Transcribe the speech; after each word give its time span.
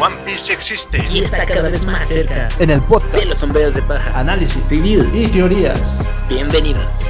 One 0.00 0.14
Piece 0.24 0.52
existe 0.52 1.04
y 1.10 1.18
está 1.18 1.44
cada 1.44 1.68
vez 1.68 1.84
más 1.84 2.06
cerca 2.06 2.48
en 2.60 2.70
el 2.70 2.80
podcast 2.82 3.14
de 3.14 3.24
los 3.24 3.38
sombreros 3.38 3.74
de 3.74 3.82
paja, 3.82 4.16
análisis, 4.16 4.62
reviews 4.70 5.12
y 5.12 5.26
teorías. 5.26 6.08
Bienvenidos. 6.28 7.02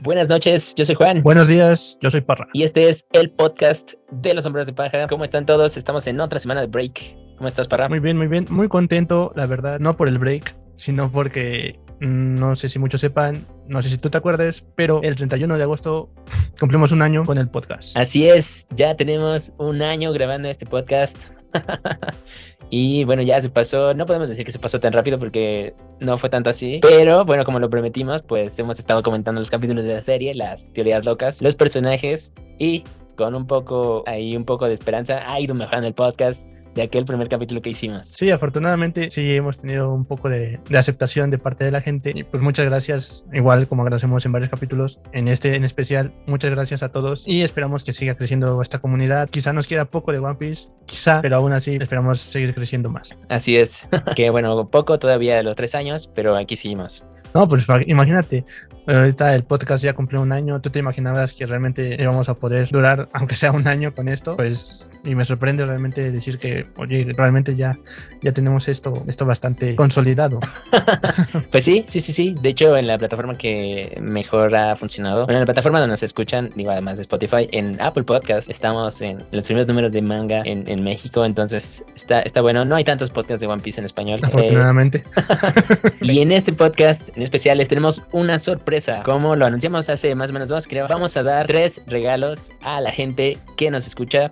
Buenas 0.00 0.28
noches, 0.28 0.74
yo 0.74 0.84
soy 0.84 0.96
Juan. 0.96 1.22
Buenos 1.22 1.46
días, 1.46 1.96
yo 2.02 2.10
soy 2.10 2.22
Parra. 2.22 2.48
Y 2.52 2.64
este 2.64 2.88
es 2.88 3.06
el 3.12 3.30
podcast 3.30 3.92
de 4.10 4.34
los 4.34 4.42
sombreros 4.42 4.66
de 4.66 4.72
paja. 4.72 5.06
¿Cómo 5.06 5.22
están 5.22 5.46
todos? 5.46 5.76
Estamos 5.76 6.08
en 6.08 6.18
otra 6.18 6.40
semana 6.40 6.62
de 6.62 6.66
break. 6.66 7.14
¿Cómo 7.36 7.46
estás, 7.46 7.68
Parra? 7.68 7.88
Muy 7.88 8.00
bien, 8.00 8.16
muy 8.16 8.26
bien. 8.26 8.48
Muy 8.50 8.66
contento, 8.66 9.32
la 9.36 9.46
verdad, 9.46 9.78
no 9.78 9.96
por 9.96 10.08
el 10.08 10.18
break, 10.18 10.56
sino 10.74 11.12
porque 11.12 11.78
no 12.00 12.54
sé 12.54 12.68
si 12.68 12.78
muchos 12.78 13.00
sepan, 13.00 13.46
no 13.68 13.82
sé 13.82 13.88
si 13.88 13.98
tú 13.98 14.10
te 14.10 14.18
acuerdas, 14.18 14.66
pero 14.74 15.00
el 15.02 15.16
31 15.16 15.56
de 15.56 15.62
agosto 15.62 16.10
cumplimos 16.60 16.92
un 16.92 17.02
año 17.02 17.24
con 17.24 17.38
el 17.38 17.48
podcast. 17.48 17.96
Así 17.96 18.28
es, 18.28 18.66
ya 18.70 18.96
tenemos 18.96 19.52
un 19.58 19.82
año 19.82 20.12
grabando 20.12 20.48
este 20.48 20.66
podcast. 20.66 21.30
y 22.70 23.04
bueno, 23.04 23.22
ya 23.22 23.40
se 23.40 23.48
pasó, 23.48 23.94
no 23.94 24.06
podemos 24.06 24.28
decir 24.28 24.44
que 24.44 24.52
se 24.52 24.58
pasó 24.58 24.78
tan 24.80 24.92
rápido 24.92 25.18
porque 25.18 25.74
no 26.00 26.18
fue 26.18 26.28
tanto 26.28 26.50
así, 26.50 26.80
pero 26.82 27.24
bueno, 27.24 27.44
como 27.44 27.60
lo 27.60 27.70
prometimos, 27.70 28.22
pues 28.22 28.58
hemos 28.58 28.78
estado 28.78 29.02
comentando 29.02 29.40
los 29.40 29.50
capítulos 29.50 29.84
de 29.84 29.94
la 29.94 30.02
serie, 30.02 30.34
las 30.34 30.72
teorías 30.72 31.04
locas, 31.04 31.40
los 31.40 31.54
personajes 31.56 32.32
y 32.58 32.84
con 33.16 33.34
un 33.34 33.46
poco 33.46 34.04
ahí 34.06 34.36
un 34.36 34.44
poco 34.44 34.66
de 34.66 34.74
esperanza 34.74 35.22
ha 35.26 35.40
ido 35.40 35.54
mejorando 35.54 35.88
el 35.88 35.94
podcast 35.94 36.46
de 36.76 36.82
aquel 36.82 37.04
primer 37.04 37.28
capítulo 37.28 37.62
que 37.62 37.70
hicimos. 37.70 38.08
Sí, 38.08 38.30
afortunadamente 38.30 39.10
sí 39.10 39.34
hemos 39.34 39.58
tenido 39.58 39.92
un 39.92 40.04
poco 40.04 40.28
de, 40.28 40.60
de, 40.68 40.78
aceptación 40.78 41.30
de 41.30 41.38
parte 41.38 41.64
de 41.64 41.70
la 41.72 41.80
gente 41.80 42.12
y 42.14 42.22
pues 42.22 42.42
muchas 42.42 42.66
gracias, 42.66 43.26
igual 43.32 43.66
como 43.66 43.82
agradecemos 43.82 44.24
en 44.26 44.32
varios 44.32 44.50
capítulos, 44.50 45.00
en 45.12 45.26
este 45.28 45.56
en 45.56 45.64
especial, 45.64 46.12
muchas 46.26 46.50
gracias 46.50 46.82
a 46.82 46.90
todos 46.90 47.26
y 47.26 47.42
esperamos 47.42 47.82
que 47.82 47.92
siga 47.92 48.14
creciendo 48.14 48.60
esta 48.62 48.78
comunidad. 48.78 49.28
Quizá 49.30 49.52
nos 49.52 49.66
queda 49.66 49.86
poco 49.86 50.12
de 50.12 50.18
One 50.18 50.36
Piece, 50.36 50.68
quizá, 50.84 51.20
pero 51.22 51.36
aún 51.36 51.52
así 51.52 51.76
esperamos 51.76 52.20
seguir 52.20 52.54
creciendo 52.54 52.90
más. 52.90 53.16
Así 53.28 53.56
es, 53.56 53.88
que 54.14 54.30
bueno, 54.30 54.68
poco 54.68 54.98
todavía 54.98 55.36
de 55.36 55.42
los 55.42 55.56
tres 55.56 55.74
años, 55.74 56.10
pero 56.14 56.36
aquí 56.36 56.56
seguimos. 56.56 57.04
No, 57.34 57.48
pues 57.48 57.66
imagínate, 57.86 58.44
ahorita 58.86 59.34
el 59.34 59.44
podcast 59.44 59.84
ya 59.84 59.94
cumplió 59.94 60.20
un 60.22 60.32
año, 60.32 60.60
tú 60.60 60.70
te 60.70 60.78
imaginabas 60.78 61.32
que 61.32 61.46
realmente 61.46 61.96
íbamos 62.00 62.28
a 62.28 62.34
poder 62.34 62.68
durar, 62.70 63.08
aunque 63.12 63.36
sea 63.36 63.52
un 63.52 63.66
año 63.66 63.94
con 63.94 64.08
esto, 64.08 64.36
pues, 64.36 64.88
y 65.04 65.14
me 65.14 65.24
sorprende 65.24 65.64
realmente 65.64 66.12
decir 66.12 66.38
que, 66.38 66.66
oye, 66.76 67.12
realmente 67.16 67.54
ya, 67.54 67.78
ya 68.22 68.32
tenemos 68.32 68.68
esto, 68.68 69.02
esto 69.06 69.26
bastante 69.26 69.74
consolidado. 69.76 70.40
pues 71.50 71.64
sí, 71.64 71.84
sí, 71.86 72.00
sí, 72.00 72.12
sí. 72.12 72.34
De 72.40 72.50
hecho, 72.50 72.76
en 72.76 72.86
la 72.86 72.98
plataforma 72.98 73.36
que 73.36 73.96
mejor 74.00 74.54
ha 74.54 74.76
funcionado, 74.76 75.24
bueno, 75.24 75.38
en 75.38 75.40
la 75.40 75.46
plataforma 75.46 75.80
donde 75.80 75.92
nos 75.92 76.02
escuchan, 76.02 76.50
digo, 76.54 76.70
además 76.70 76.96
de 76.96 77.02
Spotify, 77.02 77.48
en 77.52 77.80
Apple 77.80 78.04
Podcast, 78.04 78.50
estamos 78.50 79.00
en 79.00 79.24
los 79.30 79.44
primeros 79.44 79.66
números 79.66 79.92
de 79.92 80.02
manga 80.02 80.42
en, 80.44 80.68
en 80.68 80.82
México, 80.82 81.24
entonces 81.24 81.84
está, 81.94 82.22
está 82.22 82.40
bueno. 82.40 82.64
No 82.64 82.76
hay 82.76 82.84
tantos 82.84 83.10
podcasts 83.10 83.40
de 83.40 83.46
One 83.46 83.62
Piece 83.62 83.80
en 83.80 83.84
español. 83.84 84.20
Afortunadamente. 84.22 85.04
Eh, 85.16 85.92
y 86.12 86.20
en 86.20 86.32
este 86.32 86.52
podcast 86.52 87.08
en 87.16 87.22
especial 87.22 87.58
les 87.58 87.68
tenemos 87.68 88.02
una 88.12 88.38
sorpresa. 88.38 88.75
Como 89.04 89.36
lo 89.36 89.46
anunciamos 89.46 89.88
hace 89.88 90.14
más 90.14 90.30
o 90.30 90.32
menos 90.32 90.48
dos, 90.48 90.66
creo, 90.66 90.88
vamos 90.88 91.16
a 91.16 91.22
dar 91.22 91.46
tres 91.46 91.82
regalos 91.86 92.50
a 92.60 92.80
la 92.80 92.92
gente 92.92 93.38
que 93.56 93.70
nos 93.70 93.86
escucha 93.86 94.30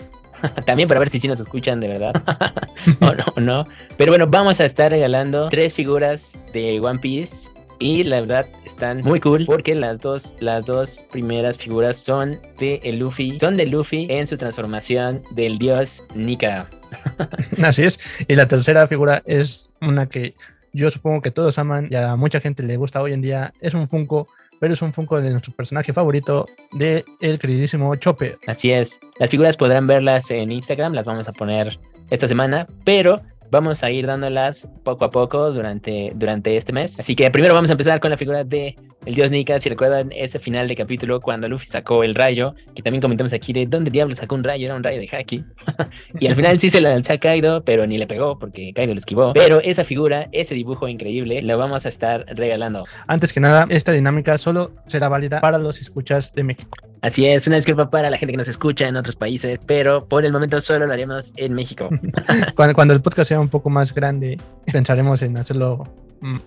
también 0.66 0.88
para 0.88 1.00
ver 1.00 1.08
si 1.08 1.18
sí 1.18 1.28
nos 1.28 1.40
escuchan 1.40 1.80
de 1.80 1.88
verdad 1.88 2.22
o 3.00 3.14
no, 3.14 3.24
no. 3.36 3.68
Pero 3.96 4.12
bueno, 4.12 4.26
vamos 4.26 4.60
a 4.60 4.64
estar 4.64 4.90
regalando 4.90 5.48
tres 5.48 5.74
figuras 5.74 6.38
de 6.52 6.80
One 6.80 6.98
Piece. 6.98 7.48
Y 7.80 8.04
la 8.04 8.20
verdad 8.20 8.46
están 8.64 9.00
muy 9.00 9.18
cool 9.18 9.46
porque 9.46 9.74
las 9.74 10.00
dos, 10.00 10.36
las 10.38 10.64
dos 10.64 11.04
primeras 11.10 11.58
figuras 11.58 11.96
son 11.96 12.40
de 12.58 12.80
el 12.84 13.00
Luffy, 13.00 13.38
son 13.40 13.56
de 13.56 13.66
Luffy 13.66 14.06
en 14.08 14.28
su 14.28 14.36
transformación 14.36 15.22
del 15.32 15.58
dios 15.58 16.04
Nika. 16.14 16.70
Así 17.62 17.82
es. 17.82 17.98
Y 18.28 18.36
la 18.36 18.46
tercera 18.46 18.86
figura 18.86 19.22
es 19.26 19.70
una 19.80 20.08
que 20.08 20.34
yo 20.74 20.90
supongo 20.90 21.22
que 21.22 21.30
todos 21.30 21.58
aman 21.58 21.88
y 21.90 21.94
a 21.94 22.16
mucha 22.16 22.40
gente 22.40 22.62
le 22.62 22.76
gusta 22.76 23.00
hoy 23.00 23.14
en 23.14 23.22
día. 23.22 23.54
Es 23.60 23.72
un 23.72 23.88
Funko 23.88 24.28
pero 24.60 24.72
es 24.72 24.82
un 24.82 24.92
Funko 24.92 25.20
de 25.20 25.30
nuestro 25.30 25.52
personaje 25.52 25.92
favorito 25.92 26.46
de 26.72 27.04
el 27.20 27.38
queridísimo 27.38 27.94
Chopper. 27.96 28.38
Así 28.46 28.72
es. 28.72 29.00
Las 29.18 29.30
figuras 29.30 29.56
podrán 29.56 29.86
verlas 29.86 30.30
en 30.30 30.50
Instagram, 30.50 30.94
las 30.94 31.04
vamos 31.04 31.28
a 31.28 31.32
poner 31.32 31.78
esta 32.10 32.26
semana, 32.28 32.66
pero 32.84 33.20
vamos 33.50 33.82
a 33.82 33.90
ir 33.90 34.06
dándolas 34.06 34.68
poco 34.82 35.04
a 35.04 35.10
poco 35.10 35.52
durante, 35.52 36.12
durante 36.14 36.56
este 36.56 36.72
mes. 36.72 36.98
Así 36.98 37.14
que 37.14 37.30
primero 37.30 37.54
vamos 37.54 37.70
a 37.70 37.74
empezar 37.74 38.00
con 38.00 38.10
la 38.10 38.16
figura 38.16 38.42
de 38.42 38.76
el 39.06 39.14
dios 39.14 39.30
Nika. 39.30 39.58
Si 39.58 39.68
recuerdan 39.68 40.10
ese 40.12 40.38
final 40.38 40.68
de 40.68 40.76
capítulo 40.76 41.20
cuando 41.20 41.48
Luffy 41.48 41.66
sacó 41.66 42.04
el 42.04 42.14
rayo, 42.14 42.54
que 42.74 42.82
también 42.82 43.00
comentamos 43.00 43.32
aquí 43.32 43.52
de 43.52 43.66
dónde 43.66 43.90
diablos 43.90 44.18
sacó 44.18 44.34
un 44.34 44.44
rayo, 44.44 44.66
era 44.66 44.74
un 44.74 44.82
rayo 44.82 45.00
de 45.00 45.08
Haki. 45.08 45.44
y 46.20 46.26
al 46.26 46.36
final 46.36 46.58
sí 46.60 46.70
se 46.70 46.80
lo 46.80 46.88
lanzó 46.88 47.12
a 47.12 47.18
Kaido, 47.18 47.64
pero 47.64 47.86
ni 47.86 47.98
le 47.98 48.06
pegó 48.06 48.38
porque 48.38 48.72
Kaido 48.72 48.94
lo 48.94 48.98
esquivó. 48.98 49.32
Pero 49.32 49.60
esa 49.60 49.84
figura, 49.84 50.28
ese 50.32 50.54
dibujo 50.54 50.88
increíble, 50.88 51.42
lo 51.42 51.58
vamos 51.58 51.86
a 51.86 51.88
estar 51.88 52.24
regalando. 52.28 52.84
Antes 53.06 53.32
que 53.32 53.40
nada, 53.40 53.66
esta 53.68 53.92
dinámica 53.92 54.38
solo 54.38 54.72
será 54.86 55.08
válida 55.08 55.40
para 55.40 55.58
los 55.58 55.80
escuchas 55.80 56.34
de 56.34 56.44
México. 56.44 56.76
Así 57.00 57.26
es, 57.26 57.46
una 57.46 57.56
disculpa 57.56 57.90
para 57.90 58.08
la 58.08 58.16
gente 58.16 58.32
que 58.32 58.38
nos 58.38 58.48
escucha 58.48 58.88
en 58.88 58.96
otros 58.96 59.14
países, 59.14 59.60
pero 59.66 60.06
por 60.06 60.24
el 60.24 60.32
momento 60.32 60.58
solo 60.60 60.86
lo 60.86 60.92
haremos 60.92 61.32
en 61.36 61.52
México. 61.52 61.90
cuando, 62.56 62.74
cuando 62.74 62.94
el 62.94 63.02
podcast 63.02 63.28
sea 63.28 63.40
un 63.40 63.50
poco 63.50 63.68
más 63.68 63.94
grande, 63.94 64.38
pensaremos 64.72 65.20
en 65.20 65.36
hacerlo 65.36 65.86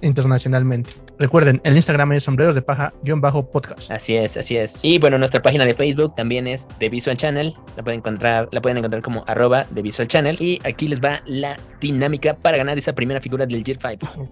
internacionalmente. 0.01 0.93
Recuerden, 1.19 1.61
el 1.63 1.75
Instagram 1.75 2.13
es 2.13 2.23
sombreros 2.23 2.55
de 2.55 2.61
paja-podcast. 2.61 3.91
Así 3.91 4.15
es, 4.15 4.37
así 4.37 4.57
es. 4.57 4.79
Y 4.83 4.99
bueno, 4.99 5.17
nuestra 5.17 5.41
página 5.41 5.65
de 5.65 5.73
Facebook 5.73 6.13
también 6.15 6.47
es 6.47 6.67
de 6.79 6.89
Visual 6.89 7.17
Channel. 7.17 7.55
La 7.75 7.83
pueden 7.83 7.99
encontrar, 7.99 8.49
la 8.51 8.61
pueden 8.61 8.77
encontrar 8.77 9.01
como 9.01 9.23
arroba 9.27 9.65
de 9.69 9.81
Visual 9.81 10.07
Channel. 10.07 10.37
Y 10.39 10.59
aquí 10.63 10.87
les 10.87 10.99
va 10.99 11.21
la 11.25 11.57
dinámica 11.79 12.35
para 12.35 12.57
ganar 12.57 12.77
esa 12.77 12.93
primera 12.93 13.21
figura 13.21 13.45
del 13.45 13.63
Gear 13.63 13.77
5. 13.81 14.29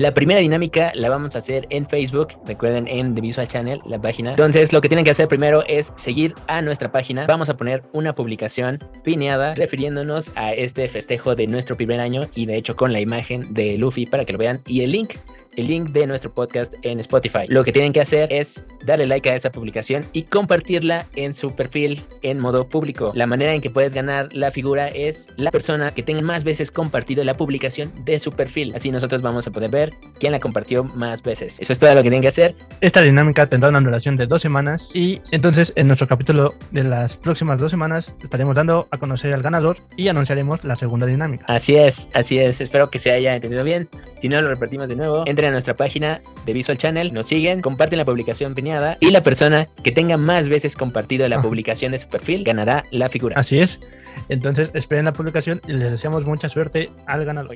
La 0.00 0.14
primera 0.14 0.40
dinámica 0.40 0.92
la 0.94 1.10
vamos 1.10 1.34
a 1.34 1.40
hacer 1.40 1.66
en 1.68 1.86
Facebook, 1.86 2.28
recuerden 2.46 2.88
en 2.88 3.14
The 3.14 3.20
Visual 3.20 3.46
Channel, 3.46 3.82
la 3.84 4.00
página. 4.00 4.30
Entonces 4.30 4.72
lo 4.72 4.80
que 4.80 4.88
tienen 4.88 5.04
que 5.04 5.10
hacer 5.10 5.28
primero 5.28 5.62
es 5.66 5.92
seguir 5.96 6.34
a 6.46 6.62
nuestra 6.62 6.90
página. 6.90 7.26
Vamos 7.26 7.50
a 7.50 7.58
poner 7.58 7.82
una 7.92 8.14
publicación 8.14 8.78
pineada 9.04 9.54
refiriéndonos 9.54 10.32
a 10.36 10.54
este 10.54 10.88
festejo 10.88 11.34
de 11.34 11.46
nuestro 11.48 11.76
primer 11.76 12.00
año 12.00 12.30
y 12.34 12.46
de 12.46 12.56
hecho 12.56 12.76
con 12.76 12.94
la 12.94 13.00
imagen 13.00 13.52
de 13.52 13.76
Luffy 13.76 14.06
para 14.06 14.24
que 14.24 14.32
lo 14.32 14.38
vean 14.38 14.62
y 14.66 14.80
el 14.80 14.92
link 14.92 15.16
el 15.56 15.66
link 15.66 15.90
de 15.90 16.06
nuestro 16.06 16.32
podcast 16.32 16.74
en 16.82 17.00
Spotify. 17.00 17.46
Lo 17.48 17.64
que 17.64 17.72
tienen 17.72 17.92
que 17.92 18.00
hacer 18.00 18.32
es 18.32 18.64
darle 18.84 19.06
like 19.06 19.28
a 19.28 19.34
esa 19.34 19.50
publicación 19.50 20.06
y 20.12 20.22
compartirla 20.24 21.06
en 21.16 21.34
su 21.34 21.54
perfil 21.54 22.02
en 22.22 22.38
modo 22.38 22.68
público. 22.68 23.12
La 23.14 23.26
manera 23.26 23.52
en 23.52 23.60
que 23.60 23.70
puedes 23.70 23.94
ganar 23.94 24.28
la 24.32 24.50
figura 24.50 24.88
es 24.88 25.28
la 25.36 25.50
persona 25.50 25.92
que 25.92 26.02
tenga 26.02 26.22
más 26.22 26.44
veces 26.44 26.70
compartido 26.70 27.24
la 27.24 27.36
publicación 27.36 27.92
de 28.04 28.18
su 28.18 28.32
perfil. 28.32 28.72
Así 28.74 28.90
nosotros 28.90 29.22
vamos 29.22 29.46
a 29.46 29.50
poder 29.50 29.70
ver 29.70 29.94
quién 30.18 30.32
la 30.32 30.40
compartió 30.40 30.84
más 30.84 31.22
veces. 31.22 31.60
Eso 31.60 31.72
es 31.72 31.78
todo 31.78 31.90
lo 31.94 32.02
que 32.02 32.10
tienen 32.10 32.22
que 32.22 32.28
hacer. 32.28 32.54
Esta 32.80 33.00
dinámica 33.02 33.48
tendrá 33.48 33.68
una 33.70 33.80
duración 33.80 34.16
de 34.16 34.26
dos 34.26 34.42
semanas 34.42 34.90
y 34.94 35.20
entonces 35.30 35.72
en 35.76 35.86
nuestro 35.86 36.08
capítulo 36.08 36.54
de 36.70 36.84
las 36.84 37.16
próximas 37.16 37.60
dos 37.60 37.70
semanas 37.70 38.16
estaremos 38.22 38.54
dando 38.54 38.88
a 38.90 38.98
conocer 38.98 39.32
al 39.32 39.42
ganador 39.42 39.78
y 39.96 40.08
anunciaremos 40.08 40.64
la 40.64 40.76
segunda 40.76 41.06
dinámica. 41.06 41.44
Así 41.48 41.76
es, 41.76 42.08
así 42.14 42.38
es. 42.38 42.60
Espero 42.60 42.90
que 42.90 42.98
se 42.98 43.12
haya 43.12 43.34
entendido 43.34 43.64
bien. 43.64 43.88
Si 44.16 44.28
no, 44.28 44.40
lo 44.42 44.48
repetimos 44.48 44.88
de 44.88 44.96
nuevo. 44.96 45.24
Entren 45.40 45.52
a 45.52 45.54
nuestra 45.54 45.74
página 45.74 46.20
de 46.44 46.52
Visual 46.52 46.76
Channel, 46.76 47.14
nos 47.14 47.24
siguen, 47.24 47.62
comparten 47.62 47.96
la 47.96 48.04
publicación 48.04 48.54
pineada 48.54 48.98
y 49.00 49.10
la 49.10 49.22
persona 49.22 49.70
que 49.82 49.90
tenga 49.90 50.18
más 50.18 50.50
veces 50.50 50.76
compartido 50.76 51.26
la 51.30 51.40
publicación 51.40 51.92
de 51.92 51.98
su 51.98 52.08
perfil 52.08 52.44
ganará 52.44 52.84
la 52.90 53.08
figura. 53.08 53.36
Así 53.40 53.58
es. 53.58 53.80
Entonces 54.28 54.70
esperen 54.74 55.06
la 55.06 55.14
publicación 55.14 55.62
y 55.66 55.72
les 55.72 55.92
deseamos 55.92 56.26
mucha 56.26 56.50
suerte 56.50 56.90
al 57.06 57.24
ganador. 57.24 57.54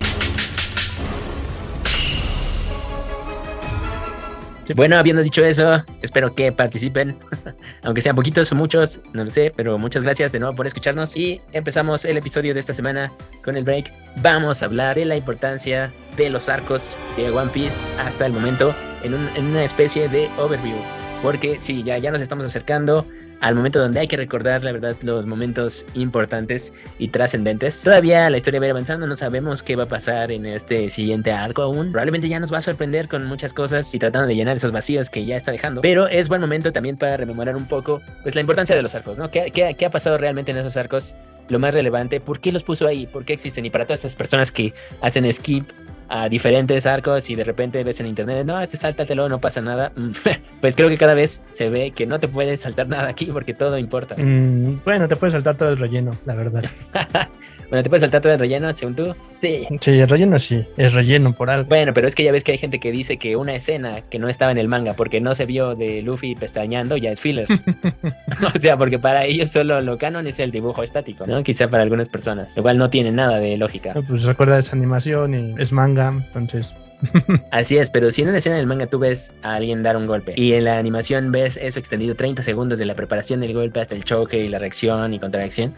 Bueno, 4.75 4.97
habiendo 4.97 5.23
dicho 5.23 5.45
eso, 5.45 5.85
espero 6.01 6.35
que 6.35 6.51
participen, 6.51 7.17
aunque 7.83 8.01
sean 8.01 8.17
poquitos 8.17 8.51
o 8.53 8.55
muchos, 8.55 9.01
no 9.13 9.25
lo 9.25 9.31
sé, 9.31 9.53
pero 9.55 9.79
muchas 9.79 10.03
gracias 10.03 10.33
de 10.33 10.39
nuevo 10.39 10.57
por 10.57 10.67
escucharnos 10.67 11.17
y 11.17 11.41
empezamos 11.53 12.05
el 12.05 12.17
episodio 12.17 12.55
de 12.55 12.61
esta 12.61 12.73
semana 12.73 13.13
con 13.45 13.57
el 13.57 13.65
break. 13.65 13.93
Vamos 14.17 14.63
a 14.63 14.67
hablar 14.67 14.97
de 14.97 15.05
la 15.05 15.17
importancia 15.17 15.93
de 16.17 16.31
los 16.31 16.49
arcos 16.49 16.97
de 17.17 17.31
One 17.31 17.51
Piece 17.53 17.79
hasta 17.99 18.27
el 18.27 18.33
momento 18.33 18.75
en, 19.03 19.15
una 19.15 19.65
especie 19.65 20.09
de 20.09 20.31
overview, 20.39 20.77
porque 21.23 21.59
sí, 21.61 21.83
ya 21.83 22.11
nos 22.11 22.23
estamos 22.23 22.45
acercando 22.47 23.07
al 23.41 23.55
momento 23.55 23.79
donde 23.79 24.01
hay 24.01 24.09
que 24.09 24.17
recordar, 24.17 24.65
la 24.65 24.73
verdad, 24.73 24.97
los 25.03 25.27
momentos 25.27 25.87
importantes 25.95 26.75
y 26.99 27.09
trascendentes. 27.09 27.83
Todavía 27.83 28.31
la 28.31 28.37
historia 28.37 28.61
va 28.61 28.67
avanzando, 28.67 29.07
no 29.07 29.15
sabemos 29.15 29.63
qué 29.63 29.77
va 29.77 29.85
a 29.85 29.89
pasar 29.89 30.33
en 30.33 30.47
este 30.47 30.91
siguiente 30.91 31.33
arco 31.33 31.63
aún. 31.63 31.93
Probablemente 31.93 32.29
ya 32.29 32.41
nos 32.41 32.53
va 32.53 32.59
a 32.59 32.63
sorprender 32.63 33.09
con 33.09 33.25
muchas 33.27 33.53
cosas 33.53 33.95
y 33.95 33.99
tratando 33.99 34.29
de 34.29 34.35
llenar 34.35 34.57
esos 34.57 34.73
vacíos 34.73 35.11
que 35.11 35.25
ya 35.25 35.37
está 35.37 35.53
dejando. 35.53 35.81
Pero 35.81 36.09
es 36.09 36.29
buen 36.29 36.41
momento 36.41 36.73
también 36.73 36.97
para 36.97 37.17
rememorar 37.17 37.57
un 37.57 37.67
poco 37.67 38.01
pues, 38.23 38.35
la 38.35 38.41
importancia 38.41 38.75
de 38.75 38.83
los 38.83 38.95
arcos, 38.95 39.19
¿no? 39.19 39.31
¿Qué, 39.31 39.51
qué, 39.53 39.75
qué 39.75 39.87
ha 39.87 39.91
pasado 39.91 40.19
realmente 40.19 40.53
en 40.53 40.59
esos 40.59 40.77
arcos? 40.77 41.15
Lo 41.49 41.59
más 41.59 41.75
relevante, 41.75 42.21
¿por 42.21 42.41
qué 42.41 42.53
los 42.53 42.63
puso 42.63 42.89
ahí? 42.89 43.07
¿Por 43.07 43.27
qué 43.27 43.35
existen? 43.35 43.67
Y 43.67 43.71
para 43.71 43.85
todas 43.85 44.01
estas 44.01 44.17
personas 44.17 44.51
que 44.51 44.73
hacen 45.03 45.31
skip 45.31 45.71
a 46.09 46.29
diferentes 46.29 46.87
arcos 46.87 47.29
y 47.31 47.35
de 47.35 47.45
repente 47.45 47.83
ves 47.85 48.01
en 48.01 48.07
internet, 48.07 48.47
no, 48.47 48.61
este 48.61 48.77
sáltatelo, 48.77 49.29
no 49.29 49.41
pasa 49.41 49.61
nada. 49.61 49.93
pues 50.61 50.77
creo 50.77 50.89
que 50.89 50.99
cada 50.99 51.15
vez 51.15 51.43
se 51.53 51.71
ve 51.71 51.93
que 51.93 52.07
no 52.07 52.21
te 52.21 52.29
puedes 52.29 52.61
saltar 52.61 52.89
nada 52.89 53.09
aquí 53.09 53.27
porque 53.27 53.55
todo 53.55 53.79
importa. 53.79 54.17
Mm, 54.17 54.83
bueno, 54.85 55.09
te 55.09 55.17
puedes 55.17 55.33
saltar 55.33 55.57
todo 55.57 55.71
el 55.71 55.79
relleno, 55.79 56.13
la 56.25 56.35
verdad. 56.35 56.65
Bueno, 57.69 57.83
¿te 57.83 57.89
puedes 57.89 58.03
saltar 58.03 58.21
todo 58.21 58.33
el 58.33 58.39
relleno, 58.39 58.75
según 58.75 58.95
tú? 58.95 59.13
Sí. 59.15 59.67
Sí, 59.81 60.01
el 60.01 60.09
relleno 60.09 60.39
sí, 60.39 60.65
es 60.77 60.95
relleno 60.95 61.35
por 61.35 61.51
algo. 61.51 61.69
Bueno, 61.69 61.93
pero 61.95 62.07
es 62.07 62.15
que 62.15 62.25
ya 62.25 62.33
ves 62.33 62.45
que 62.45 62.53
hay 62.53 62.59
gente 62.59 62.79
que 62.79 62.93
dice 62.93 63.17
que 63.17 63.37
una 63.37 63.55
escena 63.55 64.03
que 64.03 64.19
no 64.19 64.29
estaba 64.29 64.53
en 64.53 64.59
el 64.59 64.69
manga 64.69 64.95
porque 64.95 65.21
no 65.21 65.35
se 65.35 65.47
vio 65.47 65.75
de 65.75 66.03
Luffy 66.03 66.35
pestañando 66.35 66.97
ya 66.97 67.11
es 67.11 67.21
filler. 67.21 67.47
o 68.55 68.61
sea, 68.61 68.77
porque 68.77 68.99
para 68.99 69.25
ellos 69.25 69.49
solo 69.51 69.81
lo 69.81 69.99
canon 69.99 70.27
es 70.27 70.39
el 70.41 70.51
dibujo 70.51 70.83
estático, 70.83 71.27
¿no? 71.27 71.43
Quizá 71.43 71.69
para 71.69 71.83
algunas 71.83 72.09
personas. 72.09 72.57
Igual 72.57 72.79
no 72.79 72.91
tiene 72.91 73.13
nada 73.13 73.39
de 73.39 73.57
lógica. 73.57 73.95
pues 74.07 74.25
recuerda 74.25 74.59
esa 74.59 74.77
animación 74.77 75.35
y 75.35 75.61
es 75.61 75.73
manga, 75.73 76.09
entonces 76.09 76.75
Así 77.51 77.77
es, 77.77 77.91
pero 77.91 78.11
si 78.11 78.23
en 78.23 78.29
una 78.29 78.39
escena 78.39 78.57
del 78.57 78.67
manga 78.67 78.87
tú 78.87 78.99
ves 78.99 79.35
a 79.43 79.55
alguien 79.55 79.83
dar 79.83 79.97
un 79.97 80.07
golpe 80.07 80.35
y 80.37 80.53
en 80.53 80.65
la 80.65 80.79
animación 80.79 81.33
ves 81.33 81.59
eso 81.61 81.79
extendido 81.79 82.15
30 82.15 82.43
segundos 82.43 82.79
de 82.79 82.87
la 82.87 82.95
preparación 82.95 83.41
del 83.41 83.55
golpe 83.55 83.81
hasta 83.81 83.95
el 83.95 84.05
choque 84.05 84.45
y 84.45 84.49
la 84.49 84.59
reacción 84.59 85.13
y 85.15 85.19
contracción, 85.19 85.75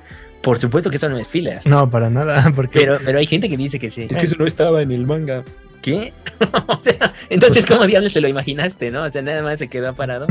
por 0.46 0.58
supuesto 0.58 0.90
que 0.90 0.96
eso 0.96 1.08
no 1.08 1.19
es 1.19 1.26
filler. 1.26 1.60
No, 1.64 1.90
para 1.90 2.08
nada. 2.08 2.40
Porque... 2.54 2.78
Pero, 2.78 2.98
pero 3.04 3.19
hay 3.19 3.26
gente 3.26 3.48
que 3.48 3.56
dice 3.56 3.81
que 3.81 3.90
sí. 3.90 4.06
Es 4.08 4.16
que 4.16 4.26
eso 4.26 4.37
no 4.38 4.46
estaba 4.46 4.81
en 4.81 4.93
el 4.93 5.04
manga. 5.04 5.43
¿Qué? 5.82 6.12
o 6.69 6.78
sea, 6.78 7.12
entonces, 7.31 7.66
¿cómo 7.66 7.84
diablos 7.84 8.12
te 8.12 8.20
lo 8.20 8.28
imaginaste, 8.28 8.93
no? 8.93 9.02
O 9.02 9.10
sea, 9.10 9.22
nada 9.22 9.43
más 9.43 9.58
se 9.58 9.66
quedó 9.66 9.93
parado. 9.96 10.28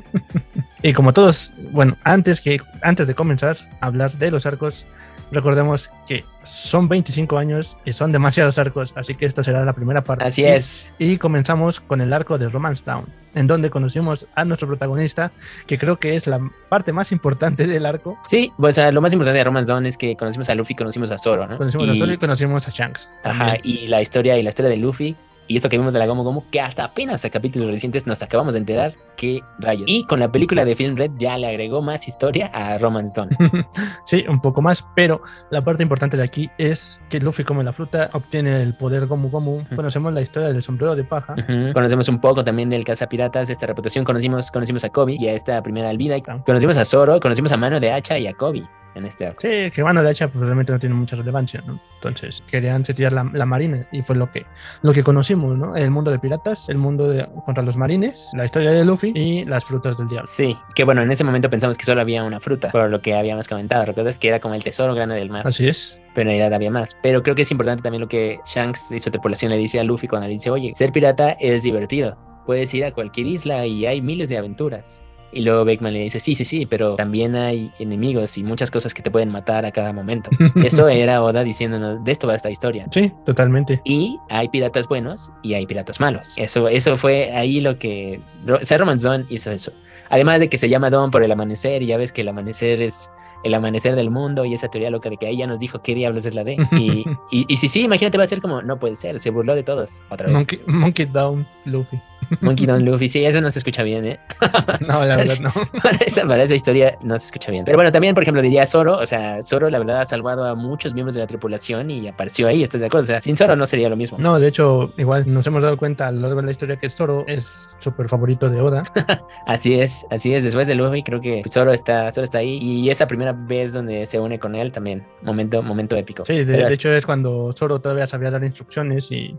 y 0.82 0.94
como 0.94 1.12
todos, 1.12 1.52
bueno, 1.72 1.98
antes, 2.04 2.40
que, 2.40 2.58
antes 2.80 3.06
de 3.06 3.14
comenzar 3.14 3.58
a 3.82 3.86
hablar 3.88 4.12
de 4.14 4.30
los 4.30 4.46
arcos, 4.46 4.86
Recordemos 5.34 5.90
que 6.06 6.24
son 6.44 6.88
25 6.88 7.36
años 7.36 7.76
y 7.84 7.92
son 7.92 8.12
demasiados 8.12 8.56
arcos, 8.58 8.94
así 8.96 9.14
que 9.14 9.26
esta 9.26 9.42
será 9.42 9.64
la 9.64 9.72
primera 9.72 10.04
parte. 10.04 10.24
Así 10.24 10.44
es. 10.44 10.92
Y 10.98 11.18
comenzamos 11.18 11.80
con 11.80 12.00
el 12.00 12.12
arco 12.12 12.38
de 12.38 12.48
Romance 12.48 12.84
Town, 12.84 13.06
en 13.34 13.46
donde 13.46 13.68
conocimos 13.68 14.28
a 14.34 14.44
nuestro 14.44 14.68
protagonista, 14.68 15.32
que 15.66 15.76
creo 15.76 15.98
que 15.98 16.14
es 16.14 16.28
la 16.28 16.40
parte 16.68 16.92
más 16.92 17.10
importante 17.10 17.66
del 17.66 17.84
arco. 17.84 18.16
Sí, 18.26 18.52
pues, 18.56 18.78
o 18.78 18.80
sea, 18.80 18.92
lo 18.92 19.00
más 19.00 19.12
importante 19.12 19.38
de 19.38 19.44
Romance 19.44 19.68
Town 19.68 19.86
es 19.86 19.96
que 19.96 20.16
conocimos 20.16 20.48
a 20.48 20.54
Luffy, 20.54 20.74
conocimos 20.74 21.10
a 21.10 21.18
Zoro, 21.18 21.46
¿no? 21.46 21.58
Conocimos 21.58 21.90
a 21.90 21.94
Zoro 21.96 22.12
y 22.12 22.18
conocimos 22.18 22.68
a 22.68 22.70
Shanks. 22.70 23.10
Ajá, 23.24 23.56
y 23.62 23.88
la 23.88 24.00
historia 24.00 24.38
y 24.38 24.42
la 24.42 24.50
historia 24.50 24.70
de 24.70 24.76
Luffy 24.76 25.16
y 25.46 25.56
esto 25.56 25.68
que 25.68 25.76
vimos 25.76 25.92
de 25.92 25.98
la 25.98 26.06
Gomu 26.06 26.22
Gomu, 26.22 26.44
que 26.50 26.60
hasta 26.60 26.84
apenas 26.84 27.24
a 27.24 27.30
capítulos 27.30 27.70
recientes 27.70 28.06
nos 28.06 28.22
acabamos 28.22 28.54
de 28.54 28.60
enterar 28.60 28.94
qué 29.16 29.42
rayos. 29.58 29.84
Y 29.86 30.04
con 30.04 30.20
la 30.20 30.30
película 30.30 30.64
de 30.64 30.74
Film 30.74 30.96
Red 30.96 31.12
ya 31.18 31.36
le 31.38 31.46
agregó 31.46 31.82
más 31.82 32.08
historia 32.08 32.46
a 32.46 32.78
Romance 32.78 33.12
Dawn. 33.14 33.30
sí, 34.04 34.24
un 34.28 34.40
poco 34.40 34.62
más, 34.62 34.84
pero 34.94 35.20
la 35.50 35.62
parte 35.62 35.82
importante 35.82 36.16
de 36.16 36.22
aquí 36.22 36.50
es 36.58 37.02
que 37.08 37.20
Luffy 37.20 37.44
come 37.44 37.62
la 37.64 37.72
fruta, 37.72 38.10
obtiene 38.12 38.62
el 38.62 38.74
poder 38.74 39.06
Gomu 39.06 39.28
Gomu. 39.28 39.64
Conocemos 39.76 40.12
la 40.12 40.22
historia 40.22 40.52
del 40.52 40.62
sombrero 40.62 40.94
de 40.94 41.04
paja. 41.04 41.34
Conocemos 41.72 42.08
un 42.08 42.20
poco 42.20 42.44
también 42.44 42.70
del 42.70 42.84
cazapiratas, 42.84 43.50
esta 43.50 43.66
reputación. 43.66 44.04
Conocimos, 44.04 44.50
conocimos 44.50 44.84
a 44.84 44.90
Kobe 44.90 45.16
y 45.18 45.28
a 45.28 45.34
esta 45.34 45.62
primera 45.62 45.90
albina. 45.90 46.16
Conocimos 46.44 46.76
a 46.76 46.84
Zoro, 46.84 47.20
conocimos 47.20 47.52
a 47.52 47.56
Mano 47.56 47.80
de 47.80 47.92
Hacha 47.92 48.18
y 48.18 48.26
a 48.26 48.34
Kobe 48.34 48.64
en 48.94 49.06
este 49.06 49.26
arco. 49.26 49.40
Sí, 49.40 49.70
que 49.70 49.82
Mano 49.82 50.02
de 50.02 50.10
Hacha 50.10 50.28
pues, 50.28 50.44
realmente 50.44 50.72
no 50.72 50.78
tiene 50.78 50.94
mucha 50.94 51.16
relevancia, 51.16 51.62
¿no? 51.66 51.80
Entonces 51.96 52.42
querían 52.46 52.84
setear 52.84 53.12
la, 53.12 53.28
la, 53.32 53.46
marina 53.46 53.86
y 53.92 54.02
fue 54.02 54.16
lo 54.16 54.30
que, 54.30 54.46
lo 54.82 54.92
que 54.92 55.02
conocimos, 55.02 55.56
¿no? 55.56 55.76
El 55.76 55.90
mundo 55.90 56.10
de 56.10 56.18
piratas, 56.18 56.68
el 56.68 56.78
mundo 56.78 57.08
de, 57.08 57.26
contra 57.44 57.62
los 57.62 57.76
marines, 57.76 58.30
la 58.34 58.44
historia 58.44 58.72
de 58.72 58.84
Luffy 58.84 59.12
y 59.14 59.44
las 59.44 59.64
frutas 59.64 59.96
del 59.96 60.08
diablo. 60.08 60.26
Sí, 60.26 60.56
que 60.74 60.84
bueno, 60.84 61.02
en 61.02 61.10
ese 61.10 61.24
momento 61.24 61.48
pensamos 61.50 61.78
que 61.78 61.84
solo 61.84 62.00
había 62.00 62.22
una 62.24 62.40
fruta, 62.40 62.70
por 62.70 62.90
lo 62.90 63.00
que 63.00 63.14
habíamos 63.14 63.48
comentado. 63.48 63.84
¿Recuerdas 63.84 64.18
que 64.18 64.28
era 64.28 64.40
como 64.40 64.54
el 64.54 64.62
tesoro 64.64 64.94
grande 64.94 65.14
del 65.14 65.30
mar? 65.30 65.46
Así 65.46 65.68
es. 65.68 65.98
Pero 66.14 66.30
en 66.30 66.36
realidad 66.36 66.54
había 66.54 66.70
más. 66.70 66.96
Pero 67.02 67.22
creo 67.22 67.34
que 67.34 67.42
es 67.42 67.50
importante 67.50 67.82
también 67.82 68.00
lo 68.00 68.08
que 68.08 68.38
Shanks 68.46 68.92
y 68.92 69.00
su 69.00 69.10
tripulación 69.10 69.50
le 69.50 69.58
dice 69.58 69.80
a 69.80 69.84
Luffy 69.84 70.08
cuando 70.08 70.26
le 70.26 70.32
dice, 70.32 70.50
oye, 70.50 70.72
ser 70.74 70.92
pirata 70.92 71.32
es 71.32 71.62
divertido. 71.62 72.16
Puedes 72.46 72.72
ir 72.74 72.84
a 72.84 72.92
cualquier 72.92 73.26
isla 73.26 73.66
y 73.66 73.86
hay 73.86 74.02
miles 74.02 74.28
de 74.28 74.38
aventuras. 74.38 75.03
Y 75.34 75.42
luego 75.42 75.64
Beckman 75.64 75.92
le 75.92 76.00
dice, 76.00 76.20
sí, 76.20 76.34
sí, 76.34 76.44
sí, 76.44 76.64
pero 76.64 76.94
también 76.94 77.34
hay 77.34 77.72
enemigos 77.78 78.38
y 78.38 78.44
muchas 78.44 78.70
cosas 78.70 78.94
que 78.94 79.02
te 79.02 79.10
pueden 79.10 79.30
matar 79.30 79.64
a 79.64 79.72
cada 79.72 79.92
momento. 79.92 80.30
Eso 80.64 80.88
era 80.88 81.22
Oda 81.22 81.42
diciéndonos, 81.42 82.04
de 82.04 82.12
esto 82.12 82.28
va 82.28 82.36
esta 82.36 82.50
historia. 82.50 82.86
Sí, 82.90 83.12
totalmente. 83.24 83.80
Y 83.84 84.18
hay 84.30 84.48
piratas 84.48 84.86
buenos 84.86 85.32
y 85.42 85.54
hay 85.54 85.66
piratas 85.66 85.98
malos. 86.00 86.34
Eso, 86.36 86.68
eso 86.68 86.96
fue 86.96 87.32
ahí 87.32 87.60
lo 87.60 87.78
que... 87.78 88.20
Ser 88.62 88.80
Romance 88.80 89.06
Dawn 89.06 89.26
hizo 89.28 89.50
eso. 89.50 89.72
Además 90.08 90.38
de 90.38 90.48
que 90.48 90.58
se 90.58 90.68
llama 90.68 90.90
Dawn 90.90 91.10
por 91.10 91.22
el 91.22 91.32
amanecer 91.32 91.82
y 91.82 91.86
ya 91.86 91.96
ves 91.96 92.12
que 92.12 92.20
el 92.20 92.28
amanecer 92.28 92.80
es 92.80 93.10
el 93.44 93.54
amanecer 93.54 93.94
del 93.94 94.10
mundo 94.10 94.44
y 94.44 94.54
esa 94.54 94.68
teoría 94.68 94.90
loca 94.90 95.10
de 95.10 95.18
que 95.18 95.26
ahí 95.26 95.36
ya 95.36 95.46
nos 95.46 95.58
dijo 95.58 95.82
qué 95.82 95.94
diablos 95.94 96.26
es 96.26 96.34
la 96.34 96.44
D. 96.44 96.56
Y, 96.72 97.04
y, 97.30 97.44
y 97.46 97.56
si 97.56 97.68
sí, 97.68 97.82
imagínate, 97.82 98.18
va 98.18 98.24
a 98.24 98.26
ser 98.26 98.40
como, 98.40 98.62
no 98.62 98.78
puede 98.78 98.96
ser, 98.96 99.18
se 99.18 99.30
burló 99.30 99.54
de 99.54 99.62
todos 99.62 99.90
otra 100.10 100.26
vez. 100.26 100.34
Monkey, 100.34 100.60
Monkey 100.66 101.06
Down 101.06 101.46
Luffy. 101.64 102.00
Monkey 102.40 102.66
Down 102.66 102.84
Luffy, 102.84 103.08
sí, 103.08 103.24
eso 103.24 103.40
no 103.40 103.50
se 103.50 103.58
escucha 103.58 103.82
bien, 103.82 104.06
¿eh? 104.06 104.20
No, 104.80 105.04
la 105.04 105.16
verdad 105.16 105.38
no. 105.40 105.52
Para 105.82 105.98
esa, 105.98 106.26
para 106.26 106.42
esa 106.42 106.54
historia 106.54 106.98
no 107.02 107.18
se 107.18 107.26
escucha 107.26 107.50
bien. 107.50 107.64
Pero 107.64 107.76
bueno, 107.76 107.92
también, 107.92 108.14
por 108.14 108.22
ejemplo, 108.22 108.42
diría 108.42 108.66
Zoro, 108.66 108.98
o 108.98 109.06
sea, 109.06 109.42
Zoro 109.42 109.70
la 109.70 109.78
verdad 109.78 110.00
ha 110.00 110.04
salvado 110.04 110.44
a 110.44 110.54
muchos 110.54 110.94
miembros 110.94 111.14
de 111.14 111.20
la 111.20 111.26
tripulación 111.26 111.90
y 111.90 112.08
apareció 112.08 112.48
ahí, 112.48 112.62
¿estás 112.62 112.80
de 112.80 112.86
acuerdo? 112.86 113.04
O 113.04 113.06
sea, 113.06 113.20
sin 113.20 113.36
Zoro 113.36 113.56
no 113.56 113.66
sería 113.66 113.88
lo 113.88 113.96
mismo. 113.96 114.18
No, 114.18 114.38
de 114.38 114.48
hecho, 114.48 114.92
igual 114.96 115.24
nos 115.32 115.46
hemos 115.46 115.62
dado 115.62 115.76
cuenta 115.76 116.08
a 116.08 116.12
lo 116.12 116.20
largo 116.20 116.40
de 116.40 116.46
la 116.46 116.52
historia 116.52 116.76
que 116.76 116.88
Zoro 116.88 117.24
es 117.26 117.76
súper 117.78 118.08
favorito 118.08 118.48
de 118.50 118.60
Oda. 118.60 118.84
así 119.46 119.74
es, 119.74 120.06
así 120.10 120.34
es. 120.34 120.44
Después 120.44 120.68
de 120.68 120.74
Luffy, 120.74 121.02
creo 121.02 121.20
que 121.20 121.42
Zoro 121.50 121.72
está, 121.72 122.10
Zoro 122.12 122.24
está 122.24 122.38
ahí 122.38 122.58
y 122.60 122.90
esa 122.90 123.06
primera 123.06 123.32
vez 123.32 123.72
donde 123.72 124.06
se 124.06 124.18
une 124.18 124.38
con 124.38 124.54
él 124.54 124.72
también, 124.72 125.06
momento, 125.22 125.62
momento 125.62 125.96
épico. 125.96 126.24
Sí, 126.24 126.44
de, 126.44 126.64
de 126.64 126.74
hecho 126.74 126.92
es 126.92 127.06
cuando 127.06 127.52
Zoro 127.52 127.80
todavía 127.80 128.06
sabía 128.06 128.30
dar 128.30 128.44
instrucciones 128.44 129.10
y 129.10 129.36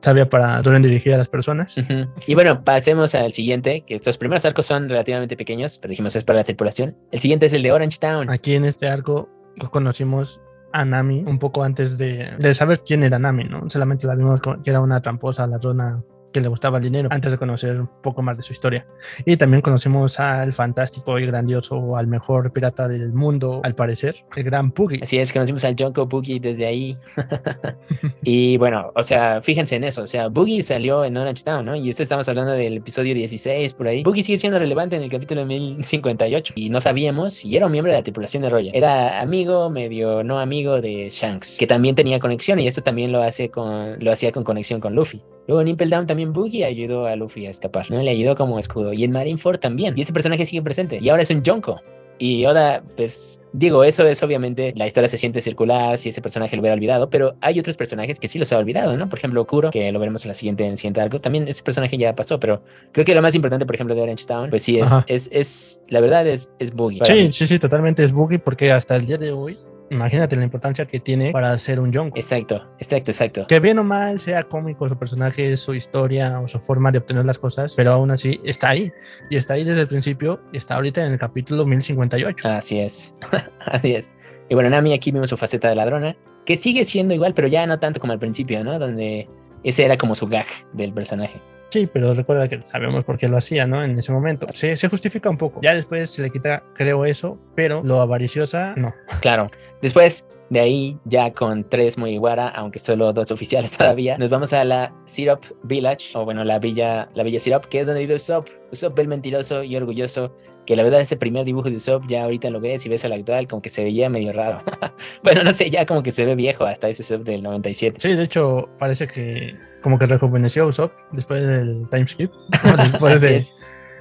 sabía 0.00 0.28
para 0.28 0.62
dónde 0.62 0.88
dirigir 0.88 1.14
a 1.14 1.18
las 1.18 1.28
personas. 1.28 1.76
Uh 1.76 1.80
-huh. 1.80 2.08
Y 2.26 2.34
bueno, 2.34 2.64
pasemos 2.64 3.14
al 3.14 3.32
siguiente, 3.32 3.82
que 3.86 3.94
estos 3.94 4.18
primeros 4.18 4.44
arcos 4.44 4.66
son 4.66 4.88
relativamente 4.88 5.36
pequeños, 5.36 5.78
pero 5.78 5.90
dijimos 5.90 6.14
es 6.16 6.24
para 6.24 6.38
la 6.38 6.44
tripulación. 6.44 6.96
El 7.10 7.20
siguiente 7.20 7.46
es 7.46 7.52
el 7.52 7.62
de 7.62 7.72
Orange 7.72 7.98
Town. 8.00 8.30
Aquí 8.30 8.54
en 8.54 8.64
este 8.64 8.88
arco 8.88 9.28
conocimos 9.70 10.40
a 10.72 10.84
Nami 10.84 11.24
un 11.26 11.38
poco 11.38 11.64
antes 11.64 11.98
de, 11.98 12.30
de 12.38 12.54
saber 12.54 12.82
quién 12.84 13.02
era 13.02 13.18
Nami, 13.18 13.44
¿no? 13.44 13.68
Solamente 13.70 14.06
la 14.06 14.14
vimos 14.14 14.40
que 14.40 14.70
era 14.70 14.80
una 14.80 15.00
tramposa 15.00 15.46
ladrona 15.46 16.02
que 16.32 16.40
le 16.40 16.48
gustaba 16.48 16.78
el 16.78 16.84
dinero 16.84 17.08
antes 17.10 17.32
de 17.32 17.38
conocer 17.38 17.80
un 17.80 17.88
poco 18.02 18.22
más 18.22 18.36
de 18.36 18.42
su 18.42 18.52
historia. 18.52 18.86
Y 19.24 19.36
también 19.36 19.62
conocimos 19.62 20.20
al 20.20 20.52
fantástico 20.52 21.18
y 21.18 21.26
grandioso, 21.26 21.96
al 21.96 22.06
mejor 22.06 22.52
pirata 22.52 22.88
del 22.88 23.12
mundo, 23.12 23.60
al 23.64 23.74
parecer, 23.74 24.16
el 24.36 24.44
gran 24.44 24.70
Puggy. 24.70 25.00
Así 25.02 25.18
es, 25.18 25.32
conocimos 25.32 25.64
al 25.64 25.76
Jonko 25.78 26.08
Puggy 26.08 26.38
desde 26.38 26.66
ahí. 26.66 26.98
y 28.22 28.56
bueno, 28.56 28.92
o 28.94 29.02
sea, 29.02 29.40
fíjense 29.40 29.76
en 29.76 29.84
eso, 29.84 30.02
o 30.02 30.06
sea, 30.06 30.28
Boogie 30.28 30.62
salió 30.62 31.04
en 31.04 31.16
Orange 31.16 31.44
Town, 31.44 31.64
¿no? 31.64 31.76
Y 31.76 31.88
esto 31.88 32.02
estamos 32.02 32.28
hablando 32.28 32.52
del 32.52 32.78
episodio 32.78 33.14
16 33.14 33.74
por 33.74 33.88
ahí. 33.88 34.02
Boogie 34.02 34.22
sigue 34.22 34.38
siendo 34.38 34.58
relevante 34.58 34.96
en 34.96 35.02
el 35.02 35.10
capítulo 35.10 35.44
1058 35.44 36.54
y 36.56 36.70
no 36.70 36.80
sabíamos 36.80 37.34
si 37.34 37.56
era 37.56 37.66
un 37.66 37.72
miembro 37.72 37.92
de 37.92 37.98
la 37.98 38.02
tripulación 38.02 38.42
de 38.42 38.50
Roger. 38.50 38.76
Era 38.76 39.20
amigo, 39.20 39.70
medio 39.70 40.22
no 40.22 40.38
amigo 40.38 40.80
de 40.80 41.08
Shanks, 41.10 41.56
que 41.58 41.66
también 41.66 41.94
tenía 41.94 42.18
conexión 42.18 42.58
y 42.58 42.66
esto 42.66 42.82
también 42.82 43.12
lo 43.12 43.22
hace 43.22 43.50
con 43.50 43.98
lo 43.98 44.12
hacía 44.12 44.32
con 44.32 44.44
conexión 44.44 44.80
con 44.80 44.94
Luffy. 44.94 45.22
Luego 45.48 45.62
en 45.62 45.68
Impel 45.68 45.88
Down 45.88 46.06
también 46.06 46.34
Boogie 46.34 46.66
ayudó 46.66 47.06
a 47.06 47.16
Luffy 47.16 47.46
a 47.46 47.50
escapar, 47.50 47.90
¿no? 47.90 48.02
Le 48.02 48.10
ayudó 48.10 48.36
como 48.36 48.58
escudo. 48.58 48.92
Y 48.92 49.02
en 49.02 49.12
Marineford 49.12 49.58
también. 49.58 49.94
Y 49.96 50.02
ese 50.02 50.12
personaje 50.12 50.44
sigue 50.44 50.60
presente. 50.62 50.98
Y 51.00 51.08
ahora 51.08 51.22
es 51.22 51.30
un 51.30 51.42
Jonko. 51.42 51.80
Y 52.18 52.44
Oda, 52.44 52.82
pues, 52.96 53.40
digo, 53.52 53.84
eso 53.84 54.06
es 54.06 54.22
obviamente, 54.22 54.74
la 54.76 54.86
historia 54.86 55.08
se 55.08 55.16
siente 55.16 55.40
circular 55.40 55.96
si 55.96 56.08
ese 56.08 56.20
personaje 56.20 56.56
lo 56.56 56.60
hubiera 56.60 56.74
olvidado, 56.74 57.08
pero 57.10 57.36
hay 57.40 57.60
otros 57.60 57.76
personajes 57.76 58.18
que 58.18 58.26
sí 58.26 58.40
los 58.40 58.52
ha 58.52 58.58
olvidado, 58.58 58.96
¿no? 58.96 59.08
Por 59.08 59.20
ejemplo, 59.20 59.46
Kuro, 59.46 59.70
que 59.70 59.90
lo 59.92 60.00
veremos 60.00 60.24
en 60.24 60.28
la 60.30 60.34
siguiente, 60.34 60.64
en 60.64 60.72
el 60.72 60.78
siguiente 60.78 61.00
arco, 61.00 61.20
también 61.20 61.46
ese 61.46 61.62
personaje 61.62 61.96
ya 61.96 62.16
pasó, 62.16 62.40
pero 62.40 62.60
creo 62.90 63.04
que 63.04 63.14
lo 63.14 63.22
más 63.22 63.36
importante, 63.36 63.66
por 63.66 63.76
ejemplo, 63.76 63.94
de 63.94 64.02
Orange 64.02 64.26
Town, 64.26 64.50
pues 64.50 64.62
sí, 64.62 64.80
es, 64.80 64.90
es, 65.06 65.28
es, 65.30 65.82
la 65.88 66.00
verdad 66.00 66.26
es, 66.26 66.52
es 66.58 66.74
Boogie. 66.74 67.04
Sí, 67.04 67.30
sí, 67.30 67.46
sí, 67.46 67.58
totalmente 67.60 68.02
es 68.02 68.10
Boogie, 68.10 68.40
porque 68.40 68.72
hasta 68.72 68.96
el 68.96 69.06
día 69.06 69.16
de 69.16 69.30
hoy 69.30 69.56
Imagínate 69.90 70.36
la 70.36 70.44
importancia 70.44 70.86
que 70.86 71.00
tiene 71.00 71.30
para 71.30 71.58
ser 71.58 71.80
un 71.80 71.90
Yonko. 71.92 72.18
Exacto, 72.18 72.66
exacto, 72.78 73.10
exacto. 73.10 73.42
Que 73.48 73.60
bien 73.60 73.78
o 73.78 73.84
mal 73.84 74.20
sea 74.20 74.42
cómico 74.42 74.88
su 74.88 74.98
personaje, 74.98 75.56
su 75.56 75.74
historia 75.74 76.40
o 76.40 76.48
su 76.48 76.58
forma 76.58 76.92
de 76.92 76.98
obtener 76.98 77.24
las 77.24 77.38
cosas, 77.38 77.74
pero 77.74 77.92
aún 77.92 78.10
así 78.10 78.40
está 78.44 78.70
ahí. 78.70 78.92
Y 79.30 79.36
está 79.36 79.54
ahí 79.54 79.64
desde 79.64 79.82
el 79.82 79.88
principio 79.88 80.40
y 80.52 80.58
está 80.58 80.74
ahorita 80.76 81.04
en 81.04 81.12
el 81.12 81.18
capítulo 81.18 81.64
1058. 81.64 82.48
Así 82.48 82.78
es, 82.80 83.14
así 83.66 83.94
es. 83.94 84.14
Y 84.48 84.54
bueno, 84.54 84.70
Nami 84.70 84.92
aquí 84.92 85.10
vimos 85.10 85.28
su 85.28 85.36
faceta 85.36 85.68
de 85.68 85.74
ladrona, 85.74 86.16
que 86.44 86.56
sigue 86.56 86.84
siendo 86.84 87.14
igual, 87.14 87.34
pero 87.34 87.48
ya 87.48 87.66
no 87.66 87.78
tanto 87.78 88.00
como 88.00 88.12
al 88.12 88.18
principio, 88.18 88.64
¿no? 88.64 88.78
Donde 88.78 89.28
ese 89.62 89.84
era 89.84 89.96
como 89.96 90.14
su 90.14 90.26
gag 90.26 90.46
del 90.72 90.92
personaje. 90.92 91.38
Sí, 91.68 91.88
pero 91.92 92.14
recuerda 92.14 92.48
que 92.48 92.62
sabemos 92.62 93.04
por 93.04 93.18
qué 93.18 93.28
lo 93.28 93.36
hacía, 93.36 93.66
¿no? 93.66 93.84
En 93.84 93.98
ese 93.98 94.12
momento. 94.12 94.46
Se, 94.52 94.76
se, 94.76 94.88
justifica 94.88 95.28
un 95.28 95.36
poco. 95.36 95.60
Ya 95.62 95.74
después 95.74 96.10
se 96.10 96.22
le 96.22 96.30
quita, 96.30 96.62
creo, 96.74 97.04
eso, 97.04 97.38
pero 97.54 97.82
lo 97.84 98.00
avariciosa, 98.00 98.74
no. 98.76 98.94
Claro. 99.20 99.50
Después, 99.82 100.26
De 100.50 100.60
ahí, 100.60 100.98
ya 101.04 101.30
con 101.32 101.68
tres 101.68 101.98
Mugiwara, 101.98 102.48
aunque 102.48 102.78
solo 102.78 103.12
dos 103.12 103.30
oficiales 103.30 103.76
todavía, 103.76 104.16
nos 104.16 104.30
vamos 104.30 104.54
a 104.54 104.64
la 104.64 104.94
Syrup 105.04 105.44
Village, 105.62 106.16
o 106.16 106.24
bueno, 106.24 106.42
la 106.42 106.58
villa, 106.58 107.10
la 107.14 107.22
villa 107.22 107.38
Syrup, 107.38 107.66
que 107.66 107.80
es 107.80 107.86
donde 107.86 108.00
vive 108.00 108.14
Usopp. 108.14 108.48
Usopp 108.72 108.98
el 108.98 109.08
mentiroso 109.08 109.62
y 109.62 109.76
orgulloso, 109.76 110.34
que 110.64 110.74
la 110.74 110.82
verdad 110.82 111.02
ese 111.02 111.18
primer 111.18 111.44
dibujo 111.44 111.68
de 111.68 111.76
Usopp 111.76 112.04
ya 112.08 112.24
ahorita 112.24 112.48
lo 112.48 112.60
ves 112.60 112.86
y 112.86 112.88
ves 112.88 113.04
al 113.04 113.12
actual, 113.12 113.46
como 113.46 113.60
que 113.60 113.68
se 113.68 113.84
veía 113.84 114.08
medio 114.08 114.32
raro. 114.32 114.62
bueno, 115.22 115.42
no 115.42 115.52
sé, 115.52 115.68
ya 115.68 115.84
como 115.84 116.02
que 116.02 116.12
se 116.12 116.24
ve 116.24 116.34
viejo 116.34 116.64
hasta 116.64 116.88
ese 116.88 117.02
Usopp 117.02 117.26
del 117.26 117.42
97. 117.42 118.00
Sí, 118.00 118.14
de 118.14 118.22
hecho, 118.22 118.70
parece 118.78 119.06
que 119.06 119.54
como 119.82 119.98
que 119.98 120.06
rejuveneció 120.06 120.66
Usopp 120.66 120.92
después 121.12 121.46
del 121.46 121.88
time 121.90 122.06
skip, 122.06 122.30
después 122.92 123.20
de... 123.20 123.44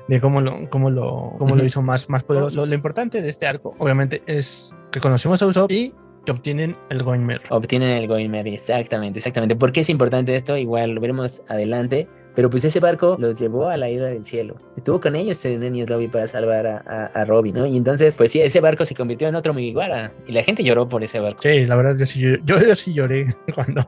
de 0.07 0.21
cómo 0.21 0.41
lo, 0.41 0.69
cómo 0.69 0.89
lo, 0.89 1.35
cómo 1.37 1.55
lo 1.55 1.65
hizo 1.65 1.81
más, 1.81 2.09
más 2.09 2.23
poderoso. 2.23 2.57
Lo, 2.57 2.65
lo, 2.65 2.75
importante 2.75 3.21
de 3.21 3.29
este 3.29 3.45
arco, 3.45 3.73
obviamente, 3.77 4.23
es 4.25 4.75
que 4.91 4.99
conocemos 4.99 5.41
a 5.41 5.47
Usopp 5.47 5.71
y 5.71 5.93
que 6.25 6.31
obtienen 6.31 6.75
el 6.89 7.03
Goinmer. 7.03 7.41
Obtienen 7.49 7.91
el 7.91 8.07
Goinmer, 8.07 8.47
exactamente, 8.47 9.19
exactamente. 9.19 9.55
¿Por 9.55 9.71
qué 9.71 9.79
es 9.79 9.89
importante 9.89 10.35
esto? 10.35 10.57
Igual 10.57 10.91
lo 10.91 11.01
veremos 11.01 11.43
adelante. 11.47 12.07
Pero 12.37 12.51
pues 12.51 12.63
ese 12.63 12.79
barco 12.79 13.17
los 13.19 13.39
llevó 13.39 13.67
a 13.67 13.77
la 13.77 13.89
isla 13.89 14.09
del 14.09 14.23
cielo. 14.23 14.57
Estuvo 14.75 15.01
con 15.01 15.15
ellos 15.15 15.43
en 15.45 15.63
Enies 15.63 15.89
Lobby 15.89 16.07
para 16.07 16.27
salvar 16.27 16.67
a, 16.67 16.83
a, 16.85 17.05
a, 17.07 17.25
Robin, 17.25 17.55
¿no? 17.55 17.65
Y 17.65 17.75
entonces, 17.75 18.13
pues 18.15 18.31
sí, 18.31 18.39
ese 18.39 18.61
barco 18.61 18.85
se 18.85 18.93
convirtió 18.93 19.27
en 19.27 19.33
otro 19.33 19.55
Mugiwara. 19.55 20.13
Y 20.27 20.33
la 20.33 20.43
gente 20.43 20.63
lloró 20.63 20.87
por 20.87 21.03
ese 21.03 21.19
barco. 21.19 21.39
Sí, 21.41 21.65
la 21.65 21.75
verdad, 21.75 21.95
yo 21.97 22.05
sí, 22.05 22.21
yo, 22.21 22.37
yo 22.45 22.75
sí 22.75 22.93
lloré 22.93 23.25
cuando, 23.55 23.83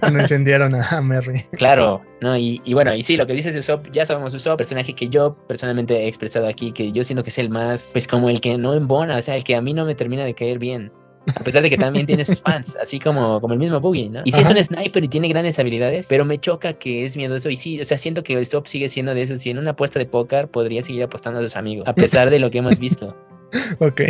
cuando 0.00 0.20
encendieron 0.20 0.74
a 0.74 1.02
Merry. 1.02 1.42
Claro, 1.52 2.00
¿no? 2.22 2.34
Y, 2.38 2.62
y, 2.64 2.72
bueno, 2.72 2.94
y 2.94 3.02
sí, 3.02 3.18
lo 3.18 3.26
que 3.26 3.34
dices 3.34 3.54
Usopp, 3.54 3.90
ya 3.92 4.06
sabemos 4.06 4.32
Usopp, 4.32 4.56
personaje 4.56 4.94
que 4.94 5.10
yo 5.10 5.36
personalmente 5.46 6.04
he 6.04 6.08
expresado 6.08 6.48
aquí, 6.48 6.72
que 6.72 6.92
yo 6.92 7.04
siento 7.04 7.22
que 7.24 7.28
es 7.28 7.38
el 7.38 7.50
más, 7.50 7.90
pues 7.92 8.08
como 8.08 8.30
el 8.30 8.40
que 8.40 8.56
no 8.56 8.72
embona, 8.72 9.18
o 9.18 9.22
sea, 9.22 9.36
el 9.36 9.44
que 9.44 9.54
a 9.54 9.60
mí 9.60 9.74
no 9.74 9.84
me 9.84 9.94
termina 9.94 10.24
de 10.24 10.32
caer 10.32 10.58
bien. 10.58 10.92
A 11.34 11.42
pesar 11.42 11.62
de 11.62 11.70
que 11.70 11.76
también 11.76 12.06
tiene 12.06 12.24
sus 12.24 12.40
fans, 12.40 12.76
así 12.80 13.00
como, 13.00 13.40
como 13.40 13.54
el 13.54 13.58
mismo 13.58 13.80
Boogie, 13.80 14.08
¿no? 14.08 14.22
Y 14.24 14.30
sí 14.30 14.40
Ajá. 14.40 14.52
es 14.52 14.70
un 14.70 14.76
sniper 14.76 15.02
y 15.02 15.08
tiene 15.08 15.28
grandes 15.28 15.58
habilidades, 15.58 16.06
pero 16.08 16.24
me 16.24 16.38
choca 16.38 16.74
que 16.74 17.04
es 17.04 17.16
miedoso. 17.16 17.50
Y 17.50 17.56
sí, 17.56 17.80
o 17.80 17.84
sea, 17.84 17.98
siento 17.98 18.22
que 18.22 18.40
Stop 18.40 18.66
sigue 18.66 18.88
siendo 18.88 19.14
de 19.14 19.22
esos. 19.22 19.40
Si 19.40 19.50
en 19.50 19.58
una 19.58 19.72
apuesta 19.72 19.98
de 19.98 20.06
póker 20.06 20.48
podría 20.48 20.82
seguir 20.82 21.02
apostando 21.02 21.40
a 21.40 21.42
sus 21.42 21.56
amigos, 21.56 21.88
a 21.88 21.94
pesar 21.94 22.30
de 22.30 22.38
lo 22.38 22.50
que 22.50 22.58
hemos 22.58 22.78
visto. 22.78 23.16
ok. 23.80 24.02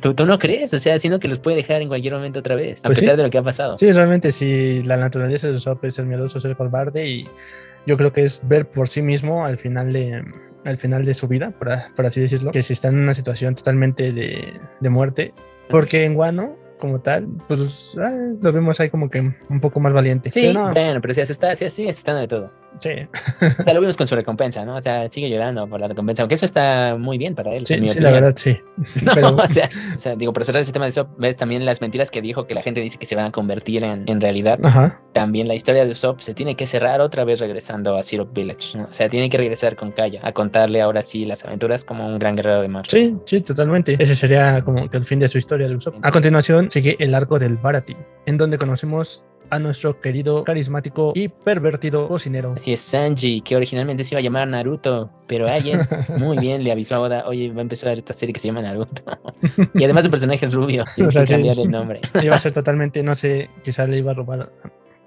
¿Tú, 0.00 0.14
¿Tú, 0.14 0.26
no 0.26 0.38
crees? 0.38 0.74
O 0.74 0.78
sea, 0.78 0.98
siento 0.98 1.20
que 1.20 1.28
los 1.28 1.38
puede 1.38 1.56
dejar 1.56 1.80
en 1.80 1.88
cualquier 1.88 2.14
momento 2.14 2.40
otra 2.40 2.56
vez, 2.56 2.80
a 2.80 2.88
pues 2.88 2.98
pesar 2.98 3.14
sí. 3.14 3.16
de 3.18 3.22
lo 3.22 3.30
que 3.30 3.38
ha 3.38 3.42
pasado. 3.42 3.78
Sí, 3.78 3.92
realmente, 3.92 4.32
sí, 4.32 4.82
la 4.84 4.96
naturaleza 4.96 5.46
de 5.46 5.54
Usopp 5.54 5.84
es 5.84 5.98
el 5.98 6.06
miedoso, 6.06 6.38
es 6.38 6.44
el 6.44 6.56
cobarde 6.56 7.08
y 7.08 7.28
yo 7.86 7.96
creo 7.96 8.12
que 8.12 8.24
es 8.24 8.40
ver 8.48 8.68
por 8.68 8.88
sí 8.88 9.02
mismo 9.02 9.44
al 9.46 9.56
final 9.56 9.92
de, 9.92 10.24
al 10.64 10.78
final 10.78 11.04
de 11.04 11.14
su 11.14 11.28
vida, 11.28 11.52
por, 11.52 11.68
por 11.94 12.06
así 12.06 12.20
decirlo, 12.20 12.50
que 12.50 12.62
si 12.62 12.72
está 12.72 12.88
en 12.88 12.98
una 12.98 13.14
situación 13.14 13.54
totalmente 13.54 14.12
de, 14.12 14.60
de 14.80 14.90
muerte, 14.90 15.32
porque 15.68 16.04
en 16.04 16.14
Guano 16.14 16.56
como 16.78 17.00
tal, 17.00 17.28
pues 17.48 17.92
ah, 17.98 18.32
lo 18.40 18.52
vemos 18.52 18.78
ahí 18.80 18.90
como 18.90 19.08
que 19.08 19.20
un 19.20 19.60
poco 19.60 19.80
más 19.80 19.92
valiente. 19.92 20.30
Sí, 20.30 20.40
pero 20.42 20.52
no. 20.66 20.72
bueno, 20.72 21.00
pero 21.00 21.14
sí, 21.14 21.24
se 21.24 21.32
está, 21.32 21.54
sí, 21.54 21.70
sí, 21.70 21.88
está 21.88 22.14
de 22.14 22.28
todo. 22.28 22.50
Sí. 22.78 22.90
o 23.60 23.64
sea, 23.64 23.74
lo 23.74 23.80
vimos 23.80 23.96
con 23.96 24.06
su 24.06 24.14
recompensa, 24.14 24.64
¿no? 24.64 24.76
O 24.76 24.80
sea, 24.80 25.08
sigue 25.08 25.30
llorando 25.30 25.66
por 25.66 25.80
la 25.80 25.88
recompensa, 25.88 26.22
aunque 26.22 26.34
eso 26.34 26.46
está 26.46 26.96
muy 26.98 27.18
bien 27.18 27.34
para 27.34 27.54
él. 27.54 27.66
Sí, 27.66 27.76
sí 27.86 28.00
la 28.00 28.10
verdad, 28.10 28.34
sí. 28.36 28.56
No, 29.02 29.12
pero... 29.14 29.36
o, 29.36 29.48
sea, 29.48 29.68
o, 29.96 30.00
sea, 30.00 30.16
digo, 30.16 30.32
por 30.32 30.44
cerrar 30.44 30.62
ese 30.62 30.72
tema 30.72 30.86
de 30.86 30.90
Usopp, 30.90 31.18
ves 31.18 31.36
también 31.36 31.64
las 31.64 31.80
mentiras 31.80 32.10
que 32.10 32.20
dijo 32.22 32.46
que 32.46 32.54
la 32.54 32.62
gente 32.62 32.80
dice 32.80 32.98
que 32.98 33.06
se 33.06 33.16
van 33.16 33.26
a 33.26 33.32
convertir 33.32 33.84
en, 33.84 34.04
en 34.06 34.20
realidad. 34.20 34.58
Ajá. 34.62 35.00
También 35.12 35.48
la 35.48 35.54
historia 35.54 35.84
de 35.84 35.92
Usopp 35.92 36.20
se 36.20 36.34
tiene 36.34 36.56
que 36.56 36.66
cerrar 36.66 37.00
otra 37.00 37.24
vez 37.24 37.40
regresando 37.40 37.96
a 37.96 38.02
Syrup 38.02 38.32
Village, 38.32 38.78
¿no? 38.78 38.84
O 38.84 38.92
sea, 38.92 39.08
tiene 39.08 39.30
que 39.30 39.36
regresar 39.36 39.76
con 39.76 39.92
Kaya 39.92 40.20
a 40.22 40.32
contarle 40.32 40.80
ahora 40.80 41.02
sí 41.02 41.24
las 41.24 41.44
aventuras 41.44 41.84
como 41.84 42.06
un 42.06 42.18
gran 42.18 42.36
guerrero 42.36 42.60
de 42.60 42.68
mar. 42.68 42.84
Sí, 42.88 43.16
sí, 43.24 43.40
totalmente. 43.40 43.96
Ese 43.98 44.16
sería 44.16 44.62
como 44.62 44.88
que 44.88 44.96
el 44.96 45.04
fin 45.04 45.20
de 45.20 45.28
su 45.28 45.38
historia 45.38 45.68
de 45.68 45.76
Usopp. 45.76 45.94
A 46.02 46.10
continuación 46.10 46.70
sigue 46.70 46.96
el 46.98 47.14
arco 47.14 47.38
del 47.38 47.56
Barati, 47.56 47.96
en 48.26 48.36
donde 48.36 48.58
conocemos 48.58 49.22
a 49.54 49.58
nuestro 49.58 50.00
querido, 50.00 50.44
carismático 50.44 51.12
y 51.14 51.28
pervertido 51.28 52.08
cocinero. 52.08 52.54
Así 52.56 52.72
es, 52.72 52.80
Sanji, 52.80 53.40
que 53.40 53.56
originalmente 53.56 54.04
se 54.04 54.14
iba 54.14 54.20
a 54.20 54.22
llamar 54.22 54.48
Naruto, 54.48 55.10
pero 55.26 55.48
alguien 55.48 55.80
muy 56.18 56.38
bien 56.38 56.64
le 56.64 56.72
avisó 56.72 56.96
a 56.96 57.00
Oda, 57.00 57.24
oye, 57.26 57.50
va 57.52 57.58
a 57.58 57.62
empezar 57.62 57.96
esta 57.96 58.12
serie 58.12 58.32
que 58.32 58.40
se 58.40 58.48
llama 58.48 58.62
Naruto. 58.62 59.02
y 59.74 59.84
además 59.84 60.04
el 60.04 60.10
personaje 60.10 60.46
es 60.46 60.52
rubio, 60.52 60.84
tienes 60.94 60.98
o 61.16 61.18
sea, 61.18 61.24
que 61.24 61.30
cambiar 61.30 61.54
sí, 61.54 61.62
el 61.62 61.70
nombre. 61.70 62.00
iba 62.22 62.34
a 62.34 62.38
ser 62.38 62.52
totalmente, 62.52 63.02
no 63.02 63.14
sé, 63.14 63.50
quizás 63.62 63.88
le 63.88 63.98
iba 63.98 64.10
a 64.10 64.14
robar 64.14 64.50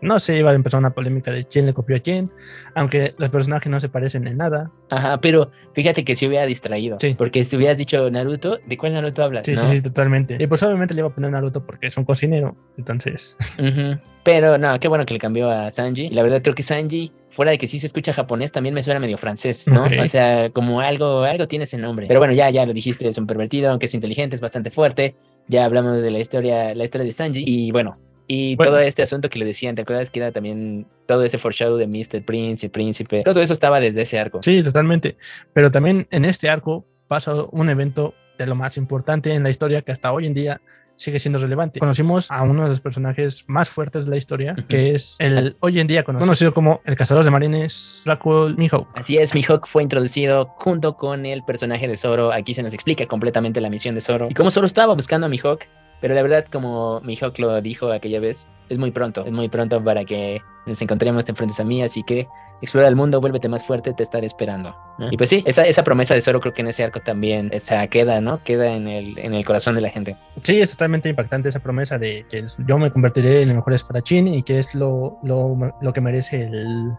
no 0.02 0.20
sé, 0.20 0.38
iba 0.38 0.52
a 0.52 0.54
empezar 0.54 0.80
una 0.80 0.92
polémica 0.92 1.32
de 1.32 1.46
quién 1.46 1.66
le 1.66 1.74
copió 1.74 1.96
a 1.96 2.00
quién, 2.00 2.32
aunque 2.76 3.16
los 3.18 3.30
personajes 3.30 3.70
no 3.70 3.80
se 3.80 3.90
parecen 3.90 4.28
en 4.28 4.38
nada. 4.38 4.72
Ajá, 4.90 5.20
pero 5.20 5.52
fíjate 5.74 6.06
que 6.06 6.16
se 6.16 6.28
hubiera 6.28 6.46
distraído. 6.46 6.98
Sí. 7.00 7.16
Porque 7.18 7.44
si 7.46 7.56
hubieras 7.56 7.78
dicho 7.78 8.10
Naruto, 8.10 8.60
¿de 8.66 8.78
cuál 8.78 8.94
Naruto 8.94 9.24
hablas? 9.24 9.46
Sí, 9.46 9.54
¿no? 9.54 9.62
sí, 9.62 9.78
sí, 9.78 9.82
totalmente. 9.82 10.38
Y 10.40 10.48
pues 10.48 10.62
obviamente 10.64 10.94
le 10.94 11.02
iba 11.02 11.10
a 11.10 11.14
poner 11.14 11.32
Naruto 11.32 11.66
porque 11.66 11.88
es 11.88 11.98
un 11.98 12.06
cocinero, 12.06 12.56
entonces. 12.78 13.38
Uh 13.58 13.64
-huh. 13.64 14.00
Pero 14.24 14.58
no, 14.58 14.78
qué 14.80 14.88
bueno 14.88 15.06
que 15.06 15.14
le 15.14 15.20
cambió 15.20 15.50
a 15.50 15.72
Sanji. 15.72 16.10
La 16.10 16.22
verdad 16.22 16.42
creo 16.44 16.54
que 16.54 16.62
Sanji, 16.62 17.12
fuera 17.32 17.52
de 17.52 17.58
que 17.58 17.66
sí 17.66 17.80
se 17.80 17.88
escucha 17.88 18.12
japonés, 18.14 18.52
también 18.52 18.76
me 18.76 18.84
suena 18.84 19.00
medio 19.00 19.18
francés, 19.18 19.68
¿no? 19.68 19.86
Okay. 19.86 20.00
O 20.00 20.06
sea, 20.06 20.50
como 20.52 20.82
algo, 20.82 21.24
algo 21.24 21.48
tiene 21.48 21.64
ese 21.64 21.78
nombre. 21.78 22.08
Pero 22.08 22.20
bueno, 22.20 22.34
ya, 22.34 22.50
ya 22.50 22.66
lo 22.66 22.74
dijiste, 22.74 23.08
es 23.08 23.18
un 23.18 23.26
pervertido, 23.26 23.72
aunque 23.72 23.86
es 23.86 23.94
inteligente, 23.94 24.36
es 24.36 24.42
bastante 24.42 24.70
fuerte. 24.70 25.16
Ya 25.48 25.64
hablamos 25.64 26.02
de 26.02 26.12
la 26.12 26.20
historia, 26.20 26.76
la 26.76 26.84
historia 26.84 27.06
de 27.06 27.12
Sanji. 27.14 27.44
Y 27.48 27.72
bueno, 27.72 27.98
y 28.28 28.56
bueno. 28.56 28.74
todo 28.74 28.82
este 28.82 29.02
asunto 29.02 29.30
que 29.30 29.40
le 29.40 29.46
decían, 29.46 29.76
¿te 29.76 29.84
acuerdas 29.84 30.10
que 30.10 30.20
era 30.20 30.32
también 30.32 30.86
todo 31.06 31.24
ese 31.24 31.38
foreshadow 31.38 31.78
de 31.78 31.88
Mr. 31.88 32.24
Prince 32.26 32.66
y 32.66 32.70
Príncipe? 32.70 33.24
Todo 33.24 33.42
eso 33.42 33.54
estaba 33.54 33.80
desde 33.80 34.02
ese 34.02 34.20
arco. 34.20 34.42
Sí, 34.44 34.62
totalmente. 34.62 35.18
Pero 35.54 35.72
también 35.72 36.08
en 36.12 36.26
este 36.26 36.50
arco 36.50 36.86
pasa 37.08 37.34
un 37.52 37.70
evento 37.70 38.14
de 38.38 38.46
lo 38.46 38.56
más 38.56 38.78
importante 38.78 39.34
en 39.34 39.44
la 39.44 39.50
historia 39.50 39.82
que 39.82 39.92
hasta 39.92 40.12
hoy 40.12 40.28
en 40.28 40.34
día 40.34 40.62
sigue 40.98 41.20
siendo 41.20 41.40
relevante. 41.40 41.80
Conocimos 41.80 42.30
a 42.32 42.44
uno 42.44 42.64
de 42.64 42.70
los 42.70 42.82
personajes 42.82 43.46
más 43.48 43.70
fuertes 43.70 44.06
de 44.06 44.12
la 44.12 44.18
historia, 44.18 44.54
uh 44.58 44.62
-huh. 44.62 44.68
que 44.68 44.96
es 44.96 45.16
el 45.20 45.56
hoy 45.60 45.80
en 45.80 45.88
día 45.88 46.04
conocido, 46.04 46.26
conocido 46.26 46.54
como 46.54 46.82
el 46.86 46.96
cazador 46.96 47.24
de 47.24 47.32
marines 47.32 48.02
Dracul 48.04 48.58
Mihawk. 48.58 48.88
Así 48.96 49.18
es, 49.18 49.34
Mihawk 49.34 49.68
fue 49.68 49.84
introducido 49.84 50.48
junto 50.58 50.98
con 50.98 51.26
el 51.26 51.44
personaje 51.44 51.88
de 51.88 51.96
Zoro. 51.96 52.34
Aquí 52.34 52.54
se 52.54 52.64
nos 52.64 52.74
explica 52.74 53.06
completamente 53.06 53.62
la 53.62 53.70
misión 53.70 53.96
de 53.96 54.02
Zoro 54.02 54.28
y 54.30 54.34
cómo 54.34 54.52
Zoro 54.52 54.68
estaba 54.68 54.96
buscando 54.96 55.28
a 55.28 55.30
Mihawk 55.30 55.62
pero 56.02 56.14
la 56.14 56.22
verdad, 56.22 56.46
como 56.52 57.02
Mihawk 57.02 57.38
lo 57.40 57.62
dijo 57.62 57.92
aquella 57.92 58.20
vez, 58.20 58.48
es 58.70 58.78
muy 58.78 58.92
pronto, 58.92 59.26
es 59.26 59.32
muy 59.32 59.50
pronto 59.50 59.84
para 59.84 60.06
que 60.06 60.42
nos 60.66 60.82
encontremos, 60.82 61.26
te 61.26 61.32
enfrentes 61.32 61.60
a 61.60 61.64
mí, 61.64 61.82
así 61.82 62.04
que 62.04 62.28
explora 62.62 62.88
el 62.88 62.96
mundo, 62.96 63.22
vuélvete 63.22 63.48
más 63.50 63.64
fuerte, 63.64 63.94
te 63.94 64.04
estaré 64.04 64.26
esperando. 64.26 64.76
¿no? 64.98 65.12
Y 65.12 65.18
pues 65.18 65.30
sí, 65.30 65.44
esa, 65.46 65.66
esa 65.66 65.84
promesa 65.84 66.14
de 66.14 66.22
Zoro 66.22 66.40
creo 66.40 66.54
que 66.54 66.62
en 66.62 66.68
ese 66.68 66.84
arco 66.84 67.00
también 67.02 67.52
o 67.54 67.60
sea, 67.60 67.88
queda, 67.88 68.20
¿no? 68.20 68.44
Queda 68.44 68.74
en 68.74 68.88
el, 68.88 69.18
en 69.20 69.34
el 69.34 69.46
corazón 69.46 69.76
de 69.76 69.82
la 69.82 69.90
gente. 69.90 70.18
Sí, 70.42 70.60
es 70.60 70.72
totalmente 70.72 71.10
impactante 71.10 71.50
esa 71.50 71.60
promesa 71.60 71.98
de 71.98 72.26
que 72.30 72.46
yo 72.68 72.78
me 72.78 72.92
convertiré 72.92 73.44
en 73.44 73.50
el 73.50 73.56
mejor 73.56 73.74
espadachín 73.74 74.28
y 74.28 74.44
que 74.44 74.60
es 74.60 74.76
lo, 74.76 75.20
lo, 75.24 75.56
lo 75.82 75.94
que 75.94 76.02
merece 76.02 76.44
el, 76.44 76.94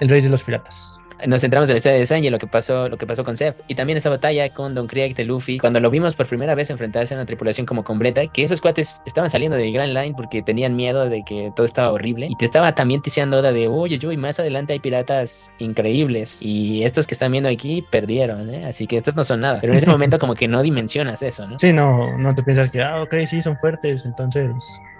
el 0.00 0.08
rey 0.08 0.20
de 0.20 0.28
los 0.28 0.42
piratas 0.42 1.00
nos 1.26 1.40
centramos 1.40 1.68
en 1.68 1.74
la 1.74 1.76
historia 1.76 1.98
de 1.98 2.06
Sanji, 2.06 2.30
lo 2.30 2.38
que 2.38 2.46
pasó, 2.46 2.88
lo 2.88 2.98
que 2.98 3.06
pasó 3.06 3.24
con 3.24 3.36
Zeph, 3.36 3.60
y 3.68 3.74
también 3.74 3.96
esa 3.96 4.10
batalla 4.10 4.52
con 4.52 4.74
Don 4.74 4.86
Krieg 4.86 5.14
de 5.14 5.24
Luffy, 5.24 5.58
cuando 5.58 5.80
lo 5.80 5.90
vimos 5.90 6.14
por 6.14 6.26
primera 6.26 6.54
vez 6.54 6.70
enfrentarse 6.70 7.14
a 7.14 7.16
una 7.16 7.26
tripulación 7.26 7.66
como 7.66 7.84
completa, 7.84 8.26
que 8.26 8.42
esos 8.42 8.60
cuates 8.60 9.02
estaban 9.06 9.30
saliendo 9.30 9.56
de 9.56 9.70
Grand 9.70 9.92
Line 9.92 10.14
porque 10.16 10.42
tenían 10.42 10.76
miedo 10.76 11.08
de 11.08 11.22
que 11.24 11.52
todo 11.54 11.66
estaba 11.66 11.92
horrible, 11.92 12.26
y 12.30 12.36
te 12.36 12.44
estaba 12.44 12.74
también 12.74 13.02
tiseando 13.02 13.38
Oda 13.38 13.52
de, 13.52 13.68
oye, 13.68 13.98
yo, 13.98 14.12
y 14.12 14.16
más 14.16 14.38
adelante 14.38 14.72
hay 14.72 14.80
piratas 14.80 15.50
increíbles, 15.58 16.40
y 16.42 16.84
estos 16.84 17.06
que 17.06 17.14
están 17.14 17.32
viendo 17.32 17.48
aquí 17.48 17.84
perdieron, 17.90 18.52
¿eh? 18.52 18.66
así 18.66 18.86
que 18.86 18.96
estos 18.96 19.14
no 19.16 19.24
son 19.24 19.40
nada, 19.40 19.60
pero 19.60 19.72
en 19.72 19.78
ese 19.78 19.86
momento 19.90 20.18
como 20.18 20.34
que 20.34 20.48
no 20.48 20.62
dimensionas 20.62 21.22
eso, 21.22 21.46
¿no? 21.46 21.58
Sí, 21.58 21.72
no, 21.72 22.18
no 22.18 22.34
te 22.34 22.42
piensas 22.42 22.70
que, 22.70 22.82
ah, 22.82 23.02
ok, 23.02 23.14
sí, 23.26 23.40
son 23.40 23.56
fuertes, 23.58 24.04
entonces... 24.04 24.52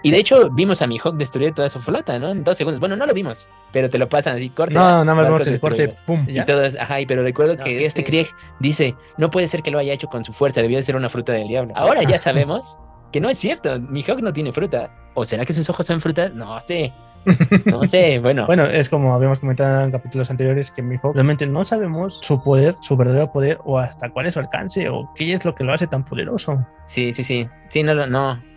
Y 0.05 0.11
de 0.11 0.19
hecho 0.19 0.51
vimos 0.51 0.83
a 0.83 0.87
Mihawk 0.87 1.15
destruir 1.15 1.51
toda 1.55 1.67
su 1.67 1.79
flota, 1.79 2.19
¿no? 2.19 2.29
En 2.29 2.43
dos 2.43 2.55
segundos. 2.55 2.79
Bueno, 2.79 2.95
no 2.95 3.07
lo 3.07 3.13
vimos, 3.15 3.49
pero 3.71 3.89
te 3.89 3.97
lo 3.97 4.07
pasan 4.07 4.35
así, 4.35 4.51
corte. 4.51 4.75
No, 4.75 5.03
nada 5.03 5.15
más 5.15 5.25
vemos 5.25 5.47
el 5.47 5.59
corte, 5.59 5.95
pum. 6.05 6.27
Y 6.29 6.45
todo 6.45 6.61
es, 6.61 6.77
ajá, 6.77 6.97
pero 7.07 7.23
recuerdo 7.23 7.55
no, 7.55 7.63
que 7.63 7.85
este 7.85 8.03
Krieg 8.03 8.27
dice, 8.59 8.95
no 9.17 9.31
puede 9.31 9.47
ser 9.47 9.63
que 9.63 9.71
lo 9.71 9.79
haya 9.79 9.93
hecho 9.93 10.05
con 10.05 10.23
su 10.23 10.31
fuerza, 10.31 10.61
debió 10.61 10.77
de 10.77 10.83
ser 10.83 10.95
una 10.95 11.09
fruta 11.09 11.33
del 11.33 11.47
diablo. 11.47 11.73
Ahora 11.75 12.03
ya 12.03 12.17
sabemos 12.19 12.77
que 13.11 13.19
no 13.19 13.31
es 13.31 13.39
cierto, 13.39 13.79
Mihawk 13.79 14.21
no 14.21 14.31
tiene 14.31 14.53
fruta. 14.53 14.91
¿O 15.15 15.25
será 15.25 15.43
que 15.43 15.53
sus 15.53 15.67
ojos 15.71 15.87
son 15.87 15.99
frutas? 15.99 16.31
No 16.35 16.59
sé. 16.59 16.93
No 17.65 17.83
sé, 17.85 18.19
bueno. 18.19 18.45
bueno, 18.45 18.65
es 18.65 18.89
como 18.89 19.13
habíamos 19.13 19.39
comentado 19.39 19.85
en 19.85 19.91
capítulos 19.91 20.29
anteriores 20.29 20.71
que 20.71 20.81
Mihawk 20.81 21.13
realmente 21.13 21.47
no 21.47 21.63
sabemos 21.65 22.19
su 22.19 22.41
poder, 22.43 22.75
su 22.81 22.95
verdadero 22.95 23.31
poder, 23.31 23.59
o 23.63 23.79
hasta 23.79 24.09
cuál 24.09 24.27
es 24.27 24.33
su 24.33 24.39
alcance, 24.39 24.89
o 24.89 25.11
qué 25.15 25.33
es 25.33 25.43
lo 25.45 25.55
que 25.55 25.63
lo 25.63 25.73
hace 25.73 25.87
tan 25.87 26.05
poderoso. 26.05 26.65
Sí, 26.85 27.11
sí, 27.11 27.23
sí. 27.23 27.47
Sí, 27.69 27.83
no, 27.83 27.93
no, 27.93 28.07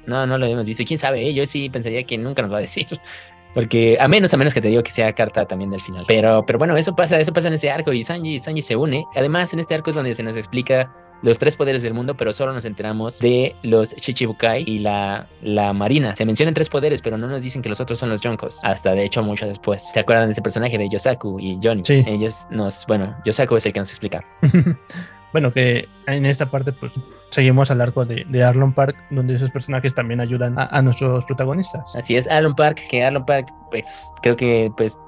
no, 0.07 0.27
no 0.27 0.39
lo 0.39 0.47
hemos 0.47 0.67
visto. 0.67 0.83
Y 0.83 0.87
quién 0.87 0.99
sabe, 0.99 1.33
yo 1.33 1.47
sí 1.47 1.71
pensaría 1.71 2.05
que 2.05 2.19
nunca 2.19 2.43
nos 2.43 2.53
va 2.53 2.59
a 2.59 2.63
decir. 2.63 2.87
Porque 3.55 3.97
a 3.99 4.09
menos, 4.09 4.33
a 4.35 4.37
menos 4.37 4.55
que 4.55 4.61
te 4.61 4.69
digo 4.69 4.83
que 4.83 4.91
sea 4.91 5.13
carta 5.15 5.47
también 5.47 5.71
del 5.71 5.81
final. 5.81 6.05
Pero, 6.07 6.45
pero 6.47 6.59
bueno, 6.59 6.77
eso 6.77 6.95
pasa, 6.95 7.19
eso 7.19 7.33
pasa 7.33 7.49
en 7.49 7.55
ese 7.55 7.71
arco 7.71 7.93
y 7.93 8.05
Sanji, 8.05 8.39
Sanji 8.39 8.63
se 8.63 8.77
une. 8.77 9.05
Además, 9.17 9.53
en 9.53 9.61
este 9.61 9.75
arco 9.75 9.91
es 9.91 9.97
donde 9.97 10.15
se 10.15 10.23
nos 10.23 10.37
explica 10.37 10.93
los 11.23 11.39
tres 11.39 11.57
poderes 11.57 11.83
del 11.83 11.95
mundo, 11.95 12.17
pero 12.17 12.33
solo 12.33 12.53
nos 12.53 12.65
enteramos 12.65 13.19
de 13.19 13.57
los 13.63 13.95
Chichibukai 13.95 14.65
y 14.67 14.79
la, 14.79 15.29
la 15.43 15.73
Marina. 15.73 16.15
Se 16.17 16.25
mencionan 16.25 16.55
tres 16.55 16.69
poderes, 16.69 17.03
pero 17.03 17.19
no 17.19 17.27
nos 17.27 17.43
dicen 17.43 17.63
que 17.63 17.69
los 17.69 17.81
otros 17.81 17.99
son 17.99 18.09
los 18.09 18.21
Yonkos. 18.21 18.61
Hasta 18.63 18.93
de 18.93 19.05
hecho, 19.05 19.23
mucho 19.23 19.47
después. 19.47 19.91
¿Se 19.93 20.01
acuerdan 20.01 20.27
de 20.27 20.33
ese 20.33 20.43
personaje 20.43 20.79
de 20.79 20.89
Yosaku 20.89 21.39
y 21.41 21.59
Johnny? 21.63 21.83
Sí. 21.85 22.05
Ellos 22.07 22.47
nos, 22.51 22.87
bueno, 22.87 23.17
Yosaku 23.25 23.57
es 23.57 23.67
el 23.67 23.73
que 23.73 23.81
nos 23.81 23.91
explica. 23.91 24.25
bueno, 25.33 25.53
que 25.53 25.89
en 26.07 26.27
esta 26.27 26.51
parte 26.51 26.73
pues 26.73 27.01
seguimos 27.31 27.71
al 27.71 27.81
arco 27.81 28.05
de, 28.05 28.25
de 28.29 28.43
Arlon 28.43 28.73
Park, 28.73 28.97
donde 29.11 29.35
esos 29.35 29.51
personajes 29.51 29.95
también 29.95 30.21
ayudan 30.21 30.59
a, 30.59 30.67
a 30.67 30.83
nuestros 30.83 31.25
protagonistas. 31.25 31.95
Así 31.97 32.17
es, 32.17 32.29
Arlon 32.29 32.55
Park, 32.55 32.81
que 32.89 33.05
Arlon 33.05 33.25
Park, 33.25 33.49
pues 33.71 34.11
creo 34.23 34.37
que 34.37 34.71
pues 34.77 34.99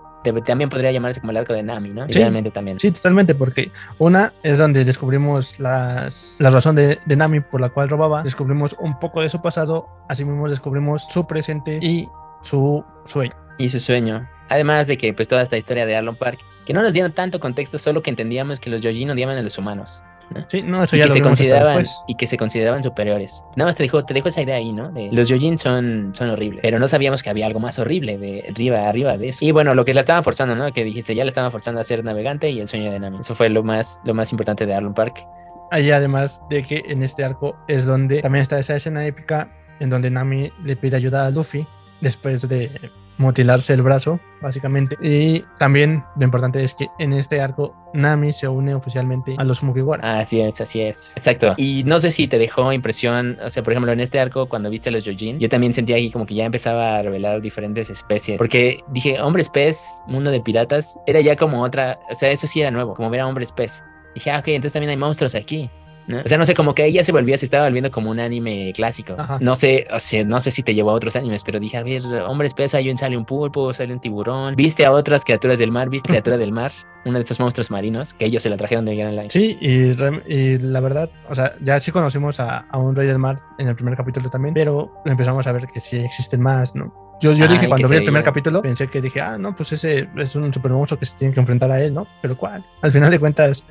también 0.45 0.71
podría 0.71 0.93
llamarse 0.93 1.21
como 1.21 1.31
el 1.31 1.37
arco 1.37 1.53
de 1.53 1.63
Nami, 1.63 1.91
¿no? 1.91 2.07
Sí. 2.09 2.15
Realmente 2.15 2.51
también. 2.51 2.79
Sí, 2.79 2.91
totalmente, 2.91 3.35
porque 3.35 3.73
una 3.99 4.33
es 4.43 4.59
donde 4.59 4.85
descubrimos 4.85 5.59
las, 5.59 6.37
la 6.41 6.51
razón 6.51 6.77
de, 6.77 6.99
de 7.05 7.17
Nami 7.17 7.41
por 7.41 7.61
la 7.61 7.71
cual 7.71 7.89
robaba, 7.89 8.23
descubrimos 8.23 8.77
un 8.79 8.99
poco 8.99 9.23
de 9.23 9.31
su 9.31 9.41
pasado, 9.41 9.89
así 10.09 10.25
mismo 10.25 10.49
descubrimos 10.49 11.05
su 11.11 11.27
presente 11.27 11.79
y 11.81 12.09
su 12.43 12.85
sueño. 13.07 13.35
y 13.59 13.69
su 13.69 13.81
sueño. 13.81 14.29
Además 14.49 14.87
de 14.89 14.99
que 14.99 15.15
pues 15.15 15.29
toda 15.29 15.43
esta 15.43 15.57
historia 15.57 15.87
de 15.87 15.97
Arlon 15.97 16.17
Park, 16.17 16.41
que 16.67 16.73
no 16.73 16.83
nos 16.83 16.93
dieron 16.93 17.13
tanto 17.13 17.41
contexto, 17.41 17.79
solo 17.79 18.03
que 18.03 18.11
entendíamos 18.11 18.61
que 18.61 18.71
los 18.71 18.81
Yojin 18.81 19.11
odiaban 19.11 19.37
a 19.37 19.43
los 19.43 19.59
humanos. 19.59 20.03
Sí, 20.49 20.63
no, 20.63 20.83
eso 20.83 20.97
Y 20.97 20.99
ya 20.99 21.05
que, 21.05 21.09
lo 21.09 21.15
se 21.15 21.23
consideraban, 21.23 21.85
y 22.07 22.15
que 22.15 22.27
se 22.27 22.37
consideraban 22.37 22.83
superiores. 22.83 23.45
Nada 23.57 23.69
más 23.69 23.77
te 23.77 23.83
dejo, 23.83 24.05
te 24.05 24.15
dejo 24.15 24.29
esa 24.29 24.43
idea 24.43 24.57
ahí, 24.57 24.73
¿no? 24.73 24.91
De 24.91 25.11
los 25.13 25.29
Yojin 25.29 25.59
son, 25.59 26.13
son 26.15 26.31
horribles, 26.31 26.61
pero 26.63 26.79
no 26.79 26.89
sabíamos 26.89 27.23
que 27.23 27.31
había 27.31 27.47
algo 27.47 27.61
más 27.61 27.79
horrible 27.79 28.19
de 28.19 28.45
arriba, 28.49 28.89
arriba 28.89 29.17
de 29.17 29.29
eso. 29.29 29.45
Y 29.45 29.51
bueno, 29.53 29.75
lo 29.75 29.85
que 29.85 29.95
la 29.95 30.01
estaban 30.01 30.25
forzando, 30.25 30.55
¿no? 30.55 30.73
Que 30.73 30.85
dijiste, 30.85 31.15
ya 31.15 31.25
la 31.25 31.29
estaban 31.29 31.51
forzando 31.51 31.81
a 31.81 31.85
ser 31.85 32.05
navegante 32.05 32.51
y 32.51 32.61
el 32.61 32.69
sueño 32.69 32.91
de 32.91 32.99
Nami. 33.01 33.19
Eso 33.21 33.35
fue 33.35 33.49
lo 33.49 33.63
más, 33.63 34.01
lo 34.05 34.15
más 34.15 34.31
importante 34.33 34.67
de 34.67 34.75
Arlon 34.75 34.95
Park. 34.95 35.27
Ahí 35.71 35.91
además 35.91 36.43
de 36.51 36.65
que 36.65 36.83
en 36.87 37.03
este 37.03 37.25
arco 37.25 37.57
es 37.69 37.87
donde 37.87 38.23
también 38.23 38.43
está 38.43 38.59
esa 38.59 38.75
escena 38.75 39.05
épica 39.07 39.53
en 39.79 39.91
donde 39.91 40.11
Nami 40.11 40.53
le 40.65 40.77
pide 40.77 40.97
ayuda 40.97 41.27
a 41.27 41.31
Luffy 41.31 41.67
después 42.01 42.49
de 42.49 42.91
mutilarse 43.21 43.75
el 43.75 43.83
brazo, 43.83 44.19
básicamente. 44.41 44.97
Y 45.01 45.45
también 45.59 46.03
lo 46.17 46.25
importante 46.25 46.65
es 46.65 46.75
que 46.75 46.89
en 46.99 47.13
este 47.13 47.41
arco 47.41 47.77
Nami 47.93 48.33
se 48.33 48.49
une 48.49 48.75
oficialmente 48.75 49.35
a 49.37 49.45
los 49.45 49.63
Mugiwara. 49.63 50.19
Así 50.19 50.41
es, 50.41 50.61
así 50.61 50.81
es. 50.81 51.17
Exacto. 51.17 51.55
Y 51.57 51.85
no 51.85 52.01
sé 52.01 52.11
si 52.11 52.27
te 52.27 52.39
dejó 52.39 52.73
impresión, 52.73 53.39
o 53.45 53.51
sea, 53.51 53.63
por 53.63 53.73
ejemplo, 53.73 53.93
en 53.93 54.01
este 54.01 54.19
arco, 54.19 54.49
cuando 54.49 54.71
viste 54.71 54.89
a 54.89 54.93
los 54.93 55.05
Yojin, 55.05 55.39
yo 55.39 55.49
también 55.49 55.73
sentía 55.73 55.97
ahí 55.97 56.11
como 56.11 56.25
que 56.27 56.35
ya 56.35 56.47
empezaba 56.47 56.97
a 56.97 57.03
revelar 57.03 57.41
diferentes 57.43 57.91
especies. 57.91 58.39
Porque 58.39 58.83
dije, 58.89 59.21
hombres 59.21 59.49
pez, 59.51 59.79
mundo 60.07 60.31
de 60.31 60.41
piratas, 60.41 60.99
era 61.07 61.21
ya 61.21 61.37
como 61.37 61.63
otra, 61.63 62.01
o 62.11 62.15
sea, 62.15 62.31
eso 62.31 62.47
sí 62.47 62.61
era 62.61 62.71
nuevo, 62.71 62.95
como 62.95 63.11
ver 63.11 63.21
a 63.21 63.29
hombres 63.29 63.53
pez. 63.53 63.85
Dije, 64.15 64.31
ah, 64.31 64.39
ok, 64.39 64.49
entonces 64.49 64.73
también 64.73 64.91
hay 64.91 64.97
monstruos 64.97 65.35
aquí. 65.35 65.71
¿No? 66.11 66.21
O 66.25 66.29
sea, 66.29 66.39
no 66.39 66.45
sé, 66.45 66.55
como 66.55 66.75
que 66.75 66.91
ya 66.93 67.05
se 67.05 67.13
volvía, 67.13 67.39
se 67.39 67.45
estaba 67.45 67.65
volviendo 67.65 67.91
como 67.91 68.11
un 68.11 68.21
anime 68.21 68.73
clásico. 68.75 69.15
Ajá. 69.19 69.39
No 69.41 69.57
sé, 69.57 69.87
o 69.93 69.99
sea, 69.99 70.25
no 70.25 70.41
sé 70.41 70.51
si 70.51 70.63
te 70.63 70.75
llevó 70.75 70.91
a 70.91 70.95
otros 70.95 71.17
animes, 71.17 71.45
pero 71.45 71.61
dije, 71.61 71.77
a 71.77 71.83
ver, 71.83 72.05
hombres 72.27 72.55
pez, 72.55 72.75
ahí 72.75 72.95
sale 72.97 73.17
un 73.17 73.25
pulpo, 73.25 73.73
sale 73.73 73.93
un 73.93 74.01
tiburón. 74.01 74.57
Viste 74.57 74.85
a 74.85 74.93
otras 74.93 75.25
criaturas 75.25 75.59
del 75.59 75.71
mar, 75.71 75.89
viste 75.89 76.09
criatura 76.09 76.37
del 76.37 76.53
mar, 76.53 76.73
uno 77.05 77.15
de 77.19 77.23
estos 77.23 77.41
monstruos 77.41 77.71
marinos, 77.71 78.15
que 78.15 78.27
ellos 78.27 78.43
se 78.43 78.51
la 78.51 78.57
trajeron 78.57 78.85
de 78.85 78.97
Grand 78.97 79.17
Line. 79.17 79.31
Sí, 79.31 79.57
y, 79.61 80.59
la 80.59 80.81
verdad, 80.81 81.11
o 81.29 81.35
sea, 81.35 81.55
ya 81.63 81.79
sí 81.81 81.91
conocimos 81.93 82.41
a, 82.41 82.59
a 82.59 82.79
un 82.79 82.95
rey 82.95 83.07
del 83.07 83.19
mar 83.19 83.39
en 83.59 83.69
el 83.69 83.75
primer 83.75 83.97
capítulo 83.97 84.29
también, 84.29 84.55
pero 84.55 84.93
empezamos 85.05 85.47
a 85.47 85.53
ver 85.53 85.67
que 85.73 85.81
sí 85.81 85.99
existen 85.99 86.41
más, 86.41 86.75
¿no? 86.75 86.93
Yo, 87.21 87.33
yo 87.33 87.45
Ah, 87.45 87.49
dije 87.49 87.69
cuando 87.69 87.87
vi 87.87 87.97
el 87.97 88.05
primer 88.05 88.23
capítulo, 88.23 88.63
pensé 88.63 88.89
que 88.89 89.03
dije, 89.03 89.21
ah, 89.21 89.37
no, 89.37 89.55
pues 89.55 89.73
ese 89.73 90.09
es 90.17 90.35
un 90.37 90.53
super 90.53 90.73
monstruo 90.73 90.99
que 90.99 91.05
se 91.05 91.17
tiene 91.19 91.35
que 91.35 91.41
enfrentar 91.41 91.71
a 91.71 91.81
él, 91.83 91.93
¿no? 91.93 92.07
Pero 92.23 92.37
¿cuál? 92.37 92.65
Al 92.81 92.93
final 92.93 93.11
de 93.11 93.19
cuentas, 93.19 93.67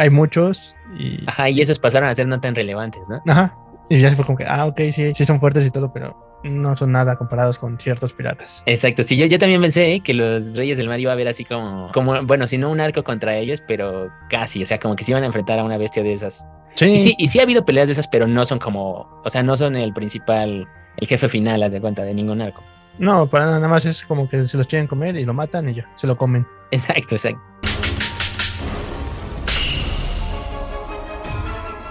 hay 0.00 0.10
muchos 0.10 0.76
y... 0.98 1.22
Ajá, 1.26 1.50
y 1.50 1.60
esos 1.60 1.78
pasaron 1.78 2.08
a 2.08 2.14
ser 2.14 2.26
no 2.26 2.40
tan 2.40 2.54
relevantes, 2.54 3.08
¿no? 3.08 3.22
Ajá. 3.26 3.56
Y 3.88 4.00
ya 4.00 4.10
fue 4.12 4.24
como 4.24 4.38
que, 4.38 4.46
ah, 4.46 4.66
ok, 4.66 4.80
sí, 4.92 5.12
sí 5.14 5.26
son 5.26 5.40
fuertes 5.40 5.66
y 5.66 5.70
todo, 5.70 5.92
pero 5.92 6.40
no 6.42 6.74
son 6.74 6.92
nada 6.92 7.16
comparados 7.16 7.58
con 7.58 7.78
ciertos 7.78 8.12
piratas. 8.14 8.62
Exacto, 8.64 9.02
sí, 9.02 9.16
yo, 9.16 9.26
yo 9.26 9.38
también 9.38 9.60
pensé 9.60 9.94
¿eh? 9.94 10.00
que 10.00 10.14
los 10.14 10.56
Reyes 10.56 10.78
del 10.78 10.88
Mar 10.88 10.98
iba 11.00 11.10
a 11.10 11.14
haber 11.14 11.28
así 11.28 11.44
como, 11.44 11.90
como, 11.92 12.24
bueno, 12.24 12.46
si 12.46 12.56
no 12.56 12.70
un 12.70 12.80
arco 12.80 13.04
contra 13.04 13.36
ellos, 13.36 13.62
pero 13.66 14.10
casi, 14.30 14.62
o 14.62 14.66
sea, 14.66 14.78
como 14.78 14.96
que 14.96 15.04
se 15.04 15.12
iban 15.12 15.22
a 15.22 15.26
enfrentar 15.26 15.58
a 15.58 15.64
una 15.64 15.76
bestia 15.76 16.02
de 16.02 16.14
esas. 16.14 16.48
Sí, 16.76 16.86
Y 16.86 16.98
sí, 16.98 17.14
y 17.18 17.28
sí 17.28 17.40
ha 17.40 17.42
habido 17.42 17.64
peleas 17.66 17.88
de 17.88 17.92
esas, 17.92 18.08
pero 18.08 18.26
no 18.26 18.46
son 18.46 18.58
como, 18.58 19.20
o 19.22 19.28
sea, 19.28 19.42
no 19.42 19.56
son 19.56 19.76
el 19.76 19.92
principal, 19.92 20.66
el 20.96 21.06
jefe 21.06 21.28
final, 21.28 21.62
haz 21.62 21.72
de 21.72 21.80
cuenta, 21.80 22.02
de 22.04 22.14
ningún 22.14 22.40
arco. 22.40 22.62
no, 22.98 23.28
para 23.28 23.46
nada 23.46 23.68
más 23.68 23.84
es 23.84 24.02
como 24.04 24.28
que 24.28 24.46
se 24.46 24.56
los 24.56 24.66
quieren 24.66 24.86
comer 24.86 25.16
y 25.16 25.26
lo 25.26 25.34
matan 25.34 25.68
y 25.68 25.74
ya, 25.74 25.90
se 25.96 26.06
lo 26.06 26.16
comen. 26.16 26.46
Exacto, 26.70 27.16
exacto. 27.16 27.40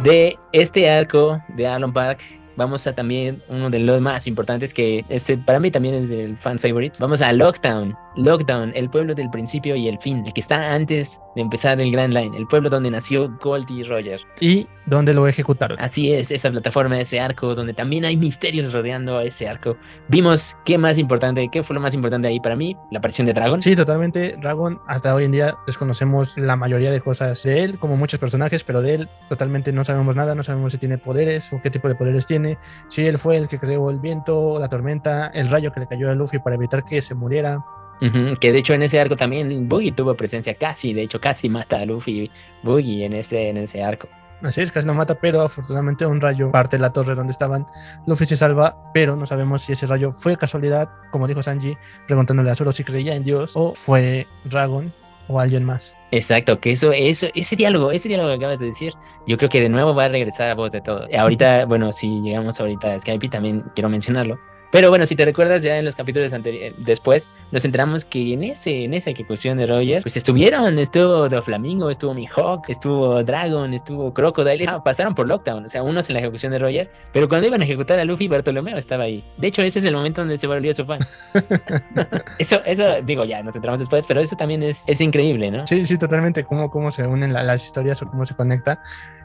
De 0.03 0.39
este 0.53 0.89
arco 0.89 1.41
de 1.49 1.67
Arlon 1.67 1.91
Park, 1.91 2.21
vamos 2.59 2.85
a 2.85 2.93
también 2.93 3.41
uno 3.47 3.69
de 3.69 3.79
los 3.79 4.01
más 4.01 4.27
importantes 4.27 4.73
que 4.73 5.05
este, 5.09 5.37
para 5.37 5.59
mí 5.59 5.71
también 5.71 5.95
es 5.95 6.09
del 6.09 6.37
fan 6.37 6.59
favorite. 6.59 6.97
Vamos 6.99 7.21
a 7.21 7.31
Lockdown. 7.31 7.95
Lockdown, 8.17 8.73
el 8.75 8.89
pueblo 8.89 9.15
del 9.15 9.29
principio 9.29 9.75
y 9.75 9.87
el 9.87 9.97
fin, 9.99 10.23
el 10.25 10.33
que 10.33 10.41
está 10.41 10.73
antes 10.73 11.21
de 11.35 11.41
empezar 11.41 11.79
el 11.79 11.91
Grand 11.91 12.13
Line, 12.13 12.35
el 12.37 12.47
pueblo 12.47 12.69
donde 12.69 12.91
nació 12.91 13.29
Goldie 13.41 13.85
Roger. 13.85 14.19
Y 14.41 14.67
donde 14.85 15.13
lo 15.13 15.27
ejecutaron. 15.27 15.79
Así 15.79 16.11
es, 16.11 16.31
esa 16.31 16.51
plataforma, 16.51 16.99
ese 16.99 17.19
arco, 17.19 17.55
donde 17.55 17.73
también 17.73 18.03
hay 18.03 18.17
misterios 18.17 18.73
rodeando 18.73 19.17
a 19.17 19.23
ese 19.23 19.47
arco. 19.47 19.77
Vimos 20.09 20.57
qué 20.65 20.77
más 20.77 20.97
importante, 20.97 21.47
qué 21.49 21.63
fue 21.63 21.75
lo 21.75 21.79
más 21.79 21.93
importante 21.93 22.27
ahí 22.27 22.39
para 22.41 22.57
mí, 22.57 22.75
la 22.91 22.99
aparición 22.99 23.25
de 23.25 23.33
Dragon. 23.33 23.61
Sí, 23.61 23.75
totalmente. 23.75 24.35
Dragon, 24.41 24.81
hasta 24.87 25.15
hoy 25.15 25.23
en 25.23 25.31
día 25.31 25.55
desconocemos 25.65 26.37
la 26.37 26.57
mayoría 26.57 26.91
de 26.91 26.99
cosas 26.99 27.41
de 27.43 27.63
él, 27.63 27.79
como 27.79 27.95
muchos 27.95 28.19
personajes, 28.19 28.63
pero 28.65 28.81
de 28.81 28.95
él 28.95 29.09
totalmente 29.29 29.71
no 29.71 29.85
sabemos 29.85 30.15
nada, 30.15 30.35
no 30.35 30.43
sabemos 30.43 30.73
si 30.73 30.77
tiene 30.77 30.97
poderes 30.97 31.53
o 31.53 31.61
qué 31.61 31.69
tipo 31.69 31.87
de 31.87 31.95
poderes 31.95 32.25
tiene, 32.25 32.48
si 32.87 33.05
él 33.05 33.17
fue 33.19 33.37
el 33.37 33.47
que 33.47 33.59
creó 33.59 33.89
el 33.89 33.99
viento, 33.99 34.57
la 34.59 34.69
tormenta, 34.69 35.27
el 35.27 35.49
rayo 35.49 35.71
que 35.71 35.81
le 35.81 35.87
cayó 35.87 36.09
a 36.09 36.15
Luffy 36.15 36.39
para 36.39 36.55
evitar 36.55 36.83
que 36.83 37.01
se 37.01 37.15
muriera. 37.15 37.63
Ujú, 38.01 38.37
que 38.39 38.53
de 38.53 38.59
hecho 38.59 38.73
en 38.73 38.83
ese 38.83 38.97
arco 38.97 39.17
también 39.17 39.67
Boogie 39.67 39.91
tuvo 39.91 40.15
presencia 40.15 40.53
casi, 40.53 40.93
de 40.93 41.01
hecho 41.01 41.19
casi 41.19 41.49
mata 41.49 41.79
a 41.79 41.85
Luffy 41.85 42.31
Boogie 42.63 43.03
en 43.05 43.13
ese, 43.13 43.49
en 43.49 43.57
ese 43.57 43.83
arco. 43.83 44.07
Así 44.41 44.61
es, 44.61 44.71
casi 44.71 44.87
no 44.87 44.93
mata, 44.93 45.15
pero 45.15 45.41
afortunadamente 45.41 46.05
un 46.05 46.21
rayo 46.21 46.49
parte 46.51 46.77
de 46.77 46.81
la 46.81 46.93
torre 46.93 47.13
donde 47.13 47.31
estaban. 47.31 47.65
Luffy 48.07 48.25
se 48.25 48.37
salva, 48.37 48.77
pero 48.93 49.17
no 49.17 49.25
sabemos 49.25 49.63
si 49.63 49.73
ese 49.73 49.85
rayo 49.85 50.13
fue 50.13 50.37
casualidad, 50.37 50.89
como 51.11 51.27
dijo 51.27 51.43
Sanji, 51.43 51.77
preguntándole 52.07 52.49
a 52.49 52.55
Zoro 52.55 52.71
si 52.71 52.85
creía 52.85 53.15
en 53.15 53.25
Dios, 53.25 53.51
o 53.55 53.73
fue 53.75 54.27
Dragon 54.45 54.93
o 55.29 55.39
alguien 55.39 55.63
más. 55.63 55.95
Exacto, 56.11 56.59
que 56.59 56.71
eso, 56.71 56.91
eso, 56.91 57.27
ese 57.35 57.55
diálogo, 57.55 57.91
ese 57.91 58.09
diálogo 58.09 58.29
que 58.29 58.35
acabas 58.35 58.59
de 58.59 58.65
decir, 58.65 58.93
yo 59.27 59.37
creo 59.37 59.49
que 59.49 59.61
de 59.61 59.69
nuevo 59.69 59.93
va 59.93 60.05
a 60.05 60.09
regresar 60.09 60.49
a 60.49 60.55
voz 60.55 60.71
de 60.71 60.81
todo. 60.81 61.07
Ahorita, 61.15 61.65
bueno, 61.65 61.91
si 61.91 62.19
llegamos 62.21 62.59
ahorita 62.59 62.93
a 62.93 62.99
Skype 62.99 63.29
también 63.29 63.63
quiero 63.75 63.89
mencionarlo. 63.89 64.39
Pero 64.71 64.89
bueno, 64.89 65.05
si 65.07 65.15
te 65.15 65.25
recuerdas 65.25 65.63
ya 65.63 65.77
en 65.77 65.85
los 65.85 65.95
capítulos 65.95 66.31
anteriores, 66.31 66.75
después 66.77 67.29
nos 67.51 67.65
enteramos 67.65 68.05
que 68.05 68.33
en 68.33 68.43
ese, 68.43 68.83
en 68.83 68.93
esa 68.93 69.09
ejecución 69.09 69.57
de 69.57 69.65
Roger, 69.65 70.03
pues 70.03 70.15
estuvieron, 70.15 70.77
estuvo 70.77 71.27
Doflamingo, 71.27 71.89
estuvo 71.89 72.13
Mihawk, 72.13 72.69
estuvo 72.69 73.23
Dragon, 73.23 73.73
estuvo 73.73 74.13
Crocodile, 74.13 74.65
ah, 74.67 74.83
pasaron 74.83 75.15
por 75.15 75.27
Lockdown, 75.27 75.65
o 75.65 75.69
sea, 75.69 75.81
unos 75.81 76.07
en 76.09 76.13
la 76.13 76.19
ejecución 76.19 76.51
de 76.51 76.59
Roger, 76.59 76.91
pero 77.11 77.27
cuando 77.27 77.47
iban 77.47 77.61
a 77.61 77.63
ejecutar 77.63 77.99
a 77.99 78.05
Luffy, 78.05 78.27
Bartolomeo 78.27 78.77
estaba 78.77 79.05
ahí. 79.05 79.23
De 79.37 79.47
hecho, 79.47 79.63
ese 79.63 79.79
es 79.79 79.85
el 79.85 79.95
momento 79.95 80.21
donde 80.21 80.37
se 80.37 80.45
volvió 80.45 80.73
su 80.75 80.85
fan. 80.85 80.99
eso, 82.37 82.61
eso, 82.65 83.01
digo, 83.03 83.25
ya 83.25 83.41
nos 83.43 83.55
enteramos 83.55 83.79
después, 83.79 84.05
pero 84.07 84.19
eso 84.21 84.35
también 84.35 84.63
es, 84.63 84.83
es 84.87 85.01
increíble, 85.01 85.51
¿no? 85.51 85.67
Sí, 85.67 85.83
sí, 85.85 85.97
totalmente, 85.97 86.43
cómo, 86.43 86.69
cómo 86.69 86.91
se 86.91 87.05
unen 87.07 87.33
la- 87.33 87.43
las 87.43 87.65
historias 87.65 88.01
o 88.01 88.07
cómo 88.09 88.25
se 88.25 88.35
conecta. 88.35 88.81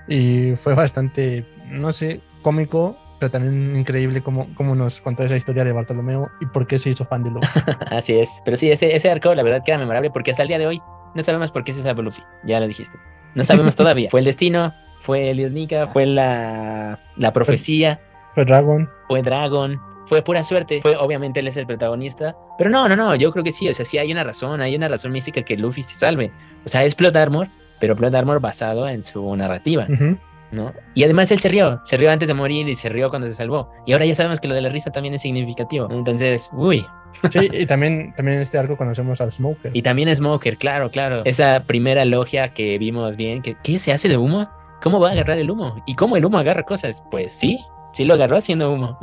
Y 0.09 0.53
fue 0.57 0.75
bastante, 0.75 1.47
no 1.67 1.93
sé, 1.93 2.21
cómico, 2.43 2.97
pero 3.19 3.31
también 3.31 3.77
increíble 3.77 4.23
cómo, 4.23 4.49
cómo 4.57 4.75
nos 4.75 5.01
contó 5.01 5.23
esa 5.23 5.37
historia 5.37 5.65
de 5.65 5.73
Bartolomeo 5.73 6.31
y 6.41 6.47
por 6.47 6.67
qué 6.67 6.79
se 6.79 6.91
hizo 6.91 7.05
fan 7.05 7.23
de 7.23 7.31
Luffy. 7.31 7.61
Así 7.91 8.19
es. 8.19 8.41
Pero 8.45 8.57
sí, 8.57 8.71
ese, 8.71 8.95
ese 8.95 9.11
arco, 9.11 9.35
la 9.35 9.43
verdad, 9.43 9.63
queda 9.65 9.79
memorable 9.79 10.11
porque 10.11 10.31
hasta 10.31 10.43
el 10.43 10.49
día 10.49 10.59
de 10.59 10.67
hoy 10.67 10.81
no 11.15 11.23
sabemos 11.23 11.51
por 11.51 11.65
qué 11.65 11.73
se 11.73 11.83
salvó 11.83 12.03
Luffy. 12.03 12.23
Ya 12.45 12.61
lo 12.61 12.67
dijiste. 12.67 12.99
No 13.35 13.45
sabemos 13.45 13.77
todavía. 13.77 14.11
Fue 14.11 14.21
el 14.21 14.27
destino, 14.27 14.75
fue 15.01 15.31
Elios 15.31 15.53
Nika, 15.53 15.87
fue 15.89 16.07
la, 16.07 16.99
la 17.17 17.33
profecía, 17.33 18.01
Fue 18.35 18.45
Dragon. 18.45 18.89
fue 19.09 19.23
Dragon, 19.23 19.81
fue 20.07 20.23
pura 20.23 20.43
suerte. 20.45 20.81
Fue, 20.83 20.97
obviamente, 20.97 21.41
él 21.41 21.49
es 21.49 21.57
el 21.57 21.67
protagonista. 21.67 22.37
Pero 22.59 22.69
no, 22.71 22.89
no, 22.89 22.97
no. 22.97 23.15
Yo 23.15 23.31
creo 23.33 23.43
que 23.45 23.53
sí. 23.53 23.69
O 23.69 23.75
sea, 23.75 23.85
sí 23.85 23.97
hay 23.99 24.11
una 24.13 24.25
razón, 24.25 24.61
hay 24.61 24.77
una 24.77 24.89
razón 24.89 25.13
mística 25.13 25.43
que 25.43 25.57
Luffy 25.57 25.83
se 25.83 25.95
salve. 25.95 26.31
O 26.65 26.69
sea, 26.69 26.85
es 26.85 26.95
Plot 26.95 27.17
Armor, 27.17 27.49
pero 27.81 27.97
Plot 27.97 28.15
Armor 28.15 28.41
basado 28.41 28.89
en 28.89 29.03
su 29.03 29.35
narrativa. 29.37 29.87
Ujú. 29.89 30.19
¿No? 30.53 30.73
Y 30.95 31.05
además 31.05 31.31
él 31.33 31.39
se 31.39 31.49
rió, 31.49 31.81
se 31.85 31.97
rió 31.97 32.11
antes 32.11 32.29
de 32.29 32.35
morir 32.35 32.69
y 32.69 32.75
se 32.75 32.89
rió 32.89 33.11
cuando 33.11 33.29
se 33.29 33.35
salvó. 33.35 33.71
Y 33.87 33.93
ahora 33.93 34.07
ya 34.07 34.15
sabemos 34.15 34.41
que 34.41 34.49
lo 34.49 34.55
de 34.55 34.63
la 34.63 34.69
risa 34.69 34.91
también 34.91 35.15
es 35.15 35.23
significativo. 35.23 35.89
Entonces, 35.91 36.51
uy. 36.53 36.87
Sí, 37.31 37.49
y 37.53 37.67
también, 37.67 38.13
también 38.17 38.37
en 38.37 38.43
este 38.43 38.59
arco 38.59 38.77
conocemos 38.77 39.21
al 39.21 39.33
Smoker. 39.33 39.71
Y 39.75 39.83
también 39.83 40.15
Smoker, 40.15 40.57
claro, 40.57 40.91
claro. 40.91 41.23
Esa 41.25 41.63
primera 41.67 42.05
logia 42.05 42.53
que 42.53 42.77
vimos 42.79 43.17
bien, 43.17 43.41
que 43.41 43.57
¿qué 43.63 43.79
se 43.79 43.93
hace 43.93 44.09
de 44.09 44.17
humo? 44.17 44.49
¿Cómo 44.83 45.01
va 45.01 45.09
a 45.09 45.13
agarrar 45.13 45.39
el 45.39 45.51
humo? 45.51 45.83
¿Y 45.87 45.95
cómo 45.95 46.17
el 46.17 46.25
humo 46.25 46.39
agarra 46.39 46.65
cosas? 46.65 47.03
Pues 47.11 47.33
sí, 47.33 47.65
sí 47.93 48.05
lo 48.05 48.15
agarró 48.15 48.37
haciendo 48.37 48.73
humo. 48.73 48.99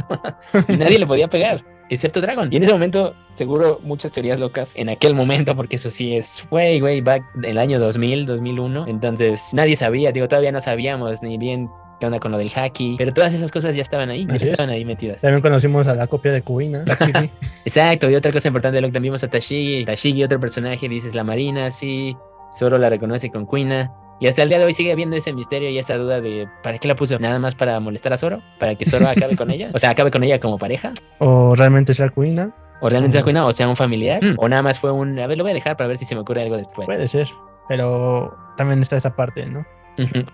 y 0.68 0.74
nadie 0.78 1.00
le 1.00 1.08
podía 1.08 1.30
pegar, 1.30 1.64
excepto 1.96 2.22
Dragon. 2.22 2.52
Y 2.52 2.58
en 2.58 2.64
ese 2.64 2.72
momento, 2.72 3.16
seguro 3.34 3.80
muchas 3.84 4.12
teorías 4.12 4.40
locas 4.40 4.76
en 4.76 4.90
aquel 4.90 5.14
momento, 5.14 5.56
porque 5.56 5.76
eso 5.76 5.90
sí 5.90 6.16
es, 6.16 6.46
way, 6.50 6.82
way 6.82 7.02
back 7.02 7.24
del 7.36 7.58
año 7.58 7.80
2000, 7.80 8.26
2001. 8.26 8.86
Entonces, 8.88 9.50
nadie 9.54 9.76
sabía, 9.76 10.12
digo, 10.12 10.28
todavía 10.28 10.52
no 10.52 10.62
sabíamos 10.62 11.22
ni 11.22 11.38
bien 11.38 11.70
qué 12.00 12.08
onda 12.08 12.20
con 12.20 12.32
lo 12.32 12.38
del 12.38 12.52
haki, 12.56 12.96
pero 12.98 13.14
todas 13.14 13.34
esas 13.34 13.52
cosas 13.52 13.76
ya 13.76 13.84
estaban 13.84 14.10
ahí, 14.10 14.26
ya 14.26 14.36
es. 14.36 14.44
estaban 14.44 14.72
ahí 14.72 14.84
metidas. 14.86 15.22
También 15.22 15.42
conocimos 15.42 15.88
a 15.88 15.94
la 15.94 16.08
copia 16.08 16.32
de 16.32 16.42
Kuina. 16.42 16.84
Exacto, 17.66 18.10
y 18.10 18.16
otra 18.16 18.32
cosa 18.32 18.48
importante 18.48 18.82
lo 18.82 18.88
que 18.88 18.94
también 18.94 19.12
vimos 19.12 19.24
a 19.24 19.28
Tashigi. 19.28 19.86
Tashigi, 19.86 20.24
otro 20.24 20.40
personaje, 20.40 20.90
dices 20.90 21.14
la 21.14 21.24
Marina, 21.24 21.70
sí. 21.72 22.16
Zoro 22.58 22.78
la 22.78 22.90
reconoce 22.90 23.30
con 23.30 23.46
Kuina. 23.46 23.94
Y 24.22 24.28
hasta 24.28 24.44
el 24.44 24.50
día 24.50 24.60
de 24.60 24.66
hoy 24.66 24.74
sigue 24.76 24.92
habiendo 24.92 25.16
ese 25.16 25.34
misterio 25.34 25.70
y 25.70 25.80
esa 25.80 25.98
duda 25.98 26.22
de 26.22 26.48
¿para 26.62 26.78
qué 26.78 26.88
la 26.88 26.96
puso? 26.96 27.18
¿Nada 27.18 27.40
más 27.40 27.56
para 27.56 27.80
molestar 27.80 28.14
a 28.14 28.18
Zoro? 28.18 28.44
¿Para 28.60 28.76
que 28.76 28.86
Zoro 28.86 29.08
acabe 29.10 29.36
con 29.36 29.50
ella? 29.50 29.72
O 29.74 29.80
sea, 29.80 29.90
acabe 29.90 30.12
con 30.12 30.24
ella 30.24 30.40
como 30.40 30.60
pareja. 30.60 30.94
O 31.18 31.56
realmente 31.56 31.96
sea 31.96 32.10
Kuina. 32.10 32.56
O 32.82 32.90
realmente 32.90 33.14
sea 33.14 33.24
Kuina, 33.24 33.48
o 33.48 33.52
sea 33.52 33.68
un 33.68 33.76
familiar. 33.76 34.24
Mm. 34.24 34.36
O 34.38 34.48
nada 34.48 34.62
más 34.62 34.78
fue 34.78 34.92
un... 34.92 35.20
A 35.20 35.26
ver, 35.26 35.40
lo 35.40 35.44
voy 35.44 35.52
a 35.52 35.54
dejar 35.56 35.76
para 35.76 35.88
ver 35.88 35.98
si 35.98 36.06
se 36.06 36.14
me 36.14 36.22
ocurre 36.22 36.44
algo 36.44 36.56
después. 36.56 36.86
Puede 36.86 37.08
ser. 37.08 37.30
Pero 37.68 38.36
también 38.58 38.80
está 38.82 38.96
esa 38.96 39.16
parte, 39.16 39.48
¿no? 39.48 39.66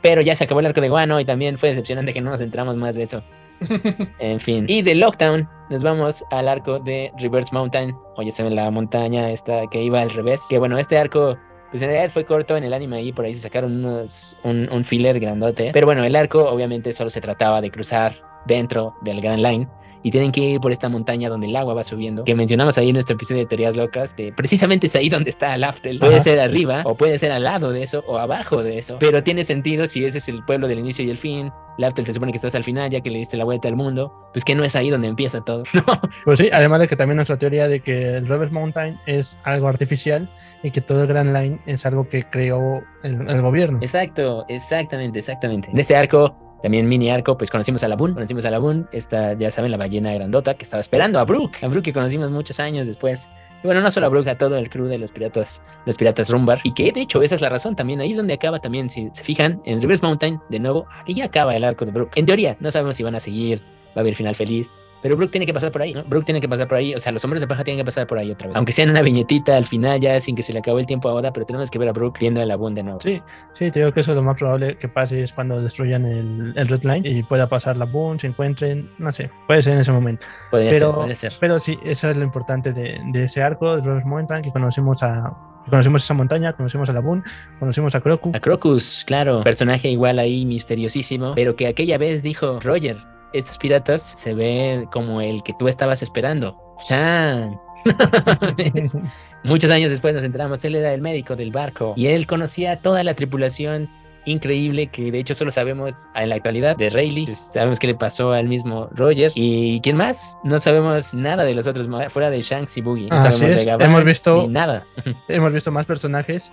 Pero 0.02 0.22
ya 0.22 0.36
se 0.36 0.44
acabó 0.44 0.60
el 0.60 0.66
arco 0.66 0.82
de 0.82 0.90
Guano 0.90 1.20
y 1.22 1.26
también 1.26 1.58
fue 1.58 1.70
decepcionante 1.70 2.14
que 2.14 2.20
no 2.20 2.30
nos 2.30 2.42
entramos 2.42 2.76
más 2.76 2.96
de 2.96 3.04
eso. 3.04 3.24
en 4.20 4.40
fin. 4.40 4.66
Y 4.68 4.82
de 4.82 4.96
Lockdown 4.96 5.48
nos 5.70 5.84
vamos 5.84 6.26
al 6.32 6.50
arco 6.50 6.80
de 6.80 7.12
Reverse 7.18 7.54
Mountain. 7.54 7.96
Oye, 8.18 8.32
se 8.32 8.44
ve 8.44 8.50
la 8.50 8.70
montaña 8.70 9.32
esta 9.32 9.68
que 9.68 9.82
iba 9.82 10.02
al 10.02 10.10
revés. 10.10 10.42
Que 10.50 10.60
bueno, 10.60 10.78
este 10.78 10.98
arco 10.98 11.38
pues 11.70 11.82
en 11.82 11.90
realidad 11.90 12.12
fue 12.12 12.26
corto 12.26 12.56
en 12.58 12.64
el 12.64 12.74
anime 12.74 13.02
y 13.04 13.12
por 13.12 13.26
ahí 13.26 13.34
se 13.34 13.42
sacaron 13.42 13.86
unos, 13.86 14.38
un, 14.44 14.70
un 14.72 14.84
filler 14.84 15.20
grandote. 15.20 15.72
Pero 15.74 15.86
bueno, 15.86 16.04
el 16.04 16.16
arco 16.16 16.50
obviamente 16.50 16.94
solo 16.94 17.10
se 17.10 17.22
trataba 17.22 17.62
de 17.62 17.72
cruzar 17.72 18.16
dentro 18.46 18.96
del 19.02 19.22
Grand 19.22 19.42
Line 19.42 19.68
y 20.08 20.12
tienen 20.12 20.32
que 20.32 20.40
ir 20.40 20.62
por 20.62 20.72
esta 20.72 20.88
montaña 20.88 21.28
donde 21.28 21.48
el 21.48 21.56
agua 21.58 21.74
va 21.74 21.84
subiendo, 21.84 22.24
que 22.24 22.34
mencionamos 22.34 22.78
ahí 22.78 22.88
en 22.88 22.94
nuestro 22.94 23.16
episodio 23.18 23.42
de 23.42 23.46
teorías 23.46 23.76
locas, 23.76 24.16
de 24.16 24.32
precisamente 24.32 24.88
es 24.88 24.96
ahí 24.96 25.10
donde 25.10 25.30
está 25.30 25.54
el 25.54 25.66
Aftel. 25.66 26.00
Puede 26.00 26.22
ser 26.22 26.40
arriba 26.40 26.84
o 26.86 26.96
puede 26.96 27.18
ser 27.18 27.34
al 27.34 27.44
lado 27.44 27.74
de 27.74 27.84
eso 27.84 28.06
o 28.08 28.18
abajo 28.18 28.64
de 28.64 28.78
eso, 28.78 29.00
pero 29.02 29.22
tiene 29.22 29.44
sentido 29.44 29.86
si 29.86 30.06
ese 30.06 30.20
es 30.20 30.30
el 30.30 30.46
pueblo 30.46 30.70
del 30.70 30.80
inicio 30.80 31.04
y 31.04 31.10
el 31.10 31.18
fin. 31.18 31.52
Laftel 31.78 32.06
se 32.06 32.14
supone 32.14 32.32
que 32.32 32.38
estás 32.38 32.56
al 32.56 32.64
final, 32.64 32.90
ya 32.90 33.02
que 33.02 33.12
le 33.12 33.20
diste 33.20 33.36
la 33.36 33.44
vuelta 33.44 33.68
al 33.68 33.76
mundo, 33.76 34.30
pues 34.32 34.46
que 34.46 34.56
no 34.56 34.64
es 34.64 34.78
ahí 34.78 34.90
donde 34.90 35.10
empieza 35.10 35.42
todo. 35.42 35.64
Pues 36.24 36.40
sí, 36.40 36.50
además 36.52 36.80
de 36.80 36.88
que 36.88 36.96
también 36.96 37.18
nuestra 37.18 37.38
teoría 37.38 37.68
de 37.68 37.82
que 37.82 38.16
el 38.16 38.28
Reverse 38.28 38.54
Mountain 38.54 38.98
es 39.06 39.40
algo 39.44 39.68
artificial 39.68 40.30
y 40.64 40.72
que 40.72 40.80
todo 40.82 41.02
el 41.02 41.08
Grand 41.08 41.36
Line 41.36 41.60
es 41.66 41.86
algo 41.86 42.08
que 42.08 42.24
creó 42.24 42.82
el, 43.04 43.30
el 43.30 43.42
gobierno. 43.42 43.80
Exacto, 43.82 44.46
exactamente, 44.48 45.20
exactamente. 45.20 45.70
En 45.70 45.78
este 45.78 45.96
arco 45.96 46.47
también 46.68 46.90
mini 46.90 47.10
arco, 47.10 47.38
pues 47.38 47.50
conocimos 47.50 47.82
a 47.86 47.88
la 47.88 47.96
Boon, 47.96 48.14
conocimos 48.14 48.46
a 48.46 48.52
la 48.52 48.60
Boon, 48.60 48.90
esta, 48.92 49.32
ya 49.36 49.50
saben, 49.52 49.72
la 49.72 49.78
ballena 49.78 50.14
grandota 50.14 50.56
que 50.56 50.66
estaba 50.66 50.82
esperando 50.82 51.18
a 51.18 51.24
Brook, 51.24 51.54
a 51.62 51.68
Brook 51.70 51.82
que 51.82 51.94
conocimos 51.94 52.30
muchos 52.30 52.60
años 52.60 52.88
después. 52.88 53.30
Y 53.64 53.68
bueno, 53.68 53.80
no 53.80 53.90
solo 53.90 54.08
a 54.08 54.10
Brook, 54.10 54.28
a 54.28 54.38
todo 54.38 54.58
el 54.58 54.70
crew 54.70 54.88
de 54.88 54.98
los 54.98 55.14
piratas, 55.14 55.64
los 55.86 55.96
piratas 55.96 56.30
Rumbar. 56.30 56.60
Y 56.66 56.74
que 56.74 56.92
de 56.92 57.00
hecho 57.00 57.22
esa 57.22 57.36
es 57.36 57.42
la 57.42 57.48
razón 57.48 57.78
también, 57.78 58.02
ahí 58.02 58.12
es 58.12 58.18
donde 58.18 58.34
acaba 58.34 58.60
también, 58.60 58.90
si 58.90 59.10
se 59.14 59.24
fijan, 59.24 59.62
en 59.64 59.82
Reverse 59.82 60.06
Mountain, 60.06 60.42
de 60.50 60.60
nuevo, 60.60 60.88
ahí 61.08 61.22
acaba 61.22 61.56
el 61.56 61.64
arco 61.64 61.86
de 61.86 61.92
Brook. 61.92 62.12
En 62.16 62.26
teoría, 62.26 62.58
no 62.60 62.70
sabemos 62.70 62.98
si 62.98 63.04
van 63.04 63.16
a 63.16 63.22
seguir, 63.22 63.62
va 63.96 63.96
a 63.96 64.00
haber 64.02 64.14
final 64.14 64.36
feliz, 64.36 64.70
pero 65.02 65.16
Brook 65.16 65.32
tiene 65.32 65.46
que 65.46 65.54
pasar 65.54 65.72
por 65.72 65.82
ahí, 65.82 65.94
¿no? 65.94 66.04
Brook 66.04 66.26
tiene 66.26 66.42
que 66.42 66.50
pasar 66.50 66.68
por 66.68 66.78
ahí. 66.78 66.94
O 66.96 67.00
sea, 67.00 67.12
los 67.12 67.24
hombres 67.24 67.42
de 67.42 67.48
paja 67.48 67.64
tienen 67.64 67.80
que 67.80 67.86
pasar 67.86 68.08
por 68.08 68.18
ahí 68.18 68.32
otra 68.32 68.48
vez. 68.48 68.56
Aunque 68.56 68.72
sea 68.72 68.86
en 68.86 68.92
una 68.92 69.02
viñetita 69.02 69.56
al 69.56 69.66
final, 69.66 70.00
ya 70.00 70.20
sin 70.20 70.36
que 70.36 70.44
se 70.44 70.54
le 70.54 70.60
acabe 70.60 70.82
el 70.82 70.88
tiempo 70.88 71.10
ahora, 71.10 71.32
pero 71.32 71.46
tenemos 71.46 71.70
que 71.70 71.80
ver 71.80 71.90
a 71.90 71.94
Brook 71.94 72.20
viendo 72.20 72.42
el 72.42 72.52
abund 72.52 72.76
de 72.76 72.84
nuevo. 72.84 73.00
Sí, 73.00 73.22
sí, 73.54 73.72
te 73.72 73.80
digo 73.80 73.92
que 73.92 74.02
eso 74.02 74.12
es 74.12 74.16
lo 74.16 74.24
más 74.24 74.38
probable 74.38 74.78
que 74.78 74.88
pase 74.88 75.22
es 75.22 75.34
cuando 75.34 75.62
destruyan 75.62 76.06
el, 76.06 76.54
el 76.56 76.68
Red 76.68 76.84
Line 76.84 77.10
y 77.10 77.24
pueda 77.24 77.48
pasar 77.48 77.78
la 77.78 77.86
Boon, 77.86 78.20
se 78.20 78.28
encuentren, 78.28 78.90
no 78.98 79.12
sé, 79.12 79.30
puede 79.48 79.62
ser 79.62 79.74
en 79.74 79.82
ese 79.82 79.92
momento. 79.92 80.26
Puede 80.52 80.70
pero, 80.72 80.88
ser, 80.88 80.96
puede 80.96 81.16
ser. 81.16 81.34
Pero 81.40 81.60
sí, 81.60 81.80
eso 81.84 82.10
es 82.10 82.18
lo 82.18 82.24
importante 82.24 82.74
de, 82.74 83.00
de 83.12 83.24
ese 83.26 83.42
arco, 83.42 83.76
de 83.76 83.82
Rose 83.82 84.06
Mountain, 84.06 84.42
que 84.42 84.52
conocemos 84.52 85.04
a, 85.04 85.34
conocemos 85.70 86.04
esa 86.04 86.14
montaña, 86.14 86.54
conocemos 86.54 86.90
a 86.90 86.94
la 86.94 87.00
Boon, 87.00 87.24
conocemos 87.60 87.96
a 87.96 88.02
Crocus. 88.02 88.36
A 88.36 88.40
Crocus, 88.40 89.04
claro. 89.06 89.44
Personaje 89.44 89.90
igual 89.90 90.20
ahí 90.20 90.46
misteriosísimo, 90.46 91.34
pero 91.36 91.56
que 91.56 91.68
aquella 91.68 91.98
vez 91.98 92.24
dijo 92.24 92.60
Roger, 92.60 92.98
estos 93.34 93.58
piratas 93.58 94.02
se 94.02 94.34
ve 94.34 94.88
como 94.92 95.22
el 95.22 95.44
que 95.44 95.54
tú 95.58 95.68
estabas 95.68 96.02
esperando. 96.02 96.58
¡Chan! 96.88 97.58
Muchos 99.44 99.72
años 99.72 99.90
después 99.92 100.14
nos 100.14 100.24
enteramos, 100.24 100.64
él 100.66 100.76
era 100.76 100.94
el 100.94 101.02
médico 101.02 101.36
del 101.36 101.52
barco 101.52 101.94
y 101.96 102.08
él 102.08 102.28
conocía 102.28 102.82
toda 102.82 103.04
la 103.04 103.14
tripulación 103.14 103.90
increíble 104.26 104.88
que 104.88 105.10
de 105.10 105.20
hecho 105.20 105.34
solo 105.34 105.52
sabemos 105.52 105.94
en 106.14 106.28
la 106.30 106.36
actualidad 106.36 106.76
de 106.76 106.90
Rayleigh, 106.90 107.28
pues, 107.28 107.52
sabemos 107.54 107.80
qué 107.80 107.88
le 107.88 107.96
pasó 107.96 108.34
al 108.34 108.48
mismo 108.50 108.90
Roger 108.92 109.32
y 109.36 109.80
quién 109.80 109.96
más, 109.96 110.38
no 110.44 110.60
sabemos 110.60 111.14
nada 111.14 111.46
de 111.46 111.56
los 111.56 111.66
otros 111.66 111.88
fuera 112.12 112.30
de 112.30 112.42
Shanks 112.42 112.76
y 112.76 112.82
Boogie, 112.82 113.08
no 113.10 113.16
sabemos 113.18 113.42
es, 113.42 113.66
de 113.66 113.72
hemos 113.72 114.04
visto- 114.04 114.48
nada. 114.50 114.86
Hemos 115.30 115.54
visto 115.54 115.72
más 115.72 115.86
personajes, 115.86 116.52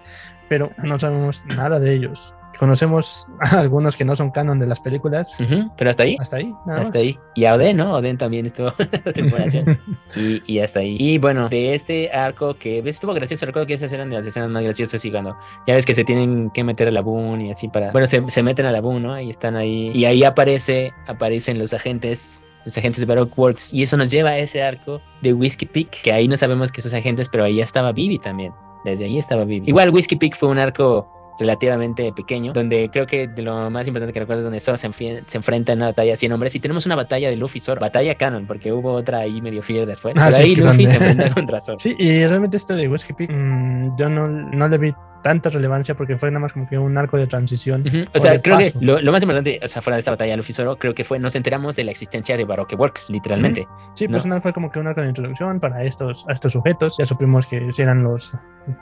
pero 0.48 0.70
no 0.84 1.00
sabemos 1.00 1.44
nada 1.46 1.80
de 1.80 1.94
ellos. 1.94 2.32
Conocemos 2.58 3.26
a 3.40 3.58
algunos 3.60 3.96
que 3.96 4.04
no 4.04 4.16
son 4.16 4.30
canon 4.30 4.58
de 4.58 4.66
las 4.66 4.80
películas. 4.80 5.38
Ujú, 5.40 5.70
Pero 5.76 5.90
hasta 5.90 6.02
ahí. 6.04 6.16
Hasta 6.20 6.36
ahí, 6.36 6.52
nada 6.66 6.80
Hasta 6.80 6.98
más. 6.98 7.02
ahí. 7.06 7.18
Y 7.34 7.44
a 7.44 7.54
Oden, 7.54 7.76
¿no? 7.76 7.94
Oden 7.94 8.16
también 8.18 8.46
estuvo 8.46 8.72
en 8.78 8.88
la 9.04 9.12
tripulación. 9.12 9.80
y, 10.16 10.42
y 10.54 10.58
hasta 10.60 10.80
ahí. 10.80 10.96
Y 10.98 11.18
bueno, 11.18 11.48
de 11.48 11.74
este 11.74 12.10
arco 12.12 12.54
que 12.54 12.82
ves, 12.82 12.96
estuvo 12.96 13.14
gracioso. 13.14 13.46
Recuerdo 13.46 13.66
que 13.66 13.74
esas 13.74 13.92
eran 13.92 14.10
de 14.10 14.16
las 14.16 14.26
escenas 14.26 14.48
más 14.50 14.62
graciosas. 14.62 15.04
Y 15.04 15.10
cuando 15.10 15.36
ya 15.66 15.74
ves 15.74 15.86
que 15.86 15.94
se 15.94 16.04
tienen 16.04 16.50
que 16.50 16.64
meter 16.64 16.88
a 16.88 16.90
la 16.90 17.00
Boon 17.00 17.40
y 17.40 17.50
así 17.50 17.68
para. 17.68 17.90
Bueno, 17.92 18.06
se, 18.06 18.22
se 18.28 18.42
meten 18.42 18.66
a 18.66 18.72
la 18.72 18.80
Boon, 18.80 19.02
¿no? 19.02 19.20
Y 19.20 19.30
están 19.30 19.56
ahí. 19.56 19.90
Y 19.94 20.04
ahí 20.04 20.24
aparece, 20.24 20.92
aparecen 21.06 21.58
los 21.58 21.72
agentes. 21.74 22.40
Los 22.64 22.78
agentes 22.78 23.00
de 23.00 23.06
Baroque 23.06 23.34
Works. 23.36 23.74
Y 23.74 23.82
eso 23.82 23.98
nos 23.98 24.10
lleva 24.10 24.30
a 24.30 24.38
ese 24.38 24.62
arco 24.62 25.02
de 25.20 25.34
Whiskey 25.34 25.68
Peak. 25.68 26.00
Que 26.02 26.12
ahí 26.14 26.28
no 26.28 26.36
sabemos 26.38 26.72
que 26.72 26.80
esos 26.80 26.94
agentes, 26.94 27.28
pero 27.28 27.44
ahí 27.44 27.56
ya 27.56 27.64
estaba 27.64 27.92
Vivi 27.92 28.18
también. 28.18 28.54
Desde 28.86 29.04
ahí 29.04 29.18
estaba 29.18 29.44
Vivi. 29.44 29.68
Igual 29.68 29.90
Whiskey 29.90 30.16
Peak 30.16 30.34
fue 30.34 30.48
un 30.48 30.56
arco 30.58 31.06
relativamente 31.38 32.12
pequeño, 32.12 32.52
donde 32.52 32.90
creo 32.92 33.06
que 33.06 33.26
de 33.28 33.42
lo 33.42 33.70
más 33.70 33.86
importante 33.86 34.12
que 34.12 34.20
recuerdo 34.20 34.40
es 34.40 34.44
donde 34.44 34.60
Zoro 34.60 34.76
se, 34.76 34.90
se 35.26 35.36
enfrenta 35.36 35.72
en 35.72 35.78
una 35.80 35.86
batalla 35.86 36.14
a 36.14 36.16
100 36.16 36.32
hombres 36.32 36.54
y 36.54 36.60
tenemos 36.60 36.86
una 36.86 36.96
batalla 36.96 37.28
de 37.30 37.36
Luffy 37.36 37.60
Zoro, 37.60 37.80
batalla 37.80 38.14
canon, 38.14 38.46
porque 38.46 38.72
hubo 38.72 38.92
otra 38.92 39.18
ahí 39.18 39.40
medio 39.42 39.62
filler 39.62 39.86
después, 39.86 40.14
Ah, 40.18 40.26
pero 40.26 40.36
sí, 40.36 40.42
ahí 40.42 40.54
Luffy 40.56 40.66
donde- 40.66 40.86
se 40.86 40.94
enfrenta 40.96 41.34
contra 41.34 41.60
Zoro. 41.60 41.78
Sí, 41.84 41.94
y 41.98 42.26
realmente 42.26 42.56
esto 42.56 42.74
de 42.76 42.88
Whiskey 42.88 43.14
Peak, 43.16 43.30
mm, 43.32 43.96
yo 43.96 44.08
no, 44.08 44.28
no 44.28 44.68
le 44.68 44.78
vi 44.78 44.94
tanta 45.24 45.50
relevancia 45.50 45.96
porque 45.96 46.16
fue 46.16 46.30
nada 46.30 46.38
más 46.40 46.52
como 46.52 46.68
que 46.68 46.78
un 46.78 46.96
arco 46.96 47.16
de 47.16 47.26
transición. 47.26 47.82
Ujú, 47.86 48.02
O 48.14 48.18
o 48.18 48.20
sea, 48.20 48.40
creo 48.42 48.58
que 48.58 48.66
paso. 48.66 48.78
lo, 48.80 49.00
lo 49.00 49.10
más 49.10 49.22
importante, 49.22 49.58
o 49.60 49.66
sea, 49.66 49.82
fuera 49.82 49.96
de 49.96 50.00
esta 50.00 50.10
batalla 50.12 50.36
Luffy 50.36 50.52
Zoro, 50.52 50.76
creo 50.76 50.94
que 50.94 51.02
fue, 51.02 51.18
nos 51.18 51.34
enteramos 51.34 51.74
de 51.74 51.84
la 51.84 51.90
existencia 51.90 52.36
de 52.36 52.44
Baroque 52.44 52.76
Works, 52.76 53.10
literalmente. 53.10 53.66
Sí, 53.94 54.06
pues 54.06 54.24
No. 54.24 54.28
nada, 54.28 54.40
fue 54.42 54.52
como 54.52 54.70
que 54.70 54.78
un 54.78 54.86
arco 54.86 55.00
de 55.00 55.08
introducción 55.08 55.58
para 55.58 55.82
estos, 55.82 56.24
a 56.28 56.32
estos 56.34 56.52
sujetos. 56.52 56.96
Ya 56.98 57.06
supimos 57.06 57.46
que 57.46 57.68
eran 57.78 58.02
los, 58.04 58.32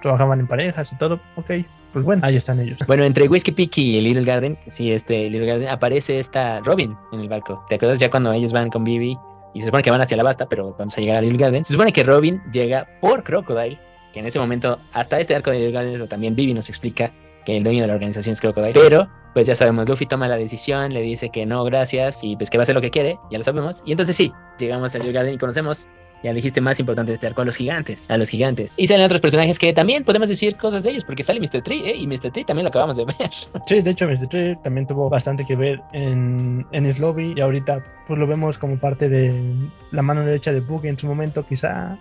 trabajaban 0.02 0.40
en 0.40 0.46
parejas 0.48 0.92
y 0.92 0.96
todo. 0.96 1.20
Ok, 1.36 1.50
pues 1.92 2.04
bueno, 2.04 2.22
ahí 2.24 2.36
están 2.36 2.58
ellos. 2.60 2.78
Bueno, 2.86 3.04
entre 3.04 3.28
Whiskey 3.28 3.54
Peak 3.54 3.78
y 3.78 4.00
Little 4.00 4.24
Garden, 4.24 4.58
sí, 4.66 4.92
este 4.92 5.30
Little 5.30 5.46
Garden, 5.46 5.68
aparece 5.68 6.18
esta 6.18 6.60
Robin 6.60 6.96
en 7.12 7.20
el 7.20 7.28
barco. 7.28 7.64
¿Te 7.68 7.76
acuerdas 7.76 7.98
ya 7.98 8.10
cuando 8.10 8.32
ellos 8.32 8.52
van 8.52 8.68
con 8.68 8.82
Vivi 8.84 9.16
y 9.54 9.60
se 9.60 9.66
supone 9.66 9.82
que 9.82 9.90
van 9.90 10.00
hacia 10.00 10.16
la 10.16 10.22
basta, 10.22 10.46
pero 10.48 10.74
vamos 10.78 10.96
a 10.98 11.00
llegar 11.00 11.18
a 11.18 11.20
Little 11.20 11.38
Garden? 11.38 11.64
Se 11.64 11.72
supone 11.74 11.92
que 11.92 12.02
Robin 12.02 12.42
llega 12.52 12.88
por 13.00 13.22
Crocodile, 13.22 13.78
que 14.12 14.20
en 14.20 14.26
ese 14.26 14.38
momento, 14.38 14.78
hasta 14.92 15.18
este 15.18 15.34
arco 15.34 15.50
de 15.50 15.70
Garden, 15.70 16.08
también 16.08 16.34
Vivi 16.34 16.54
nos 16.54 16.68
explica 16.68 17.12
que 17.44 17.56
el 17.56 17.64
dueño 17.64 17.82
de 17.82 17.88
la 17.88 17.94
organización 17.94 18.34
es 18.34 18.40
Crocodile. 18.40 18.72
Pero, 18.72 19.08
pues 19.34 19.46
ya 19.46 19.54
sabemos, 19.54 19.88
Luffy 19.88 20.06
toma 20.06 20.28
la 20.28 20.36
decisión, 20.36 20.92
le 20.92 21.00
dice 21.00 21.30
que 21.30 21.46
no, 21.46 21.64
gracias, 21.64 22.22
y 22.22 22.36
pues 22.36 22.50
que 22.50 22.58
va 22.58 22.62
a 22.62 22.64
hacer 22.64 22.74
lo 22.74 22.80
que 22.80 22.90
quiere, 22.90 23.18
ya 23.30 23.38
lo 23.38 23.44
sabemos. 23.44 23.82
Y 23.84 23.92
entonces 23.92 24.16
sí, 24.16 24.32
llegamos 24.58 24.94
a 24.94 24.98
Little 24.98 25.12
Garden 25.12 25.34
y 25.34 25.38
conocemos. 25.38 25.88
Ya 26.22 26.32
dijiste 26.32 26.60
más 26.60 26.78
importante 26.78 27.12
este 27.12 27.26
arco 27.26 27.42
a 27.42 27.44
los 27.44 27.56
gigantes, 27.56 28.08
a 28.08 28.16
los 28.16 28.28
gigantes. 28.28 28.74
Y 28.76 28.86
salen 28.86 29.04
otros 29.04 29.20
personajes 29.20 29.58
que 29.58 29.72
también 29.72 30.04
podemos 30.04 30.28
decir 30.28 30.56
cosas 30.56 30.84
de 30.84 30.90
ellos, 30.90 31.02
porque 31.04 31.24
sale 31.24 31.40
Mr. 31.40 31.62
Tree, 31.62 31.90
¿eh? 31.90 31.96
Y 31.96 32.06
Mr. 32.06 32.30
Tree 32.30 32.44
también 32.44 32.62
lo 32.62 32.68
acabamos 32.68 32.96
de 32.96 33.06
ver. 33.06 33.16
Sí, 33.66 33.82
de 33.82 33.90
hecho, 33.90 34.06
Mr. 34.06 34.28
Tree 34.28 34.56
también 34.62 34.86
tuvo 34.86 35.10
bastante 35.10 35.44
que 35.44 35.56
ver 35.56 35.80
en, 35.92 36.64
en 36.70 36.92
Slobby 36.92 37.34
y 37.36 37.40
ahorita 37.40 37.84
pues 38.06 38.20
lo 38.20 38.28
vemos 38.28 38.56
como 38.56 38.78
parte 38.78 39.08
de 39.08 39.34
la 39.90 40.02
mano 40.02 40.24
derecha 40.24 40.52
de 40.52 40.60
Boogie 40.60 40.90
en 40.90 40.98
su 40.98 41.08
momento, 41.08 41.44
quizá. 41.44 41.98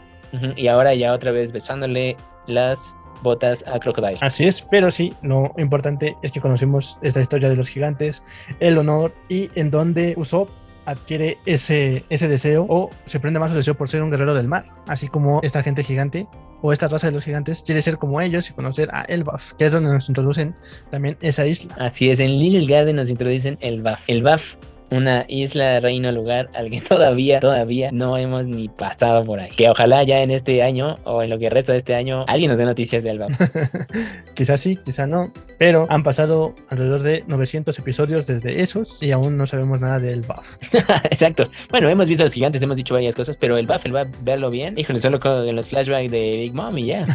Y 0.56 0.68
ahora 0.68 0.94
ya 0.96 1.14
otra 1.14 1.32
vez 1.32 1.52
besándole 1.52 2.18
las 2.48 2.98
botas 3.22 3.64
a 3.68 3.80
Crocodile. 3.80 4.18
Así 4.22 4.46
es, 4.46 4.62
pero 4.62 4.92
sí, 4.92 5.14
lo 5.22 5.54
importante 5.58 6.16
es 6.22 6.32
que 6.32 6.40
conocemos 6.40 6.98
esta 7.02 7.22
historia 7.22 7.50
de 7.50 7.56
los 7.56 7.70
gigantes, 7.70 8.24
el 8.60 8.78
honor 8.78 9.14
y 9.30 9.50
en 9.56 9.72
donde 9.72 10.14
Usopp 10.18 10.50
adquiere 10.86 11.38
ese, 11.46 12.06
ese 12.10 12.28
deseo 12.28 12.66
o 12.68 12.90
se 13.06 13.20
prende 13.20 13.40
más 13.40 13.52
su 13.52 13.58
deseo 13.58 13.76
por 13.76 13.90
ser 13.90 14.02
un 14.02 14.10
guerrero 14.10 14.34
del 14.34 14.48
mar, 14.48 14.66
así 14.88 15.08
como 15.08 15.40
esta 15.44 15.62
gente 15.62 15.84
gigante 15.84 16.28
o 16.62 16.72
esta 16.72 16.88
raza 16.88 17.08
de 17.08 17.14
los 17.14 17.24
gigantes 17.24 17.64
quiere 17.64 17.82
ser 17.82 17.98
como 17.98 18.22
ellos 18.22 18.50
y 18.50 18.54
conocer 18.54 18.90
a 18.94 19.04
Elbaf, 19.04 19.54
que 19.54 19.66
es 19.66 19.72
donde 19.72 19.92
nos 19.92 20.08
introducen 20.10 20.56
también 20.90 21.18
esa 21.22 21.46
isla. 21.46 21.76
Así 21.80 22.10
es, 22.10 22.20
en 22.20 22.38
Little 22.38 22.66
Garden 22.66 22.96
nos 22.96 23.10
introducen 23.10 23.58
el 23.62 23.82
BAF. 23.82 24.56
Una 24.92 25.26
isla, 25.30 25.80
reino, 25.80 26.12
lugar 26.12 26.50
al 26.54 26.70
que 26.70 26.82
todavía, 26.88 27.40
todavía 27.40 27.90
no 27.92 28.18
hemos 28.18 28.48
ni 28.48 28.68
pasado 28.68 29.24
por 29.24 29.40
ahí. 29.40 29.52
Que 29.52 29.70
ojalá 29.70 30.04
ya 30.04 30.22
en 30.22 30.32
este 30.32 30.62
año 30.62 31.00
o 31.06 31.24
en 31.24 31.30
lo 31.30 31.40
que 31.40 31.50
resta 31.50 31.72
de 31.72 31.78
este 31.78 31.96
año 31.96 32.26
alguien 32.28 32.50
nos 32.50 32.60
dé 32.60 32.66
noticias 32.66 33.04
del 33.04 33.20
BAF. 33.20 33.32
quizás 34.34 34.60
sí, 34.60 34.78
quizás 34.84 35.08
no, 35.08 35.32
pero 35.58 35.88
han 35.90 36.04
pasado 36.04 36.56
alrededor 36.70 37.02
de 37.04 37.24
900 37.28 37.78
episodios 37.80 38.28
desde 38.28 38.62
esos 38.62 39.02
y 39.02 39.12
aún 39.12 39.38
no 39.38 39.46
sabemos 39.46 39.80
nada 39.80 40.00
del 40.00 40.20
Elbaf. 40.20 40.58
Exacto. 41.06 41.50
Bueno, 41.70 41.88
hemos 41.90 42.10
visto 42.10 42.24
a 42.24 42.26
los 42.26 42.34
gigantes, 42.34 42.62
hemos 42.62 42.76
dicho 42.76 42.94
varias 42.94 43.16
cosas, 43.16 43.38
pero 43.38 43.58
el 43.58 43.68
BAF, 43.68 43.86
el 43.86 43.94
BAF, 43.94 44.08
verlo 44.22 44.50
bien, 44.50 44.78
híjole, 44.78 45.00
solo 45.00 45.20
con 45.20 45.56
los 45.56 45.70
flashbacks 45.70 46.12
de 46.12 46.38
Big 46.42 46.54
Mom 46.54 46.78
y 46.78 46.88
ya. 46.88 47.06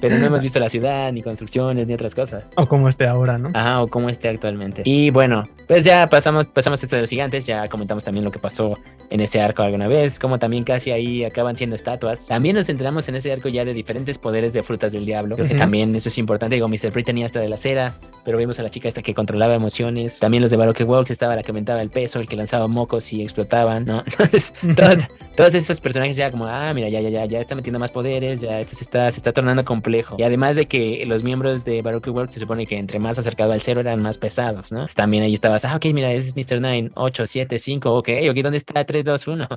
Pero 0.00 0.18
no 0.18 0.26
hemos 0.26 0.40
visto 0.40 0.58
la 0.58 0.68
ciudad, 0.68 1.12
ni 1.12 1.20
construcciones, 1.20 1.86
ni 1.86 1.94
otras 1.94 2.14
cosas. 2.14 2.44
o 2.56 2.66
como 2.66 2.88
este 2.88 3.06
ahora, 3.06 3.36
¿no? 3.38 3.50
Ajá, 3.52 3.82
o 3.82 3.88
como 3.88 4.08
esté 4.08 4.28
actualmente. 4.28 4.82
Y 4.84 5.10
bueno, 5.10 5.48
pues 5.68 5.84
ya 5.84 6.06
pasamos, 6.08 6.46
pasamos 6.46 6.82
esto 6.82 6.96
de 6.96 7.09
los 7.10 7.16
gigantes, 7.16 7.44
ya 7.44 7.68
comentamos 7.68 8.04
también 8.04 8.24
lo 8.24 8.30
que 8.30 8.38
pasó 8.38 8.78
en 9.10 9.20
ese 9.20 9.40
arco 9.40 9.62
alguna 9.62 9.88
vez, 9.88 10.20
como 10.20 10.38
también 10.38 10.62
casi 10.62 10.92
ahí 10.92 11.24
acaban 11.24 11.56
siendo 11.56 11.74
estatuas. 11.74 12.28
También 12.28 12.54
nos 12.54 12.68
enteramos 12.68 13.08
en 13.08 13.16
ese 13.16 13.32
arco 13.32 13.48
ya 13.48 13.64
de 13.64 13.74
diferentes 13.74 14.16
poderes 14.16 14.52
de 14.52 14.62
frutas 14.62 14.92
del 14.92 15.04
diablo, 15.04 15.34
creo 15.34 15.48
que 15.48 15.56
también 15.56 15.94
eso 15.96 16.08
es 16.08 16.18
importante, 16.18 16.54
digo, 16.54 16.68
Mr. 16.68 17.02
Tenía 17.02 17.26
hasta 17.26 17.40
de 17.40 17.48
la 17.48 17.56
cera, 17.56 17.94
pero 18.24 18.38
vimos 18.38 18.60
a 18.60 18.62
la 18.62 18.70
chica 18.70 18.86
esta 18.86 19.02
que 19.02 19.14
controlaba 19.14 19.54
emociones, 19.54 20.20
también 20.20 20.42
los 20.42 20.50
de 20.52 20.56
Baroque 20.56 20.84
Walks 20.84 21.10
estaba 21.10 21.34
la 21.34 21.42
que 21.42 21.50
aumentaba 21.50 21.82
el 21.82 21.90
peso, 21.90 22.20
el 22.20 22.28
que 22.28 22.36
lanzaba 22.36 22.68
mocos 22.68 23.12
y 23.12 23.22
explotaban, 23.22 23.84
¿no? 23.84 24.04
Entonces, 24.06 24.54
todos, 24.76 25.08
todos 25.40 25.54
esos 25.54 25.80
personajes 25.80 26.16
ya 26.16 26.30
como, 26.30 26.46
ah, 26.46 26.72
mira, 26.74 26.88
ya, 26.88 27.00
ya, 27.00 27.08
ya, 27.08 27.24
ya 27.24 27.40
está 27.40 27.54
metiendo 27.54 27.78
más 27.78 27.90
poderes, 27.90 28.40
ya 28.40 28.60
esto 28.60 28.76
se 28.76 28.84
está, 28.84 29.10
se 29.10 29.18
está 29.18 29.32
tornando 29.32 29.64
complejo. 29.64 30.16
Y 30.18 30.22
además 30.22 30.56
de 30.56 30.66
que 30.66 31.04
los 31.06 31.22
miembros 31.22 31.64
de 31.64 31.82
Baroque 31.82 32.10
World 32.10 32.30
se 32.30 32.40
supone 32.40 32.66
que 32.66 32.76
entre 32.76 32.98
más 32.98 33.18
acercado 33.18 33.52
al 33.52 33.60
cero 33.62 33.80
eran 33.80 34.02
más 34.02 34.18
pesados, 34.18 34.72
¿no? 34.72 34.84
también 34.94 35.22
ahí 35.22 35.34
estabas, 35.34 35.64
ah, 35.64 35.76
ok, 35.76 35.86
mira, 35.94 36.12
es 36.12 36.36
Mr. 36.36 36.60
9, 36.60 36.90
8, 36.94 37.26
7, 37.26 37.58
5, 37.58 37.94
ok, 37.94 38.08
ok, 38.30 38.36
¿dónde 38.42 38.58
está 38.58 38.84
3, 38.84 39.04
2, 39.04 39.26
1? 39.28 39.48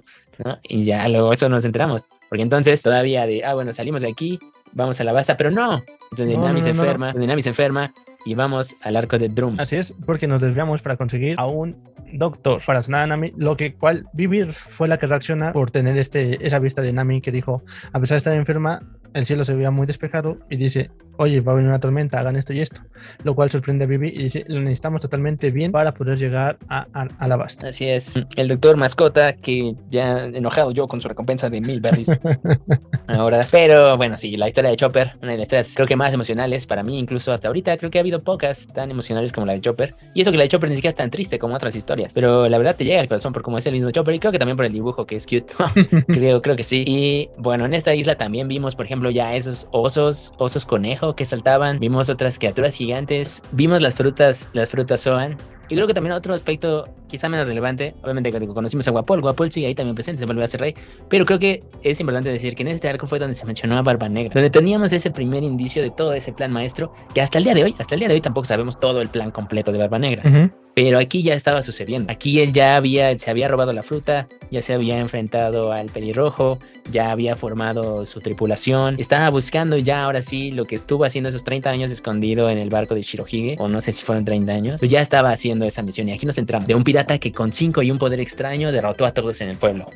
¿No? 0.46 0.60
Y 0.64 0.84
ya 0.84 1.08
luego 1.10 1.34
eso 1.34 1.50
nos 1.50 1.66
enteramos. 1.66 2.08
Porque 2.30 2.44
entonces 2.44 2.82
todavía 2.82 3.26
de, 3.26 3.44
ah, 3.44 3.54
bueno, 3.54 3.74
salimos 3.74 4.02
de 4.02 4.10
aquí, 4.10 4.40
vamos 4.72 5.00
a 5.00 5.04
la 5.04 5.14
basta, 5.14 5.38
pero 5.38 5.52
no. 5.52 5.84
Entonces 6.12 6.38
Nami 6.38 6.62
se 6.62 6.70
enferma, 6.70 7.12
no. 7.14 7.26
Nami 7.26 7.42
se 7.42 7.50
enferma 7.50 7.94
y 8.26 8.36
vamos 8.36 8.76
al 8.82 8.96
arco 8.96 9.18
de 9.20 9.30
Drum. 9.30 9.60
Así 9.60 9.76
es, 9.76 9.94
porque 10.06 10.28
nos 10.28 10.42
desviamos 10.42 10.82
para 10.82 10.98
conseguir 10.98 11.36
a 11.38 11.46
un 11.46 11.93
doctor 12.14 12.62
para 12.66 12.82
Nami, 12.88 13.34
lo 13.38 13.58
que 13.58 13.76
cual 13.76 14.08
Vivir 14.14 14.52
fue 14.52 14.88
la 14.88 14.98
que 14.98 15.08
reacciona 15.08 15.54
por 15.54 15.72
tener 15.72 15.98
este, 15.98 16.46
esa 16.46 16.60
vista 16.60 16.82
de 16.82 16.94
Nami 16.94 17.22
que 17.22 17.32
dijo, 17.32 17.64
a 17.92 18.00
pesar 18.00 18.16
de 18.16 18.18
estar 18.20 18.34
enferma, 18.36 18.82
el 19.14 19.26
cielo 19.26 19.44
se 19.44 19.54
veía 19.54 19.72
muy 19.72 19.86
despejado 19.86 20.38
y 20.50 20.58
dice, 20.58 20.92
oye, 21.18 21.42
va 21.42 21.52
a 21.52 21.56
venir 21.56 21.70
una 21.70 21.80
tormenta, 21.80 22.20
hagan 22.20 22.36
esto 22.36 22.54
y 22.54 22.62
esto. 22.62 22.82
Lo 23.24 23.36
cual 23.36 23.50
sorprende 23.50 23.86
a 23.86 23.88
Vivi 23.88 24.10
y 24.10 24.24
dice, 24.24 24.46
lo 24.48 24.60
necesitamos 24.60 25.02
totalmente 25.02 25.52
bien 25.52 25.72
para 25.72 25.94
poder 25.94 26.18
llegar 26.18 26.58
a, 26.68 26.88
a, 26.94 27.08
a, 27.18 27.28
la 27.28 27.36
basta. 27.36 27.68
Así 27.68 27.88
es. 27.88 28.20
El 28.36 28.48
doctor 28.48 28.78
mascota, 28.78 29.34
que 29.34 29.76
ya 29.90 30.26
enojado 30.26 30.72
yo 30.72 30.88
con 30.88 31.02
su 31.02 31.08
recompensa 31.08 31.50
de 31.50 31.62
mil 31.62 31.82
berries. 31.82 32.12
Ahora, 33.08 33.42
pero 33.52 33.98
bueno, 33.98 34.18
sí, 34.18 34.38
la 34.38 34.48
historia 34.48 34.72
de 34.72 34.78
Chopper, 34.78 35.14
una 35.22 35.32
de 35.32 35.38
las 35.38 35.46
historias 35.46 35.74
creo 35.76 35.88
que 35.88 35.96
más 35.96 36.14
emocionales 36.14 36.66
para 36.66 36.84
mí, 36.84 36.98
incluso 36.98 37.32
hasta 37.32 37.48
ahorita, 37.48 37.78
creo 37.78 37.92
que 37.92 38.00
ha 38.00 38.02
habido 38.02 38.24
pocas 38.24 38.68
tan 38.74 38.92
emocionales 38.92 39.32
como 39.32 39.46
la 39.46 39.54
de 39.54 39.62
Chopper. 39.62 39.96
Y 40.14 40.22
eso 40.22 40.32
que 40.32 40.38
la 40.38 40.44
de 40.44 40.50
Chopper 40.50 40.70
ni 40.70 40.76
siquiera 40.76 40.90
es 40.90 40.96
tan 40.96 41.12
triste 41.12 41.40
como 41.40 41.56
otras 41.56 41.76
historias. 41.76 42.14
Pero 42.14 42.50
la 42.50 42.58
verdad 42.58 42.76
te 42.76 42.86
llega 42.86 43.00
al 43.00 43.08
corazón 43.08 43.34
por 43.34 43.44
cómo 43.44 43.58
es 43.58 43.66
el 43.66 43.74
mismo 43.74 43.92
Chopper 43.92 44.16
y 44.16 44.20
creo 44.20 44.32
que 44.32 44.40
también 44.40 44.58
por 44.58 44.66
el 44.66 44.74
dibujo 44.74 45.06
que 45.06 45.16
es 45.16 45.26
cute. 45.26 45.54
creo, 46.08 46.42
creo 46.42 46.56
que 46.56 46.64
sí. 46.64 46.84
Y 46.88 47.30
bueno, 47.38 47.66
en 47.66 47.74
esta 47.74 47.94
isla 47.94 48.16
también 48.16 48.48
vimos, 48.48 48.76
por 48.76 48.86
ejemplo, 48.86 49.03
ya 49.10 49.36
esos 49.36 49.68
osos, 49.72 50.34
osos 50.38 50.66
conejo 50.66 51.16
que 51.16 51.26
saltaban. 51.26 51.80
Vimos 51.80 52.10
otras 52.10 52.40
criaturas 52.40 52.76
gigantes. 52.76 53.44
Vimos 53.52 53.82
las 53.82 53.94
frutas, 53.94 54.50
las 54.54 54.70
frutas 54.70 55.02
Zoan. 55.02 55.38
Y 55.70 55.76
creo 55.76 55.88
que 55.88 55.94
también 55.94 56.14
otro 56.14 56.34
aspecto 56.34 56.88
quizá 57.08 57.30
menos 57.30 57.48
relevante, 57.48 57.96
obviamente 58.02 58.32
cuando 58.32 58.54
conocimos 58.54 58.88
a 58.88 58.92
Guapol, 58.92 59.22
Guapol 59.22 59.52
sigue 59.52 59.68
ahí 59.68 59.76
también 59.76 59.94
presente, 59.94 60.20
se 60.20 60.26
volvió 60.26 60.44
a 60.44 60.48
ser 60.48 60.62
rey, 60.62 60.76
pero 61.10 61.26
creo 61.26 61.38
que 61.38 61.64
es 61.84 62.00
importante 62.00 62.30
decir 62.30 62.56
que 62.56 62.64
en 62.64 62.70
este 62.70 62.90
arco 62.90 63.06
fue 63.06 63.20
donde 63.20 63.36
se 63.36 63.46
mencionó 63.46 63.78
a 63.78 63.84
Barba 63.84 64.10
Negra, 64.10 64.34
donde 64.34 64.50
teníamos 64.50 64.92
ese 64.94 65.12
primer 65.12 65.44
indicio 65.44 65.84
de 65.84 65.92
todo 65.92 66.14
ese 66.14 66.34
plan 66.34 66.52
maestro, 66.52 66.92
que 67.14 67.22
hasta 67.22 67.38
el 67.38 67.44
día 67.44 67.54
de 67.54 67.66
hoy, 67.66 67.76
hasta 67.78 67.94
el 67.94 68.00
día 68.00 68.08
de 68.08 68.16
hoy 68.16 68.22
tampoco 68.22 68.46
sabemos 68.46 68.80
todo 68.80 69.00
el 69.02 69.10
plan 69.10 69.30
completo 69.30 69.72
de 69.72 69.78
Barba 69.78 70.00
Negra. 70.00 70.24
Uh 70.26 70.34
-huh. 70.34 70.63
Pero 70.76 70.98
aquí 70.98 71.22
ya 71.22 71.36
estaba 71.36 71.62
sucediendo. 71.62 72.12
Aquí 72.12 72.40
él 72.40 72.52
ya 72.52 72.76
había, 72.76 73.18
se 73.20 73.30
había 73.30 73.48
robado 73.48 73.74
la 73.74 73.84
fruta, 73.84 74.28
ya 74.50 74.62
se 74.62 74.74
había 74.74 75.00
enfrentado 75.00 75.72
al 75.72 75.88
pelirrojo, 75.88 76.60
ya 76.92 77.12
había 77.12 77.36
formado 77.36 78.06
su 78.06 78.22
tripulación, 78.22 78.96
estaba 79.00 79.30
buscando 79.30 79.78
ya 79.78 80.04
ahora 80.04 80.22
sí 80.22 80.52
lo 80.52 80.66
que 80.66 80.76
estuvo 80.76 81.06
haciendo 81.06 81.30
esos 81.30 81.44
30 81.44 81.70
años 81.70 81.92
escondido 81.92 82.50
en 82.50 82.58
el 82.58 82.70
barco 82.70 82.96
de 82.96 83.04
Shirohige, 83.04 83.56
o 83.60 83.68
no 83.68 83.82
sé 83.82 83.92
si 83.92 84.04
fueron 84.04 84.26
30 84.26 84.52
años, 84.52 84.82
pero 84.82 84.92
ya 84.92 85.02
estaba 85.02 85.32
haciendo 85.32 85.66
esa 85.66 85.82
misión. 85.84 86.10
Y 86.10 86.14
aquí 86.14 86.26
nos 86.26 86.38
entramos 86.38 86.68
de 86.68 86.76
un 86.76 86.84
pirata 86.84 87.20
que 87.20 87.32
con 87.32 87.54
5 87.54 87.84
y 87.84 87.92
un 87.92 88.00
poder 88.00 88.20
extraño 88.20 88.72
derrotó 88.72 89.06
a 89.06 89.12
todos 89.12 89.42
en 89.42 89.50
el 89.50 89.58
pueblo. 89.58 89.90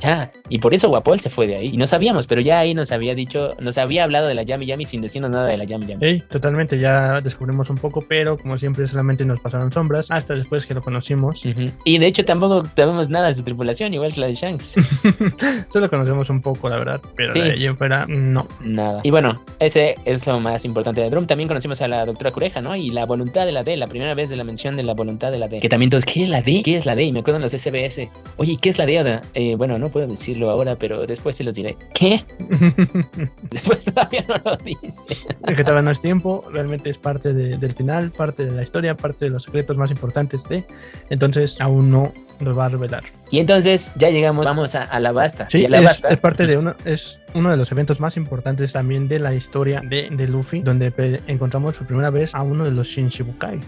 Ya, 0.00 0.30
y 0.48 0.58
por 0.58 0.74
eso 0.74 0.88
Guapol 0.88 1.18
se 1.18 1.30
fue 1.30 1.46
de 1.46 1.56
ahí. 1.56 1.70
Y 1.74 1.76
no 1.76 1.86
sabíamos, 1.86 2.26
pero 2.26 2.40
ya 2.40 2.60
ahí 2.60 2.72
nos 2.74 2.92
había 2.92 3.14
dicho, 3.14 3.56
nos 3.58 3.78
había 3.78 4.04
hablado 4.04 4.28
de 4.28 4.34
la 4.34 4.42
Yami 4.42 4.66
Yami 4.66 4.84
sin 4.84 5.00
decirnos 5.00 5.30
nada 5.30 5.46
de 5.46 5.56
la 5.56 5.64
Yami 5.64 5.86
Yami. 5.86 6.04
Hey, 6.04 6.24
totalmente, 6.28 6.78
ya 6.78 7.20
descubrimos 7.20 7.68
un 7.70 7.78
poco, 7.78 8.04
pero 8.08 8.38
como 8.38 8.58
siempre 8.58 8.86
solamente 8.86 9.24
nos 9.24 9.40
pasaron 9.40 9.72
sombras 9.72 10.07
hasta 10.10 10.34
después 10.34 10.66
que 10.66 10.74
lo 10.74 10.82
conocimos. 10.82 11.44
Uh 11.44 11.48
-huh. 11.48 11.72
Y 11.84 11.98
de 11.98 12.06
hecho 12.06 12.24
tampoco 12.24 12.66
sabemos 12.76 13.08
nada 13.08 13.28
de 13.28 13.34
su 13.34 13.42
tripulación, 13.42 13.94
igual 13.94 14.12
que 14.12 14.20
la 14.20 14.26
de 14.26 14.34
Shanks. 14.34 14.74
Solo 15.68 15.88
conocemos 15.90 16.30
un 16.30 16.40
poco, 16.40 16.68
la 16.68 16.76
verdad, 16.76 17.00
pero 17.16 17.32
sí. 17.32 17.40
de 17.40 17.64
en 17.64 17.76
fuera, 17.76 18.06
no. 18.06 18.46
Nada. 18.60 19.00
Y 19.02 19.10
bueno, 19.10 19.42
ese 19.58 19.94
es 20.04 20.26
lo 20.26 20.40
más 20.40 20.64
importante 20.64 21.00
de 21.00 21.10
Drum. 21.10 21.26
También 21.26 21.48
conocimos 21.48 21.80
a 21.82 21.88
la 21.88 22.04
doctora 22.04 22.32
Cureja, 22.32 22.60
¿no? 22.60 22.76
Y 22.76 22.90
la 22.90 23.06
voluntad 23.06 23.46
de 23.46 23.52
la 23.52 23.62
D, 23.62 23.76
la 23.76 23.86
primera 23.86 24.14
vez 24.14 24.30
de 24.30 24.36
la 24.36 24.44
mención 24.44 24.76
de 24.76 24.82
la 24.82 24.94
voluntad 24.94 25.30
de 25.32 25.38
la 25.38 25.48
D. 25.48 25.60
Que 25.60 25.68
también 25.68 25.90
todos, 25.90 26.04
¿qué 26.04 26.22
es 26.22 26.28
la 26.28 26.42
D? 26.42 26.62
¿Qué 26.64 26.76
es 26.76 26.86
la 26.86 26.94
D? 26.94 27.04
Y 27.04 27.12
me 27.12 27.20
acuerdo 27.20 27.36
en 27.36 27.42
los 27.42 27.52
SBS. 27.52 28.08
Oye, 28.36 28.58
¿qué 28.60 28.70
es 28.70 28.78
la 28.78 28.86
D? 28.86 28.98
Eh, 29.34 29.54
bueno, 29.56 29.78
no 29.78 29.90
puedo 29.90 30.06
decirlo 30.06 30.50
ahora, 30.50 30.76
pero 30.76 31.06
después 31.06 31.36
se 31.36 31.44
los 31.44 31.54
diré. 31.54 31.76
¿Qué? 31.94 32.24
después 33.50 33.84
todavía 33.84 34.24
no 34.28 34.40
lo 34.44 34.56
dice. 34.56 35.16
Es 35.46 35.56
que 35.56 35.62
todavía 35.62 35.82
no 35.82 35.90
es 35.90 36.00
tiempo, 36.00 36.42
realmente 36.50 36.90
es 36.90 36.98
parte 36.98 37.32
de, 37.32 37.58
del 37.58 37.72
final, 37.72 38.10
parte 38.10 38.44
de 38.44 38.50
la 38.52 38.62
historia, 38.62 38.96
parte 38.96 39.26
de 39.26 39.30
los 39.30 39.42
secretos 39.44 39.76
más 39.76 39.90
importantes 39.90 39.97
de. 40.48 40.64
Entonces, 41.10 41.60
aún 41.60 41.90
no 41.90 42.12
nos 42.40 42.56
va 42.56 42.66
a 42.66 42.68
revelar. 42.68 43.04
Y 43.30 43.40
entonces 43.40 43.92
ya 43.96 44.10
llegamos, 44.10 44.46
vamos 44.46 44.74
a, 44.74 44.84
a 44.84 45.00
la 45.00 45.12
basta. 45.12 45.48
Sí, 45.50 45.64
a 45.64 45.68
la 45.68 45.78
es, 45.78 45.84
basta. 45.84 46.08
es, 46.08 46.18
parte 46.18 46.46
de 46.46 46.56
uno, 46.56 46.74
es 46.84 47.20
uno 47.34 47.50
de 47.50 47.56
los 47.56 47.70
eventos 47.72 48.00
más 48.00 48.16
importantes 48.16 48.72
también 48.72 49.08
de 49.08 49.18
la 49.18 49.34
historia 49.34 49.82
de, 49.84 50.08
de 50.10 50.28
Luffy, 50.28 50.60
donde 50.62 50.92
encontramos 51.26 51.74
por 51.74 51.86
primera 51.86 52.10
vez 52.10 52.34
a 52.34 52.42
uno 52.42 52.64
de 52.64 52.70
los 52.70 52.88
Shinshibukai. 52.88 53.60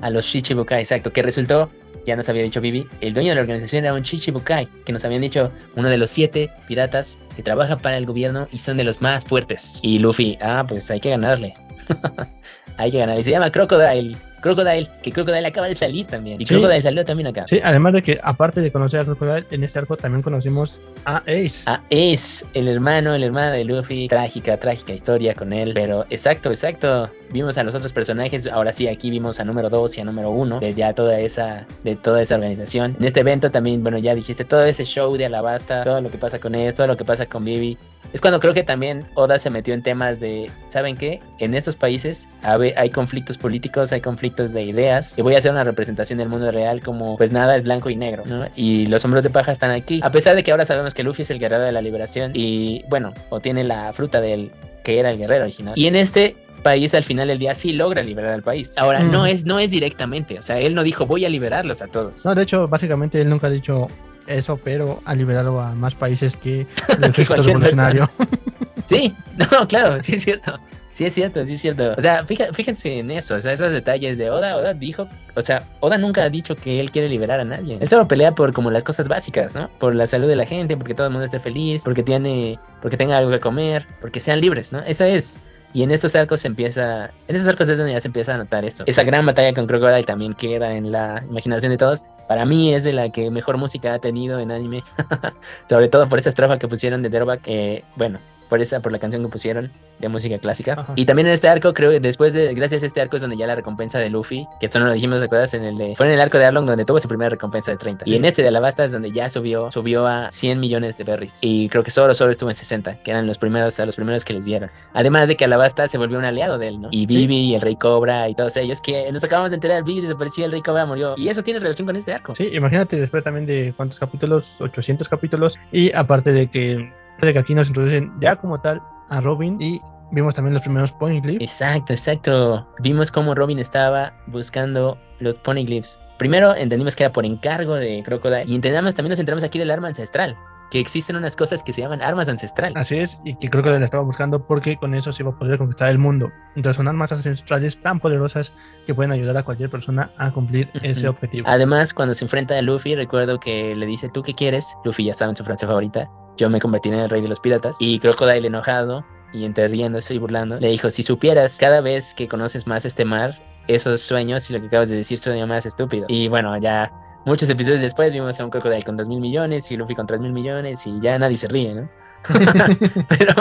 A 0.00 0.10
los 0.10 0.26
Shichibukai, 0.26 0.80
exacto, 0.80 1.12
que 1.12 1.22
resultó 1.22 1.70
ya 2.06 2.16
nos 2.16 2.28
había 2.28 2.42
dicho 2.42 2.60
Vivi, 2.60 2.86
el 3.00 3.12
dueño 3.12 3.30
de 3.30 3.34
la 3.34 3.40
organización 3.40 3.84
era 3.84 3.92
un 3.92 4.04
Chichibukai, 4.04 4.68
que 4.84 4.92
nos 4.92 5.04
habían 5.04 5.20
dicho 5.20 5.50
uno 5.74 5.90
de 5.90 5.98
los 5.98 6.08
siete 6.10 6.50
piratas 6.68 7.18
que 7.34 7.42
trabaja 7.42 7.78
para 7.78 7.98
el 7.98 8.06
gobierno 8.06 8.46
y 8.52 8.58
son 8.58 8.76
de 8.76 8.84
los 8.84 9.02
más 9.02 9.24
fuertes. 9.24 9.80
Y 9.82 9.98
Luffy, 9.98 10.38
ah, 10.40 10.64
pues 10.66 10.88
hay 10.90 11.00
que 11.00 11.10
ganarle. 11.10 11.54
hay 12.76 12.92
que 12.92 12.98
ganarle. 12.98 13.24
Se 13.24 13.32
llama 13.32 13.50
Crocodile. 13.50 14.16
Crocodile, 14.40 14.88
que 15.02 15.12
Crocodile 15.12 15.46
acaba 15.46 15.68
de 15.68 15.74
salir 15.74 16.06
también. 16.06 16.40
Y 16.40 16.46
sí. 16.46 16.54
Crocodile 16.54 16.82
salió 16.82 17.04
también 17.04 17.28
acá. 17.28 17.44
Sí, 17.48 17.60
además 17.62 17.94
de 17.94 18.02
que, 18.02 18.20
aparte 18.22 18.60
de 18.60 18.70
conocer 18.70 19.00
a 19.00 19.04
Crocodile, 19.04 19.46
en 19.50 19.64
este 19.64 19.78
arco 19.78 19.96
también 19.96 20.22
conocimos 20.22 20.80
a 21.04 21.18
Ace. 21.26 21.68
A 21.68 21.82
Ace, 21.90 22.46
el 22.54 22.68
hermano, 22.68 23.14
el 23.14 23.24
hermano 23.24 23.52
de 23.52 23.64
Luffy. 23.64 24.08
Trágica, 24.08 24.56
trágica 24.58 24.92
historia 24.92 25.34
con 25.34 25.52
él. 25.52 25.72
Pero 25.74 26.06
exacto, 26.10 26.50
exacto. 26.50 27.10
Vimos 27.30 27.58
a 27.58 27.64
los 27.64 27.74
otros 27.74 27.92
personajes. 27.92 28.46
Ahora 28.46 28.72
sí, 28.72 28.88
aquí 28.88 29.10
vimos 29.10 29.40
a 29.40 29.44
número 29.44 29.68
2 29.70 29.98
y 29.98 30.00
a 30.00 30.04
número 30.04 30.30
1 30.30 30.60
de 30.60 30.92
toda 30.94 31.18
esa, 31.20 31.66
de 31.84 31.96
toda 31.96 32.22
esa 32.22 32.36
organización. 32.36 32.96
En 32.98 33.04
este 33.04 33.20
evento 33.20 33.50
también, 33.50 33.82
bueno, 33.82 33.98
ya 33.98 34.14
dijiste 34.14 34.44
todo 34.44 34.64
ese 34.64 34.84
show 34.84 35.16
de 35.16 35.26
Alabasta, 35.26 35.84
todo 35.84 36.00
lo 36.00 36.10
que 36.10 36.18
pasa 36.18 36.38
con 36.38 36.54
Ace, 36.54 36.72
todo 36.72 36.86
lo 36.86 36.96
que 36.96 37.04
pasa 37.04 37.26
con 37.26 37.44
Vivi. 37.44 37.78
Es 38.12 38.20
cuando 38.20 38.40
creo 38.40 38.54
que 38.54 38.62
también 38.62 39.06
Oda 39.14 39.38
se 39.38 39.50
metió 39.50 39.74
en 39.74 39.82
temas 39.82 40.20
de, 40.20 40.50
¿saben 40.68 40.96
qué? 40.96 41.20
En 41.38 41.54
estos 41.54 41.76
países 41.76 42.28
hay 42.42 42.90
conflictos 42.90 43.36
políticos, 43.36 43.92
hay 43.92 44.00
conflictos 44.00 44.52
de 44.52 44.62
ideas. 44.62 45.18
Y 45.18 45.22
voy 45.22 45.34
a 45.34 45.38
hacer 45.38 45.50
una 45.50 45.64
representación 45.64 46.18
del 46.18 46.28
mundo 46.28 46.50
real 46.50 46.82
como, 46.82 47.16
pues 47.16 47.32
nada 47.32 47.56
es 47.56 47.64
blanco 47.64 47.90
y 47.90 47.96
negro, 47.96 48.24
¿no? 48.26 48.46
Y 48.54 48.86
los 48.86 49.04
hombros 49.04 49.24
de 49.24 49.30
paja 49.30 49.52
están 49.52 49.70
aquí. 49.70 50.00
A 50.02 50.10
pesar 50.10 50.36
de 50.36 50.42
que 50.42 50.52
ahora 50.52 50.64
sabemos 50.64 50.94
que 50.94 51.02
Luffy 51.02 51.22
es 51.22 51.30
el 51.30 51.38
guerrero 51.38 51.62
de 51.62 51.72
la 51.72 51.82
liberación 51.82 52.32
y, 52.34 52.84
bueno, 52.88 53.12
o 53.30 53.40
tiene 53.40 53.64
la 53.64 53.92
fruta 53.92 54.20
del 54.20 54.52
que 54.84 55.00
era 55.00 55.10
el 55.10 55.18
guerrero 55.18 55.44
original. 55.44 55.74
Y 55.76 55.86
en 55.88 55.96
este 55.96 56.36
país 56.62 56.94
al 56.94 57.04
final 57.04 57.28
del 57.28 57.38
día 57.38 57.54
sí 57.54 57.72
logra 57.72 58.02
liberar 58.02 58.32
al 58.32 58.42
país. 58.42 58.72
Ahora, 58.76 59.00
mm. 59.00 59.10
no, 59.10 59.26
es, 59.26 59.44
no 59.44 59.58
es 59.58 59.70
directamente, 59.70 60.38
o 60.38 60.42
sea, 60.42 60.58
él 60.58 60.74
no 60.74 60.82
dijo 60.82 61.06
voy 61.06 61.24
a 61.24 61.28
liberarlos 61.28 61.82
a 61.82 61.86
todos. 61.86 62.24
No, 62.24 62.34
de 62.34 62.42
hecho, 62.42 62.68
básicamente 62.68 63.20
él 63.20 63.30
nunca 63.30 63.46
ha 63.46 63.50
dicho 63.50 63.88
eso, 64.26 64.58
pero 64.62 65.00
ha 65.04 65.14
liberado 65.14 65.60
a 65.60 65.74
más 65.74 65.94
países 65.94 66.36
que 66.36 66.66
el 66.88 67.04
ejército 67.04 67.42
revolucionario. 67.42 68.10
sí, 68.84 69.14
no, 69.52 69.66
claro, 69.68 70.00
sí 70.00 70.14
es 70.14 70.22
cierto. 70.22 70.58
Sí 70.96 71.04
es 71.04 71.12
cierto, 71.12 71.44
sí 71.44 71.52
es 71.52 71.60
cierto. 71.60 71.92
O 71.94 72.00
sea, 72.00 72.24
fíjense, 72.24 72.54
fíjense 72.54 73.00
en 73.00 73.10
eso, 73.10 73.34
o 73.34 73.40
sea, 73.40 73.52
esos 73.52 73.70
detalles 73.70 74.16
de 74.16 74.30
Oda. 74.30 74.56
Oda 74.56 74.72
dijo, 74.72 75.06
o 75.34 75.42
sea, 75.42 75.68
Oda 75.80 75.98
nunca 75.98 76.22
ha 76.22 76.30
dicho 76.30 76.56
que 76.56 76.80
él 76.80 76.90
quiere 76.90 77.10
liberar 77.10 77.38
a 77.38 77.44
nadie. 77.44 77.76
Él 77.78 77.86
solo 77.86 78.08
pelea 78.08 78.34
por 78.34 78.54
como 78.54 78.70
las 78.70 78.82
cosas 78.82 79.06
básicas, 79.06 79.54
¿no? 79.54 79.68
Por 79.78 79.94
la 79.94 80.06
salud 80.06 80.26
de 80.26 80.36
la 80.36 80.46
gente, 80.46 80.74
porque 80.74 80.94
todo 80.94 81.06
el 81.08 81.12
mundo 81.12 81.26
esté 81.26 81.38
feliz, 81.38 81.82
porque 81.84 82.02
tiene, 82.02 82.58
porque 82.80 82.96
tenga 82.96 83.18
algo 83.18 83.30
que 83.30 83.40
comer, 83.40 83.86
porque 84.00 84.20
sean 84.20 84.40
libres, 84.40 84.72
¿no? 84.72 84.78
Eso 84.86 85.04
es. 85.04 85.42
Y 85.76 85.82
en 85.82 85.90
estos 85.90 86.16
arcos 86.16 86.40
se 86.40 86.48
empieza, 86.48 87.10
en 87.28 87.36
estos 87.36 87.46
arcos 87.46 87.68
es 87.68 87.76
donde 87.76 87.92
ya 87.92 88.00
se 88.00 88.08
empieza 88.08 88.34
a 88.34 88.38
notar 88.38 88.64
esto. 88.64 88.84
Esa 88.86 89.04
gran 89.04 89.26
batalla 89.26 89.52
con 89.52 89.66
Crocodile 89.66 90.04
también 90.04 90.32
queda 90.32 90.72
en 90.72 90.90
la 90.90 91.22
imaginación 91.28 91.70
de 91.70 91.76
todos. 91.76 92.06
Para 92.26 92.46
mí 92.46 92.72
es 92.72 92.82
de 92.84 92.94
la 92.94 93.10
que 93.10 93.30
mejor 93.30 93.58
música 93.58 93.92
ha 93.92 93.98
tenido 93.98 94.40
en 94.40 94.52
anime. 94.52 94.84
Sobre 95.68 95.88
todo 95.88 96.08
por 96.08 96.18
esa 96.18 96.30
estrofa 96.30 96.58
que 96.58 96.66
pusieron 96.66 97.02
de 97.02 97.10
Derback. 97.10 97.42
Eh, 97.44 97.84
bueno, 97.94 98.20
por 98.48 98.60
esa, 98.60 98.80
por 98.80 98.92
la 98.92 98.98
canción 98.98 99.22
que 99.22 99.28
pusieron 99.28 99.72
de 99.98 100.08
música 100.08 100.38
clásica. 100.38 100.74
Ajá. 100.78 100.92
Y 100.96 101.06
también 101.06 101.28
en 101.28 101.34
este 101.34 101.48
arco, 101.48 101.74
creo 101.74 101.90
que 101.90 102.00
después 102.00 102.34
de, 102.34 102.54
gracias 102.54 102.82
a 102.82 102.86
este 102.86 103.00
arco 103.00 103.16
es 103.16 103.22
donde 103.22 103.36
ya 103.36 103.46
la 103.46 103.54
recompensa 103.54 103.98
de 103.98 104.10
Luffy, 104.10 104.46
que 104.60 104.66
esto 104.66 104.78
no 104.78 104.86
lo 104.86 104.92
dijimos, 104.92 105.20
¿recuerdas? 105.20 105.54
En 105.54 105.64
el 105.64 105.76
de, 105.78 105.96
fue 105.96 106.06
en 106.06 106.12
el 106.12 106.20
arco 106.20 106.38
de 106.38 106.44
Arlong 106.44 106.66
donde 106.66 106.84
tuvo 106.84 107.00
su 107.00 107.08
primera 107.08 107.30
recompensa 107.30 107.70
de 107.70 107.78
30. 107.78 108.04
Y 108.08 108.14
en 108.16 108.24
este 108.24 108.42
de 108.42 108.48
Alabasta 108.48 108.84
es 108.84 108.92
donde 108.92 109.12
ya 109.12 109.28
subió, 109.30 109.70
subió 109.70 110.06
a 110.06 110.30
100 110.30 110.60
millones 110.60 110.96
de 110.96 111.04
berries. 111.04 111.38
Y 111.40 111.68
creo 111.68 111.82
que 111.82 111.90
Zoro 111.90 112.14
solo 112.14 112.30
estuvo 112.30 112.50
en 112.50 112.56
60, 112.56 113.02
que 113.02 113.10
eran 113.10 113.26
los 113.26 113.38
primeros, 113.38 113.78
a 113.80 113.86
los 113.86 113.96
primeros 113.96 114.24
que 114.24 114.34
les 114.34 114.44
dieron. 114.44 114.70
Además 114.92 115.28
de 115.28 115.36
que 115.36 115.44
Alabasta 115.44 115.88
se 115.88 115.98
volvió 115.98 116.18
un 116.18 116.24
aliado 116.24 116.58
de 116.58 116.68
él, 116.68 116.80
¿no? 116.80 116.88
Y 116.90 117.06
Vivi 117.06 117.36
y 117.36 117.54
el 117.54 117.60
Rey 117.60 117.76
Cobra 117.76 118.28
y 118.28 118.34
todos 118.34 118.56
ellos, 118.56 118.80
que 118.80 119.10
nos 119.12 119.24
acabamos 119.24 119.50
de 119.50 119.56
enterar, 119.56 119.82
Vivi 119.84 120.00
desapareció, 120.00 120.44
el 120.44 120.52
Rey 120.52 120.62
Cobra 120.62 120.86
murió. 120.86 121.14
Y 121.16 121.28
eso 121.28 121.42
tiene 121.42 121.60
relación 121.60 121.86
con 121.86 121.96
este 121.96 122.12
arco. 122.12 122.34
Sí, 122.34 122.50
imagínate 122.52 122.96
después 122.96 123.22
también 123.22 123.46
de 123.46 123.74
cuántos 123.76 123.98
capítulos, 123.98 124.60
800 124.60 125.08
capítulos, 125.08 125.58
y 125.72 125.92
aparte 125.92 126.32
de 126.32 126.48
que, 126.48 126.92
de 127.20 127.32
que 127.32 127.38
aquí 127.38 127.54
nos 127.54 127.68
introducen 127.68 128.12
ya 128.20 128.36
como 128.36 128.60
tal 128.60 128.82
a 129.08 129.20
Robin 129.20 129.56
y 129.60 129.80
vimos 130.12 130.34
también 130.34 130.54
los 130.54 130.62
primeros 130.62 130.92
point 130.92 131.24
clips. 131.24 131.42
Exacto, 131.42 131.92
exacto. 131.92 132.66
Vimos 132.80 133.10
cómo 133.10 133.34
Robin 133.34 133.58
estaba 133.58 134.12
buscando 134.26 134.98
los 135.18 135.34
poneglyphs. 135.36 135.98
Primero 136.18 136.54
entendimos 136.54 136.96
que 136.96 137.04
era 137.04 137.12
por 137.12 137.26
encargo 137.26 137.74
de 137.74 138.02
Crocodile 138.04 138.44
y 138.46 138.54
entendamos, 138.54 138.94
también 138.94 139.10
nos 139.10 139.18
enteramos 139.18 139.44
aquí 139.44 139.58
del 139.58 139.70
arma 139.70 139.88
ancestral, 139.88 140.36
que 140.70 140.80
existen 140.80 141.14
unas 141.16 141.36
cosas 141.36 141.62
que 141.62 141.72
se 141.74 141.82
llaman 141.82 142.00
armas 142.00 142.28
ancestral. 142.28 142.72
Así 142.74 142.96
es, 142.98 143.18
y 143.24 143.36
que 143.36 143.50
creo 143.50 143.62
que 143.62 143.70
la 143.70 143.84
estaba 143.84 144.02
buscando 144.02 144.46
porque 144.46 144.76
con 144.76 144.94
eso 144.94 145.12
se 145.12 145.22
iba 145.22 145.32
a 145.32 145.38
poder 145.38 145.58
conquistar 145.58 145.90
el 145.90 145.98
mundo. 145.98 146.30
Entonces 146.54 146.76
son 146.78 146.88
armas 146.88 147.12
ancestrales 147.12 147.82
tan 147.82 148.00
poderosas 148.00 148.54
que 148.86 148.94
pueden 148.94 149.12
ayudar 149.12 149.36
a 149.36 149.42
cualquier 149.42 149.68
persona 149.68 150.10
a 150.16 150.30
cumplir 150.32 150.70
ese 150.82 151.06
Ujú. 151.08 151.16
objetivo. 151.16 151.46
Además, 151.48 151.92
cuando 151.92 152.14
se 152.14 152.24
enfrenta 152.24 152.56
a 152.58 152.62
Luffy, 152.62 152.94
recuerdo 152.94 153.38
que 153.38 153.76
le 153.76 153.84
dice, 153.84 154.08
¿tú 154.08 154.22
qué 154.22 154.34
quieres? 154.34 154.74
Luffy 154.84 155.04
ya 155.04 155.12
sabe 155.14 155.30
en 155.32 155.36
su 155.36 155.44
frase 155.44 155.66
favorita, 155.66 156.08
yo 156.36 156.50
me 156.50 156.60
convertiré 156.60 156.96
en 156.96 157.02
el 157.02 157.10
rey 157.10 157.20
de 157.20 157.28
los 157.28 157.40
piratas. 157.40 157.76
Y 157.80 157.98
Crocodile 157.98 158.46
enojado 158.46 159.04
y 159.32 159.44
entre 159.44 159.68
riéndose 159.68 160.14
y 160.14 160.18
burlando, 160.18 160.58
le 160.58 160.68
dijo, 160.68 160.88
si 160.90 161.02
supieras 161.02 161.58
cada 161.58 161.80
vez 161.80 162.14
que 162.14 162.28
conoces 162.28 162.66
más 162.66 162.84
este 162.84 163.04
mar, 163.04 163.40
esos 163.66 164.00
sueños 164.00 164.48
y 164.48 164.52
lo 164.52 164.60
que 164.60 164.68
acabas 164.68 164.88
de 164.88 164.96
decir 164.96 165.18
suena 165.18 165.46
más 165.46 165.66
estúpido. 165.66 166.06
Y 166.08 166.28
bueno, 166.28 166.56
ya 166.58 166.92
muchos 167.24 167.50
episodios 167.50 167.82
después 167.82 168.12
vimos 168.12 168.38
a 168.40 168.44
un 168.44 168.50
Crocodile 168.50 168.84
con 168.84 168.96
2 168.96 169.08
mil 169.08 169.20
millones 169.20 169.70
y 169.70 169.76
Luffy 169.76 169.94
con 169.94 170.06
3 170.06 170.20
mil 170.20 170.32
millones 170.32 170.86
y 170.86 171.00
ya 171.00 171.18
nadie 171.18 171.36
se 171.36 171.48
ríe, 171.48 171.74
¿no? 171.74 171.88
pero, 173.08 173.34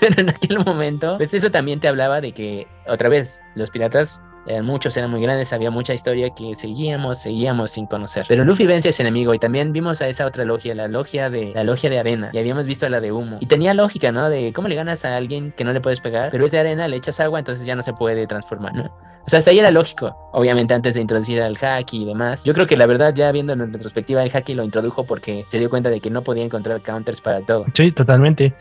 pero 0.00 0.20
en 0.20 0.28
aquel 0.30 0.58
momento, 0.64 1.16
pues 1.16 1.34
eso 1.34 1.50
también 1.50 1.80
te 1.80 1.88
hablaba 1.88 2.20
de 2.20 2.32
que, 2.32 2.66
otra 2.86 3.08
vez, 3.08 3.40
los 3.54 3.70
piratas 3.70 4.22
eran 4.46 4.64
muchos, 4.64 4.96
eran 4.96 5.10
muy 5.10 5.20
grandes, 5.20 5.52
había 5.52 5.70
mucha 5.70 5.94
historia 5.94 6.30
que 6.30 6.54
seguíamos, 6.54 7.18
seguíamos 7.18 7.70
sin 7.70 7.86
conocer. 7.86 8.26
Pero 8.28 8.44
Luffy 8.44 8.66
vence 8.66 8.88
a 8.88 8.90
ese 8.90 9.02
enemigo 9.02 9.34
y 9.34 9.38
también 9.38 9.72
vimos 9.72 10.02
a 10.02 10.08
esa 10.08 10.26
otra 10.26 10.44
logia, 10.44 10.74
la 10.74 10.88
logia 10.88 11.30
de 11.30 11.52
la 11.54 11.64
logia 11.64 11.90
de 11.90 11.98
arena, 11.98 12.30
y 12.32 12.38
habíamos 12.38 12.66
visto 12.66 12.88
la 12.88 13.00
de 13.00 13.12
humo. 13.12 13.38
Y 13.40 13.46
tenía 13.46 13.74
lógica, 13.74 14.12
¿no? 14.12 14.28
De 14.30 14.52
cómo 14.52 14.68
le 14.68 14.74
ganas 14.74 15.04
a 15.04 15.16
alguien 15.16 15.52
que 15.56 15.64
no 15.64 15.72
le 15.72 15.80
puedes 15.80 16.00
pegar, 16.00 16.30
pero 16.30 16.44
es 16.44 16.50
de 16.50 16.58
arena, 16.58 16.88
le 16.88 16.96
echas 16.96 17.20
agua, 17.20 17.38
entonces 17.38 17.66
ya 17.66 17.74
no 17.74 17.82
se 17.82 17.92
puede 17.92 18.26
transformar, 18.26 18.74
¿no? 18.74 18.84
O 19.26 19.28
sea, 19.30 19.38
hasta 19.38 19.50
ahí 19.50 19.58
era 19.58 19.70
lógico. 19.70 20.16
Obviamente 20.32 20.74
antes 20.74 20.94
de 20.94 21.00
introducir 21.02 21.40
al 21.42 21.56
Haki 21.60 22.02
y 22.02 22.04
demás. 22.04 22.42
Yo 22.44 22.54
creo 22.54 22.66
que 22.66 22.76
la 22.76 22.86
verdad, 22.86 23.14
ya 23.14 23.30
viendo 23.30 23.52
en 23.52 23.72
retrospectiva, 23.72 24.22
el 24.22 24.34
Haki 24.34 24.54
lo 24.54 24.64
introdujo 24.64 25.04
porque 25.04 25.44
se 25.46 25.58
dio 25.58 25.68
cuenta 25.70 25.90
de 25.90 26.00
que 26.00 26.10
no 26.10 26.22
podía 26.22 26.42
encontrar 26.42 26.80
counters 26.80 27.20
para 27.20 27.40
todo. 27.42 27.66
Sí, 27.74 27.92
totalmente. 27.92 28.54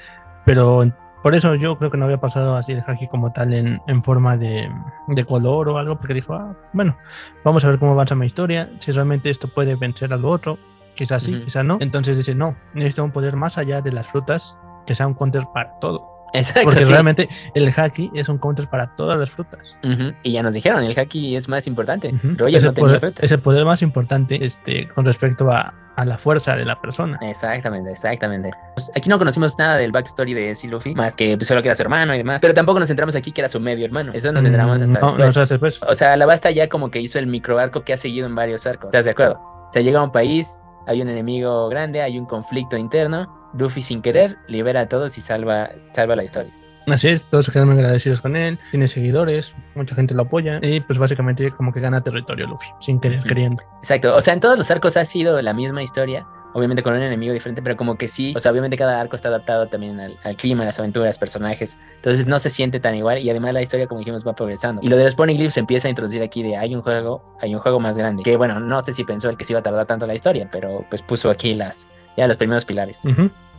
Pero 0.46 0.92
por 1.22 1.36
eso 1.36 1.56
yo 1.56 1.78
creo 1.78 1.92
que 1.92 1.98
no 1.98 2.06
había 2.06 2.20
pasado 2.20 2.56
así 2.56 2.72
el 2.72 2.82
haki 2.86 3.08
como 3.08 3.32
tal 3.32 3.54
en, 3.54 3.82
en 3.88 4.04
forma 4.04 4.38
de, 4.38 4.72
de 5.08 5.26
color 5.26 5.70
o 5.70 5.78
algo, 5.78 5.98
porque 5.98 6.14
dijo, 6.14 6.34
ah, 6.34 6.56
bueno, 6.74 6.96
vamos 7.44 7.64
a 7.66 7.70
ver 7.70 7.80
cómo 7.80 7.92
avanza 7.92 8.16
mi 8.16 8.26
historia, 8.26 8.70
si 8.80 8.92
realmente 8.92 9.30
esto 9.30 9.48
puede 9.48 9.76
vencer 9.76 10.14
a 10.14 10.18
lo 10.18 10.30
otro, 10.30 10.58
quizás 10.96 11.24
sí, 11.24 11.36
Ujú. 11.36 11.46
quizás 11.46 11.66
no. 11.66 11.78
Entonces 11.82 12.18
dice, 12.18 12.36
no, 12.36 12.56
necesito 12.74 13.04
un 13.04 13.12
poder 13.12 13.36
más 13.36 13.58
allá 13.58 13.82
de 13.82 13.92
las 13.92 14.08
frutas 14.08 14.58
que 14.86 14.96
sea 14.96 15.08
un 15.08 15.14
counter 15.14 15.44
para 15.54 15.78
todo. 15.80 16.19
Exacto. 16.34 16.64
Porque 16.64 16.86
sí. 16.86 16.92
realmente 16.92 17.30
el 17.56 17.74
haki 17.76 18.12
es 18.14 18.30
un 18.30 18.38
counter 18.38 18.68
para 18.68 18.96
todas 18.96 19.18
las 19.20 19.30
frutas. 19.30 19.76
Y 20.24 20.32
ya 20.32 20.44
nos 20.44 20.54
dijeron, 20.54 20.84
el 20.84 20.98
Haki 20.98 21.36
es 21.36 21.48
más 21.50 21.68
importante. 21.68 22.10
Ujú. 22.14 22.36
Roger 22.38 22.56
es, 22.56 22.64
no 22.64 22.70
el 22.70 22.76
tenía 22.76 23.00
poder, 23.00 23.14
es 23.20 23.32
el 23.32 23.40
poder 23.40 23.66
más 23.66 23.82
importante 23.82 24.46
este, 24.46 24.88
con 24.90 25.06
respecto 25.06 25.52
a, 25.52 25.74
a 25.96 26.06
la 26.06 26.18
fuerza 26.18 26.56
de 26.56 26.66
la 26.66 26.80
persona. 26.80 27.18
Exactamente, 27.22 27.92
exactamente. 27.92 28.52
Pues, 28.76 28.92
aquí 28.96 29.10
no 29.10 29.18
conocimos 29.18 29.58
nada 29.58 29.78
del 29.78 29.92
backstory 29.92 30.34
de 30.34 30.56
Sea 30.56 30.70
Luffy, 30.70 30.94
más 30.96 31.16
que 31.16 31.36
pues, 31.38 31.48
solo 31.48 31.62
que 31.62 31.68
era 31.70 31.76
su 31.76 31.82
hermano 31.84 32.14
y 32.14 32.18
demás. 32.20 32.42
Pero 32.42 32.54
tampoco 32.54 32.80
nos 32.80 32.88
centramos 32.88 33.16
aquí 33.16 33.32
que 33.32 33.42
era 33.42 33.50
su 33.50 33.60
medio 33.60 33.86
hermano. 33.86 34.12
Eso 34.14 34.32
nos 34.32 34.44
centramos 34.44 34.82
hasta 34.82 35.00
Mm, 35.00 35.02
no, 35.02 35.12
después. 35.26 35.36
no, 35.38 35.46
después. 35.46 35.82
O 35.84 35.96
sea, 35.96 36.16
la 36.18 36.26
basta 36.26 36.52
ya 36.52 36.70
como 36.70 36.92
que 36.92 37.00
hizo 37.02 37.20
el 37.20 37.28
microarco 37.28 37.84
que 37.84 37.94
ha 37.94 37.98
seguido 37.98 38.28
en 38.28 38.36
varios 38.36 38.66
arcos. 38.68 38.86
¿Estás 38.90 39.06
de 39.06 39.12
acuerdo? 39.12 39.40
O 39.42 39.70
sea, 39.72 39.82
llega 39.82 40.00
a 40.00 40.04
un 40.04 40.12
país, 40.12 40.60
hay 40.88 41.02
un 41.02 41.10
enemigo 41.10 41.70
grande, 41.70 42.02
hay 42.02 42.18
un 42.20 42.26
conflicto 42.26 42.76
interno. 42.78 43.39
Luffy 43.54 43.82
sin 43.82 44.02
querer 44.02 44.38
libera 44.48 44.82
a 44.82 44.90
todos 44.90 45.18
y 45.18 45.22
salva, 45.22 45.70
salva 45.94 46.16
la 46.16 46.24
historia. 46.24 46.54
Así 46.88 47.08
es, 47.08 47.26
todos 47.26 47.46
se 47.46 47.52
quedan 47.52 47.68
muy 47.68 47.78
agradecidos 47.78 48.22
con 48.22 48.36
él, 48.36 48.58
tiene 48.72 48.88
seguidores, 48.88 49.54
mucha 49.76 49.96
gente 49.96 50.14
lo 50.14 50.24
apoya 50.24 50.60
y 50.62 50.80
pues 50.80 50.98
básicamente 50.98 51.52
como 51.52 51.72
que 51.72 51.80
gana 51.80 52.02
territorio 52.02 52.48
Luffy, 52.48 52.68
sin 52.80 53.00
querer, 53.00 53.24
queriendo. 53.24 53.62
Exacto. 53.80 54.16
O 54.16 54.22
sea, 54.22 54.34
en 54.34 54.40
todos 54.40 54.58
los 54.58 54.72
arcos 54.72 54.98
ha 54.98 55.06
sido 55.06 55.42
la 55.42 55.54
misma 55.54 55.84
historia. 55.84 56.26
Obviamente 56.52 56.82
con 56.82 56.96
un 56.96 57.02
enemigo 57.04 57.32
diferente, 57.32 57.62
pero 57.62 57.78
como 57.78 57.96
que 57.96 58.08
sí. 58.08 58.34
O 58.36 58.40
sea, 58.40 58.52
obviamente 58.52 58.76
cada 58.76 59.00
arco 59.00 59.16
está 59.16 59.28
adaptado 59.30 59.68
también 59.68 60.00
al, 60.00 60.18
al 60.24 60.36
clima, 60.36 60.66
las 60.66 60.80
aventuras, 60.80 61.20
personajes. 61.20 61.78
Entonces 61.98 62.26
no 62.26 62.40
se 62.40 62.50
siente 62.50 62.80
tan 62.80 62.96
igual. 62.96 63.20
Y 63.20 63.30
además 63.30 63.54
la 63.54 63.62
historia, 63.62 63.86
como 63.86 64.00
dijimos, 64.00 64.26
va 64.26 64.34
progresando. 64.34 64.82
Y 64.82 64.88
lo 64.88 64.98
de 64.98 65.04
los 65.04 65.14
Poneglyphs 65.14 65.54
se 65.54 65.60
empieza 65.60 65.88
a 65.88 65.92
introducir 65.92 66.24
aquí 66.24 66.42
de 66.42 66.58
hay 66.58 66.74
un 66.74 66.82
juego, 66.82 67.38
hay 67.40 67.54
un 67.54 67.62
juego 67.62 67.80
más 67.80 68.00
grande. 68.00 68.24
Que 68.24 68.36
bueno, 68.36 68.60
no 68.60 68.84
sé 68.84 68.94
si 68.94 69.04
pensó 69.04 69.30
el 69.30 69.38
que 69.38 69.46
se 69.46 69.54
iba 69.54 69.60
a 69.60 69.64
tardar 69.64 69.86
tanto 69.86 70.08
la 70.08 70.16
historia, 70.16 70.50
pero 70.52 70.84
pues 70.90 71.04
puso 71.04 71.30
aquí 71.30 71.54
las 71.54 71.88
ya 72.20 72.28
los 72.28 72.38
primeros 72.38 72.66
pilares. 72.66 73.02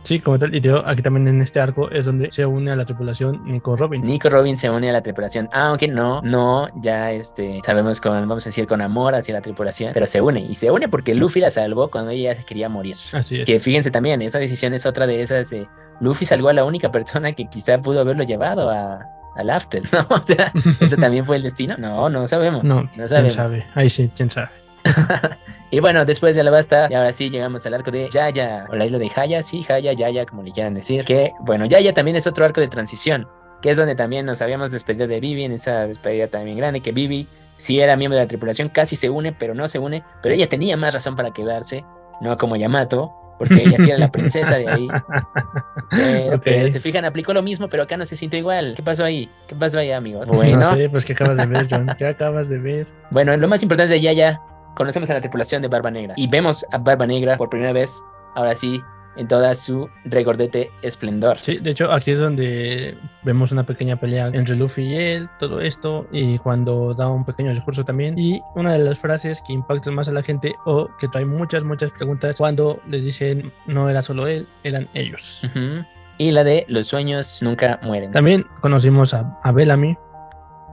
Sí, 0.03 0.19
como 0.19 0.39
tal, 0.39 0.55
y 0.55 0.59
digo, 0.59 0.81
aquí 0.83 1.03
también 1.03 1.27
en 1.27 1.41
este 1.43 1.59
arco 1.59 1.91
es 1.91 2.07
donde 2.07 2.31
se 2.31 2.43
une 2.43 2.71
a 2.71 2.75
la 2.75 2.85
tripulación 2.85 3.43
Nico 3.45 3.75
Robin. 3.75 4.03
Nico 4.03 4.29
Robin 4.31 4.57
se 4.57 4.67
une 4.67 4.89
a 4.89 4.93
la 4.93 5.01
tripulación, 5.03 5.47
aunque 5.53 5.87
no, 5.87 6.21
no, 6.23 6.69
ya 6.81 7.11
este, 7.11 7.61
sabemos 7.61 8.01
con, 8.01 8.13
vamos 8.27 8.43
a 8.47 8.49
decir, 8.49 8.65
con 8.65 8.81
amor 8.81 9.13
hacia 9.13 9.35
la 9.35 9.41
tripulación, 9.41 9.91
pero 9.93 10.07
se 10.07 10.19
une, 10.19 10.39
y 10.41 10.55
se 10.55 10.71
une 10.71 10.89
porque 10.89 11.13
Luffy 11.13 11.39
la 11.39 11.51
salvó 11.51 11.91
cuando 11.91 12.09
ella 12.11 12.33
se 12.33 12.43
quería 12.43 12.67
morir. 12.67 12.95
Así 13.11 13.41
es. 13.41 13.45
Que 13.45 13.59
fíjense 13.59 13.91
también, 13.91 14.23
esa 14.23 14.39
decisión 14.39 14.73
es 14.73 14.87
otra 14.87 15.05
de 15.05 15.21
esas 15.21 15.51
de 15.51 15.67
Luffy 15.99 16.25
salvó 16.25 16.49
a 16.49 16.53
la 16.53 16.65
única 16.65 16.91
persona 16.91 17.33
que 17.33 17.45
quizá 17.47 17.79
pudo 17.79 17.99
haberlo 18.01 18.23
llevado 18.23 18.71
a, 18.71 19.05
al 19.35 19.49
after, 19.51 19.83
¿no? 19.93 20.07
O 20.09 20.23
sea, 20.23 20.51
¿eso 20.79 20.95
también 20.99 21.27
fue 21.27 21.35
el 21.35 21.43
destino? 21.43 21.75
No, 21.77 22.09
no 22.09 22.25
sabemos. 22.25 22.63
No, 22.63 22.81
No 22.81 22.89
quién 22.91 23.07
sabemos. 23.07 23.33
sabe. 23.35 23.67
Ahí 23.75 23.91
sí, 23.91 24.09
quién 24.15 24.31
sabe. 24.31 24.49
y 25.71 25.79
bueno, 25.79 26.05
después 26.05 26.35
de 26.35 26.41
Alabasta, 26.41 26.87
y 26.89 26.93
ahora 26.93 27.11
sí 27.11 27.29
llegamos 27.29 27.65
al 27.65 27.73
arco 27.73 27.91
de 27.91 28.09
Yaya, 28.09 28.67
o 28.69 28.75
la 28.75 28.85
isla 28.85 28.97
de 28.97 29.11
Haya, 29.15 29.41
sí, 29.41 29.65
Haya, 29.69 29.93
Yaya, 29.93 30.25
como 30.25 30.43
le 30.43 30.51
quieran 30.51 30.73
decir. 30.73 31.05
Que, 31.05 31.31
bueno, 31.41 31.65
Yaya 31.65 31.93
también 31.93 32.17
es 32.17 32.27
otro 32.27 32.45
arco 32.45 32.61
de 32.61 32.67
transición, 32.67 33.27
que 33.61 33.71
es 33.71 33.77
donde 33.77 33.95
también 33.95 34.25
nos 34.25 34.41
habíamos 34.41 34.71
despedido 34.71 35.07
de 35.07 35.19
Vivi, 35.19 35.43
en 35.43 35.53
esa 35.53 35.87
despedida 35.87 36.27
también 36.27 36.57
grande, 36.57 36.81
que 36.81 36.91
Vivi 36.91 37.27
sí 37.57 37.79
era 37.79 37.95
miembro 37.95 38.17
de 38.17 38.25
la 38.25 38.27
tripulación, 38.27 38.69
casi 38.69 38.95
se 38.95 39.09
une, 39.09 39.33
pero 39.33 39.53
no 39.53 39.67
se 39.67 39.79
une, 39.79 40.03
pero 40.21 40.33
ella 40.35 40.49
tenía 40.49 40.77
más 40.77 40.93
razón 40.93 41.15
para 41.15 41.31
quedarse, 41.31 41.85
no 42.19 42.37
como 42.37 42.55
Yamato, 42.55 43.11
porque 43.41 43.55
ella 43.55 43.77
sí 43.77 43.89
era 43.89 43.97
la 43.97 44.11
princesa 44.11 44.55
de 44.55 44.67
ahí. 44.69 44.87
Pero 46.43 46.71
se 46.71 46.79
fijan, 46.79 47.05
aplicó 47.05 47.33
lo 47.33 47.41
mismo, 47.41 47.67
pero 47.69 47.83
acá 47.83 47.97
no 47.97 48.05
se 48.05 48.15
sintió 48.15 48.37
igual. 48.37 48.73
¿Qué 48.75 48.83
pasó 48.83 49.03
ahí? 49.03 49.29
¿Qué 49.47 49.55
pasó 49.55 49.79
ahí, 49.79 49.91
amigos? 49.91 50.27
Bueno, 50.27 50.59
No 50.59 50.75
sé, 50.75 50.89
pues 50.89 51.05
¿qué 51.05 51.13
acabas 51.13 51.39
de 51.39 51.47
ver, 51.47 51.67
John? 51.67 51.89
¿Qué 51.97 52.05
acabas 52.05 52.49
de 52.49 52.59
ver? 52.59 52.87
bueno, 53.09 53.35
lo 53.35 53.47
más 53.47 53.63
importante 53.63 53.93
de 53.93 54.01
Yaya, 54.01 54.39
conocemos 54.75 55.09
a 55.09 55.13
la 55.13 55.21
tripulación 55.21 55.61
de 55.61 55.67
Barba 55.67 55.91
Negra 55.91 56.13
y 56.17 56.27
vemos 56.27 56.65
a 56.71 56.77
Barba 56.77 57.05
Negra 57.07 57.37
por 57.37 57.49
primera 57.49 57.73
vez, 57.73 58.01
ahora 58.35 58.55
sí, 58.55 58.81
en 59.17 59.27
toda 59.27 59.53
su 59.55 59.89
regordete 60.05 60.71
esplendor. 60.81 61.37
Sí, 61.39 61.57
de 61.57 61.71
hecho, 61.71 61.91
aquí 61.91 62.11
es 62.11 62.19
donde 62.19 62.97
vemos 63.23 63.51
una 63.51 63.65
pequeña 63.65 63.97
pelea 63.97 64.27
entre 64.27 64.55
Luffy 64.55 64.83
y 64.83 64.95
él, 64.95 65.29
todo 65.37 65.61
esto, 65.61 66.07
y 66.11 66.37
cuando 66.37 66.93
da 66.93 67.09
un 67.09 67.25
pequeño 67.25 67.51
discurso 67.51 67.83
también. 67.83 68.17
Y 68.17 68.41
una 68.55 68.73
de 68.73 68.79
las 68.79 68.99
frases 68.99 69.41
que 69.45 69.53
impactan 69.53 69.95
más 69.95 70.07
a 70.07 70.13
la 70.13 70.23
gente 70.23 70.55
o 70.65 70.89
que 70.97 71.07
trae 71.07 71.25
muchas, 71.25 71.63
muchas 71.63 71.91
preguntas 71.91 72.37
cuando 72.37 72.81
le 72.87 73.01
dicen 73.01 73.51
no 73.67 73.89
era 73.89 74.01
solo 74.01 74.27
él, 74.27 74.47
eran 74.63 74.89
ellos. 74.93 75.41
Ujú. 75.43 75.85
Y 76.17 76.31
la 76.31 76.43
de 76.43 76.65
los 76.67 76.87
sueños 76.87 77.39
nunca 77.41 77.79
mueren. 77.83 78.11
También 78.11 78.45
conocimos 78.61 79.13
a, 79.13 79.39
a 79.43 79.51
Bellamy, 79.51 79.97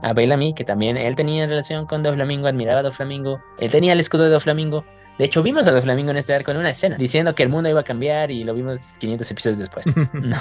A 0.01 0.13
Bellamy, 0.13 0.53
que 0.53 0.63
también 0.63 0.97
él 0.97 1.15
tenía 1.15 1.45
relación 1.45 1.85
con 1.85 2.03
Doflamingo, 2.03 2.47
admiraba 2.47 2.79
a 2.79 2.83
Doflamingo, 2.83 3.41
él 3.59 3.71
tenía 3.71 3.93
el 3.93 3.99
escudo 3.99 4.23
de 4.23 4.29
Doflamingo. 4.29 4.85
De 5.17 5.25
hecho, 5.25 5.43
vimos 5.43 5.67
a 5.67 5.71
Doflamingo 5.71 6.11
en 6.11 6.17
este 6.17 6.33
arco 6.33 6.51
en 6.51 6.57
una 6.57 6.69
escena, 6.69 6.95
diciendo 6.95 7.35
que 7.35 7.43
el 7.43 7.49
mundo 7.49 7.69
iba 7.69 7.81
a 7.81 7.83
cambiar 7.83 8.31
y 8.31 8.43
lo 8.43 8.53
vimos 8.53 8.79
500 8.99 9.31
episodios 9.31 9.59
después. 9.59 9.85
No. 10.13 10.37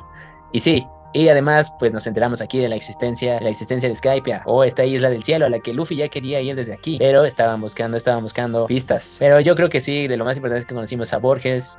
y 0.52 0.60
sí, 0.60 0.86
y 1.14 1.28
además, 1.28 1.72
pues 1.78 1.92
nos 1.92 2.06
enteramos 2.06 2.42
aquí 2.42 2.58
de 2.58 2.68
la 2.68 2.76
existencia, 2.76 3.36
de 3.36 3.40
la 3.40 3.50
existencia 3.50 3.88
de 3.88 3.94
Skypiea 3.94 4.42
o 4.44 4.62
esta 4.62 4.84
isla 4.84 5.08
del 5.08 5.24
cielo 5.24 5.46
a 5.46 5.48
la 5.48 5.60
que 5.60 5.72
Luffy 5.72 5.96
ya 5.96 6.08
quería 6.08 6.40
ir 6.42 6.54
desde 6.54 6.74
aquí, 6.74 6.96
pero 6.98 7.24
estaban 7.24 7.60
buscando, 7.62 7.96
estaban 7.96 8.22
buscando 8.22 8.66
pistas. 8.66 9.16
Pero 9.18 9.40
yo 9.40 9.54
creo 9.54 9.70
que 9.70 9.80
sí, 9.80 10.06
de 10.06 10.16
lo 10.18 10.26
más 10.26 10.36
importante 10.36 10.60
es 10.60 10.66
que 10.66 10.74
conocimos 10.74 11.14
a 11.14 11.18
Borges, 11.18 11.78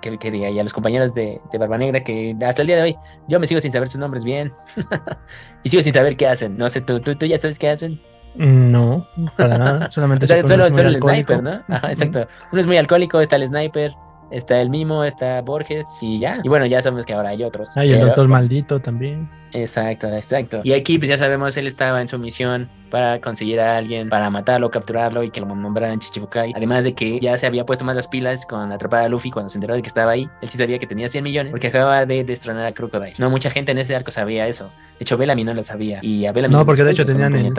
que, 0.00 0.18
que 0.18 0.30
diga, 0.30 0.50
y 0.50 0.58
a 0.58 0.62
los 0.62 0.72
compañeros 0.72 1.14
de, 1.14 1.40
de 1.52 1.58
Barba 1.58 1.78
Negra, 1.78 2.02
que 2.02 2.36
hasta 2.46 2.62
el 2.62 2.68
día 2.68 2.76
de 2.76 2.82
hoy 2.82 2.96
yo 3.28 3.38
me 3.40 3.46
sigo 3.46 3.60
sin 3.60 3.72
saber 3.72 3.88
sus 3.88 4.00
nombres 4.00 4.24
bien 4.24 4.52
y 5.62 5.68
sigo 5.68 5.82
sin 5.82 5.92
saber 5.94 6.16
qué 6.16 6.26
hacen. 6.26 6.56
No 6.56 6.68
sé, 6.68 6.80
tú, 6.80 7.00
tú, 7.00 7.14
tú 7.16 7.26
ya 7.26 7.38
sabes 7.38 7.58
qué 7.58 7.68
hacen. 7.68 8.00
no, 8.34 9.06
para 9.36 9.58
nada, 9.58 9.90
solamente 9.90 10.24
O 10.24 10.28
sea, 10.28 10.46
solo, 10.46 10.66
el 10.66 10.86
alcohólico. 10.86 11.34
sniper, 11.34 11.42
¿no? 11.42 11.62
Ajá, 11.68 11.90
exacto. 11.90 12.26
Uno 12.52 12.60
es 12.60 12.66
muy 12.66 12.76
alcohólico, 12.76 13.20
está 13.20 13.36
el 13.36 13.46
sniper, 13.48 13.92
está 14.30 14.60
el 14.60 14.70
Mimo, 14.70 15.04
está 15.04 15.40
Borges 15.40 15.86
y 16.00 16.18
ya. 16.18 16.40
Y 16.42 16.48
bueno, 16.48 16.66
ya 16.66 16.80
sabemos 16.80 17.06
que 17.06 17.14
ahora 17.14 17.30
hay 17.30 17.44
otros. 17.44 17.76
Hay 17.76 17.92
el 17.92 18.00
Doctor 18.00 18.28
Maldito 18.28 18.80
también. 18.80 19.28
Exacto, 19.52 20.06
exacto. 20.08 20.60
Y 20.64 20.72
aquí 20.72 20.98
pues 20.98 21.08
ya 21.08 21.16
sabemos, 21.16 21.56
él 21.56 21.66
estaba 21.66 22.00
en 22.00 22.08
su 22.08 22.18
misión 22.18 22.68
para 22.90 23.20
conseguir 23.20 23.60
a 23.60 23.76
alguien, 23.76 24.08
para 24.08 24.30
matarlo, 24.30 24.70
capturarlo 24.70 25.22
y 25.22 25.30
que 25.30 25.40
lo 25.40 25.46
nombraran 25.46 25.98
Chichibukai. 25.98 26.52
Además 26.54 26.84
de 26.84 26.94
que 26.94 27.18
ya 27.20 27.36
se 27.36 27.46
había 27.46 27.64
puesto 27.64 27.84
más 27.84 27.96
las 27.96 28.08
pilas 28.08 28.46
con 28.46 28.72
atrapar 28.72 29.04
a 29.04 29.08
Luffy 29.08 29.30
cuando 29.30 29.48
se 29.48 29.58
enteró 29.58 29.74
de 29.74 29.82
que 29.82 29.88
estaba 29.88 30.12
ahí. 30.12 30.28
Él 30.40 30.48
sí 30.48 30.58
sabía 30.58 30.78
que 30.78 30.86
tenía 30.86 31.08
100 31.08 31.24
millones 31.24 31.50
porque 31.50 31.68
acababa 31.68 32.06
de 32.06 32.24
destronar 32.24 32.66
a 32.66 32.72
Crocodile. 32.72 33.14
No 33.18 33.30
mucha 33.30 33.50
gente 33.50 33.72
en 33.72 33.78
ese 33.78 33.94
arco 33.94 34.10
sabía 34.10 34.46
eso. 34.46 34.72
De 34.98 35.04
hecho, 35.04 35.16
Bellamy 35.16 35.44
no 35.44 35.54
lo 35.54 35.62
sabía. 35.62 36.00
Y 36.02 36.26
a 36.26 36.32
Bellamy 36.32 36.54
No, 36.54 36.64
porque 36.64 36.84
de 36.84 36.92
hecho 36.92 37.04
tenían 37.04 37.34
el, 37.34 37.52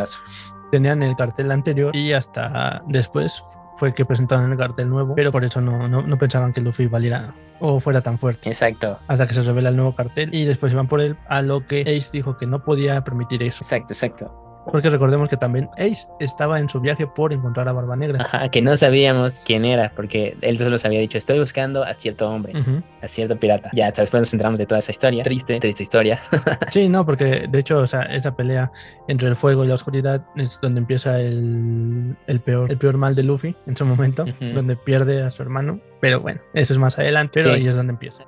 tenían 0.71 1.03
el 1.03 1.15
cartel 1.15 1.51
anterior 1.51 1.95
y 1.95 2.13
hasta 2.13 2.81
después 2.87 3.43
fue 3.75 3.93
que 3.93 4.05
presentaron 4.05 4.51
el 4.51 4.57
cartel 4.57 4.89
nuevo, 4.89 5.15
pero 5.15 5.31
por 5.31 5.43
eso 5.45 5.61
no, 5.61 5.87
no, 5.87 6.01
no 6.01 6.17
pensaban 6.17 6.53
que 6.53 6.61
Luffy 6.61 6.87
valiera 6.87 7.33
o 7.59 7.79
fuera 7.79 8.01
tan 8.01 8.17
fuerte. 8.17 8.49
Exacto. 8.49 8.99
Hasta 9.07 9.27
que 9.27 9.33
se 9.33 9.41
revela 9.41 9.69
el 9.69 9.75
nuevo 9.75 9.95
cartel 9.95 10.33
y 10.33 10.45
después 10.45 10.73
iban 10.73 10.87
por 10.87 11.01
él, 11.01 11.17
a 11.27 11.41
lo 11.41 11.67
que 11.67 11.81
Ace 11.81 12.09
dijo 12.11 12.37
que 12.37 12.47
no 12.47 12.63
podía 12.63 13.03
permitir 13.03 13.43
eso. 13.43 13.63
Exacto, 13.63 13.93
exacto. 13.93 14.50
Porque 14.65 14.89
recordemos 14.89 15.29
que 15.29 15.37
también 15.37 15.69
Ace 15.73 16.07
estaba 16.19 16.59
en 16.59 16.69
su 16.69 16.79
viaje 16.79 17.07
por 17.07 17.33
encontrar 17.33 17.67
a 17.67 17.71
Barba 17.71 17.95
Negra. 17.95 18.21
Ajá, 18.21 18.49
que 18.49 18.61
no 18.61 18.75
sabíamos 18.77 19.43
quién 19.45 19.65
era, 19.65 19.91
porque 19.95 20.37
él 20.41 20.57
solo 20.57 20.71
nos 20.71 20.85
había 20.85 20.99
dicho, 20.99 21.17
estoy 21.17 21.39
buscando 21.39 21.83
a 21.83 21.93
cierto 21.93 22.29
hombre, 22.29 22.53
a 23.01 23.07
cierto 23.07 23.37
pirata. 23.37 23.69
Ya, 23.73 23.87
hasta 23.87 24.01
después 24.01 24.21
nos 24.21 24.33
enteramos 24.33 24.59
de 24.59 24.65
toda 24.65 24.79
esa 24.79 24.91
historia. 24.91 25.23
Triste, 25.23 25.59
triste 25.59 25.83
historia. 25.83 26.21
sí, 26.69 26.89
no, 26.89 27.05
porque 27.05 27.47
de 27.49 27.59
hecho, 27.59 27.79
o 27.79 27.87
sea, 27.87 28.03
esa 28.03 28.35
pelea 28.35 28.71
entre 29.07 29.29
el 29.29 29.35
fuego 29.35 29.65
y 29.65 29.67
la 29.67 29.75
oscuridad 29.75 30.25
es 30.35 30.59
donde 30.61 30.79
empieza 30.79 31.19
el, 31.19 32.15
el 32.27 32.39
peor, 32.39 32.71
el 32.71 32.77
peor 32.77 32.97
mal 32.97 33.15
de 33.15 33.23
Luffy 33.23 33.55
en 33.65 33.75
su 33.75 33.85
momento, 33.85 34.25
donde 34.53 34.75
pierde 34.75 35.23
a 35.23 35.31
su 35.31 35.41
hermano. 35.41 35.79
Pero 35.99 36.19
bueno, 36.19 36.41
eso 36.53 36.73
es 36.73 36.79
más 36.79 36.97
adelante, 36.97 37.41
pero 37.41 37.53
ahí 37.53 37.67
es 37.67 37.75
donde 37.75 37.93
empieza. 37.93 38.25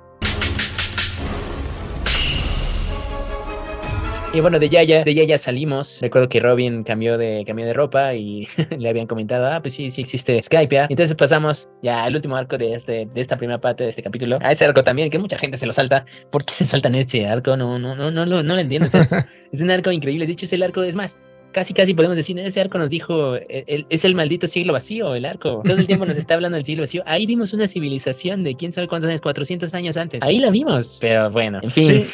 Y 4.34 4.40
bueno, 4.40 4.58
de 4.58 4.68
Yaya, 4.68 5.04
de 5.04 5.14
Yaya 5.14 5.38
salimos. 5.38 6.00
Recuerdo 6.00 6.28
que 6.28 6.40
Robin 6.40 6.82
cambió 6.82 7.16
de, 7.16 7.44
cambió 7.46 7.64
de 7.66 7.72
ropa 7.72 8.14
y 8.14 8.48
le 8.76 8.88
habían 8.88 9.06
comentado, 9.06 9.46
ah, 9.46 9.62
pues 9.62 9.74
sí, 9.74 9.92
sí 9.92 10.00
existe 10.00 10.42
Skype. 10.42 10.74
¿ya? 10.74 10.86
Entonces 10.90 11.14
pasamos 11.14 11.70
ya 11.84 12.02
al 12.02 12.16
último 12.16 12.34
arco 12.34 12.58
de, 12.58 12.72
este, 12.72 13.06
de 13.06 13.20
esta 13.20 13.36
primera 13.36 13.60
parte 13.60 13.84
de 13.84 13.90
este 13.90 14.02
capítulo. 14.02 14.40
A 14.42 14.50
ese 14.50 14.64
arco 14.64 14.82
también, 14.82 15.08
que 15.08 15.20
mucha 15.20 15.38
gente 15.38 15.56
se 15.56 15.66
lo 15.66 15.72
salta. 15.72 16.04
¿Por 16.32 16.44
qué 16.44 16.52
se 16.52 16.64
saltan 16.64 16.96
ese 16.96 17.28
arco? 17.28 17.56
No, 17.56 17.78
no, 17.78 17.94
no, 17.94 18.10
no, 18.10 18.26
no, 18.26 18.42
no 18.42 18.54
lo 18.54 18.60
entiendo. 18.60 18.88
Es, 18.88 18.94
es 19.52 19.62
un 19.62 19.70
arco 19.70 19.92
increíble. 19.92 20.26
De 20.26 20.32
hecho, 20.32 20.46
es 20.46 20.52
el 20.52 20.64
arco, 20.64 20.82
es 20.82 20.96
más, 20.96 21.20
casi 21.54 21.72
casi 21.72 21.94
podemos 21.94 22.16
decir, 22.16 22.38
ese 22.38 22.60
arco 22.60 22.76
nos 22.76 22.90
dijo, 22.90 23.36
e, 23.36 23.86
es 23.88 24.04
el 24.04 24.14
maldito 24.14 24.46
siglo 24.48 24.74
vacío, 24.74 25.14
el 25.14 25.24
arco. 25.24 25.62
Todo 25.64 25.78
el 25.78 25.86
tiempo 25.86 26.04
nos 26.04 26.18
está 26.18 26.34
hablando 26.34 26.56
del 26.56 26.66
siglo 26.66 26.82
vacío. 26.82 27.02
Ahí 27.06 27.24
vimos 27.24 27.54
una 27.54 27.66
civilización 27.66 28.44
de 28.44 28.56
quién 28.56 28.72
sabe 28.72 28.88
cuántos 28.88 29.08
años, 29.08 29.22
400 29.22 29.72
años 29.72 29.96
antes. 29.96 30.20
Ahí 30.22 30.40
la 30.40 30.50
vimos. 30.50 30.98
Pero 31.00 31.30
bueno, 31.30 31.60
en 31.62 31.70
fin. 31.70 32.04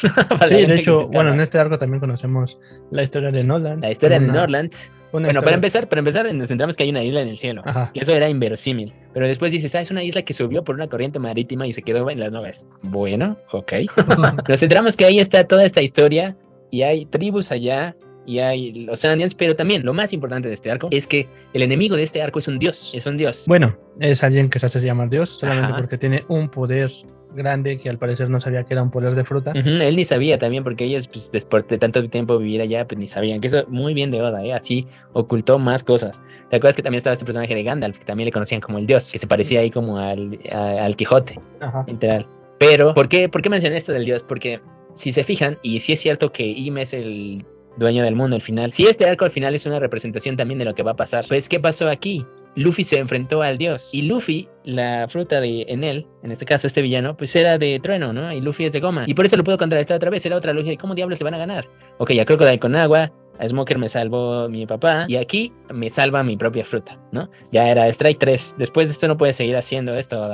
Sí, 0.47 0.55
de 0.67 0.77
hecho, 0.77 1.05
bueno, 1.13 1.33
en 1.33 1.41
este 1.41 1.59
arco 1.59 1.79
también 1.79 1.99
conocemos 1.99 2.61
la 2.91 3.03
historia 3.03 3.33
de 3.33 3.43
Norland. 3.43 3.83
La 3.83 3.91
historia 3.91 4.21
de 4.21 4.27
Norland. 4.27 4.73
Bueno, 5.13 5.43
para 5.43 5.55
empezar, 5.55 5.89
para 5.89 5.99
empezar, 5.99 6.33
nos 6.33 6.49
centramos 6.49 6.77
que 6.77 6.85
hay 6.85 6.91
una 6.91 7.03
isla 7.03 7.21
en 7.21 7.29
el 7.29 7.39
cielo. 7.39 7.63
Que 7.93 8.01
eso 8.01 8.15
era 8.15 8.29
inverosímil. 8.29 8.95
Pero 9.13 9.27
después 9.27 9.51
dices, 9.51 9.75
ah, 9.75 9.81
es 9.81 9.91
una 9.91 10.05
isla 10.05 10.23
que 10.23 10.33
subió 10.35 10.63
por 10.63 10.77
una 10.77 10.87
corriente 10.87 11.19
marítima 11.19 11.67
y 11.67 11.73
se 11.73 11.83
quedó 11.83 12.09
en 12.11 12.21
las 12.21 12.31
nubes. 12.31 12.69
Bueno, 12.83 13.37
ok. 13.51 13.73
nos 14.49 14.61
centramos 14.61 14.97
que 14.97 15.07
ahí 15.07 15.19
está 15.19 15.45
toda 15.49 15.65
esta 15.65 15.83
historia 15.83 16.37
y 16.71 16.83
hay 16.83 17.07
tribus 17.07 17.51
allá 17.51 17.97
y 18.27 18.39
hay 18.39 18.73
los 18.73 19.05
Andians, 19.05 19.35
pero 19.35 19.57
también 19.57 19.85
lo 19.85 19.95
más 19.95 20.13
importante 20.13 20.49
de 20.49 20.55
este 20.55 20.71
arco 20.71 20.89
es 20.91 21.07
que 21.07 21.29
el 21.53 21.63
enemigo 21.63 21.97
de 21.97 22.03
este 22.03 22.23
arco 22.23 22.39
es 22.39 22.49
un 22.49 22.59
dios, 22.59 22.93
es 22.95 23.07
un 23.07 23.17
dios. 23.17 23.45
Bueno, 23.47 23.77
es 23.99 24.23
alguien 24.23 24.49
que 24.49 24.59
se 24.59 24.67
hace 24.67 24.81
llamar 24.81 25.11
dios 25.11 25.31
solamente 25.31 25.75
porque 25.79 25.99
tiene 25.99 26.25
un 26.29 26.49
poder 26.49 26.91
grande 27.35 27.79
que 27.79 27.89
al 27.89 27.99
parecer 27.99 28.29
no 28.29 28.41
sabía 28.41 28.65
que 28.65 28.75
era 28.75 28.83
un 28.83 28.91
poder 28.91 29.15
de 29.15 29.25
fruta. 29.25 29.53
Él 29.53 29.97
ni 29.97 30.05
sabía 30.05 30.39
también 30.39 30.65
porque 30.65 30.85
ellos 30.85 31.09
pues, 31.09 31.31
después 31.31 31.67
de 31.69 31.79
tanto 31.79 32.09
tiempo 32.09 32.39
vivir 32.39 32.61
allá 32.61 32.87
pues 32.87 32.99
ni 32.99 33.07
sabían 33.07 33.41
que 33.41 33.47
eso 33.47 33.65
muy 33.69 33.95
bien 33.95 34.11
de 34.11 34.21
Oda, 34.23 34.45
¿eh? 34.45 34.53
así 34.53 34.87
ocultó 35.13 35.59
más 35.59 35.85
cosas. 35.85 36.21
¿Te 36.51 36.57
acuerdas 36.57 36.77
que 36.77 36.83
también 36.83 36.99
estaba 36.99 37.13
este 37.13 37.25
personaje 37.25 37.55
de 37.55 37.63
Gandalf 37.63 37.99
que 37.99 38.05
también 38.05 38.27
le 38.27 38.33
conocían 38.33 38.61
como 38.61 38.79
el 38.79 38.87
dios, 38.87 39.11
que 39.13 39.19
se 39.19 39.27
parecía 39.27 39.61
ahí 39.61 39.71
como 39.71 39.99
al, 39.99 40.39
al 40.51 40.97
Quijote, 40.97 41.39
literal. 41.87 42.27
Pero, 42.59 42.93
¿por 42.95 43.09
qué, 43.09 43.29
¿por 43.29 43.41
qué 43.41 43.49
mencioné 43.49 43.77
esto 43.77 43.93
del 43.93 44.05
dios? 44.05 44.23
Porque 44.23 44.61
si 44.95 45.13
se 45.13 45.25
fijan, 45.25 45.59
y 45.63 45.81
si 45.81 45.93
es 45.93 46.01
cierto 46.01 46.31
que 46.33 46.45
Ym 46.45 46.79
es 46.79 46.93
el 46.93 47.45
dueño 47.81 48.05
del 48.05 48.15
mundo 48.15 48.37
al 48.37 48.43
final. 48.43 48.71
Si 48.71 48.87
este 48.87 49.07
arco 49.07 49.25
al 49.25 49.33
final 49.33 49.55
es 49.55 49.67
una 49.67 49.81
representación 49.81 50.37
también 50.37 50.59
de 50.59 50.65
lo 50.65 50.75
que 50.75 50.85
va 50.85 50.93
a 50.93 50.97
pasar, 50.97 51.25
pues 51.27 51.49
¿qué 51.49 51.59
pasó 51.59 51.89
aquí? 51.89 52.25
Luffy 52.55 52.85
se 52.85 52.99
enfrentó 52.99 53.43
al 53.43 53.59
dios 53.59 53.91
y 53.93 54.03
Luffy, 54.03 54.49
la 54.65 55.07
fruta 55.09 55.41
de 55.41 55.63
Enel, 55.69 56.07
en 56.23 56.33
este 56.33 56.45
caso 56.45 56.67
este 56.67 56.83
villano, 56.83 57.17
pues 57.17 57.35
era 57.37 57.59
de 57.59 57.81
trueno, 57.81 58.13
¿no? 58.13 58.33
Y 58.33 58.41
Luffy 58.41 58.65
es 58.65 58.73
de 58.73 58.81
goma. 58.81 59.05
Y 59.07 59.15
por 59.15 59.25
eso 59.25 59.37
lo 59.37 59.45
puedo 59.45 59.57
contrarrestar 59.57 59.97
otra 59.97 60.11
vez. 60.11 60.25
Era 60.27 60.37
otra 60.37 60.53
lógica 60.53 60.71
de 60.71 60.77
cómo 60.77 60.95
diablos 60.95 61.19
le 61.19 61.25
van 61.25 61.35
a 61.35 61.39
ganar. 61.39 61.69
Ok, 61.99 62.11
a 62.21 62.25
Crocodile 62.25 62.59
con 62.59 62.75
agua, 62.77 63.13
a 63.39 63.49
Smoker 63.49 63.79
me 63.79 63.89
salvó 63.89 64.49
mi 64.49 64.67
papá 64.67 65.07
y 65.09 65.17
aquí 65.17 65.53
me 65.73 65.89
salva 65.89 66.23
mi 66.23 66.37
propia 66.37 66.65
fruta, 66.65 67.01
¿no? 67.13 67.31
Ya 67.51 67.71
era 67.71 67.89
Strike 67.89 68.19
3. 68.19 68.57
Después 68.59 68.89
de 68.89 68.93
esto 68.93 69.09
no 69.09 69.17
puede 69.17 69.33
seguir 69.33 69.57
haciendo 69.57 69.97
esto. 69.97 70.29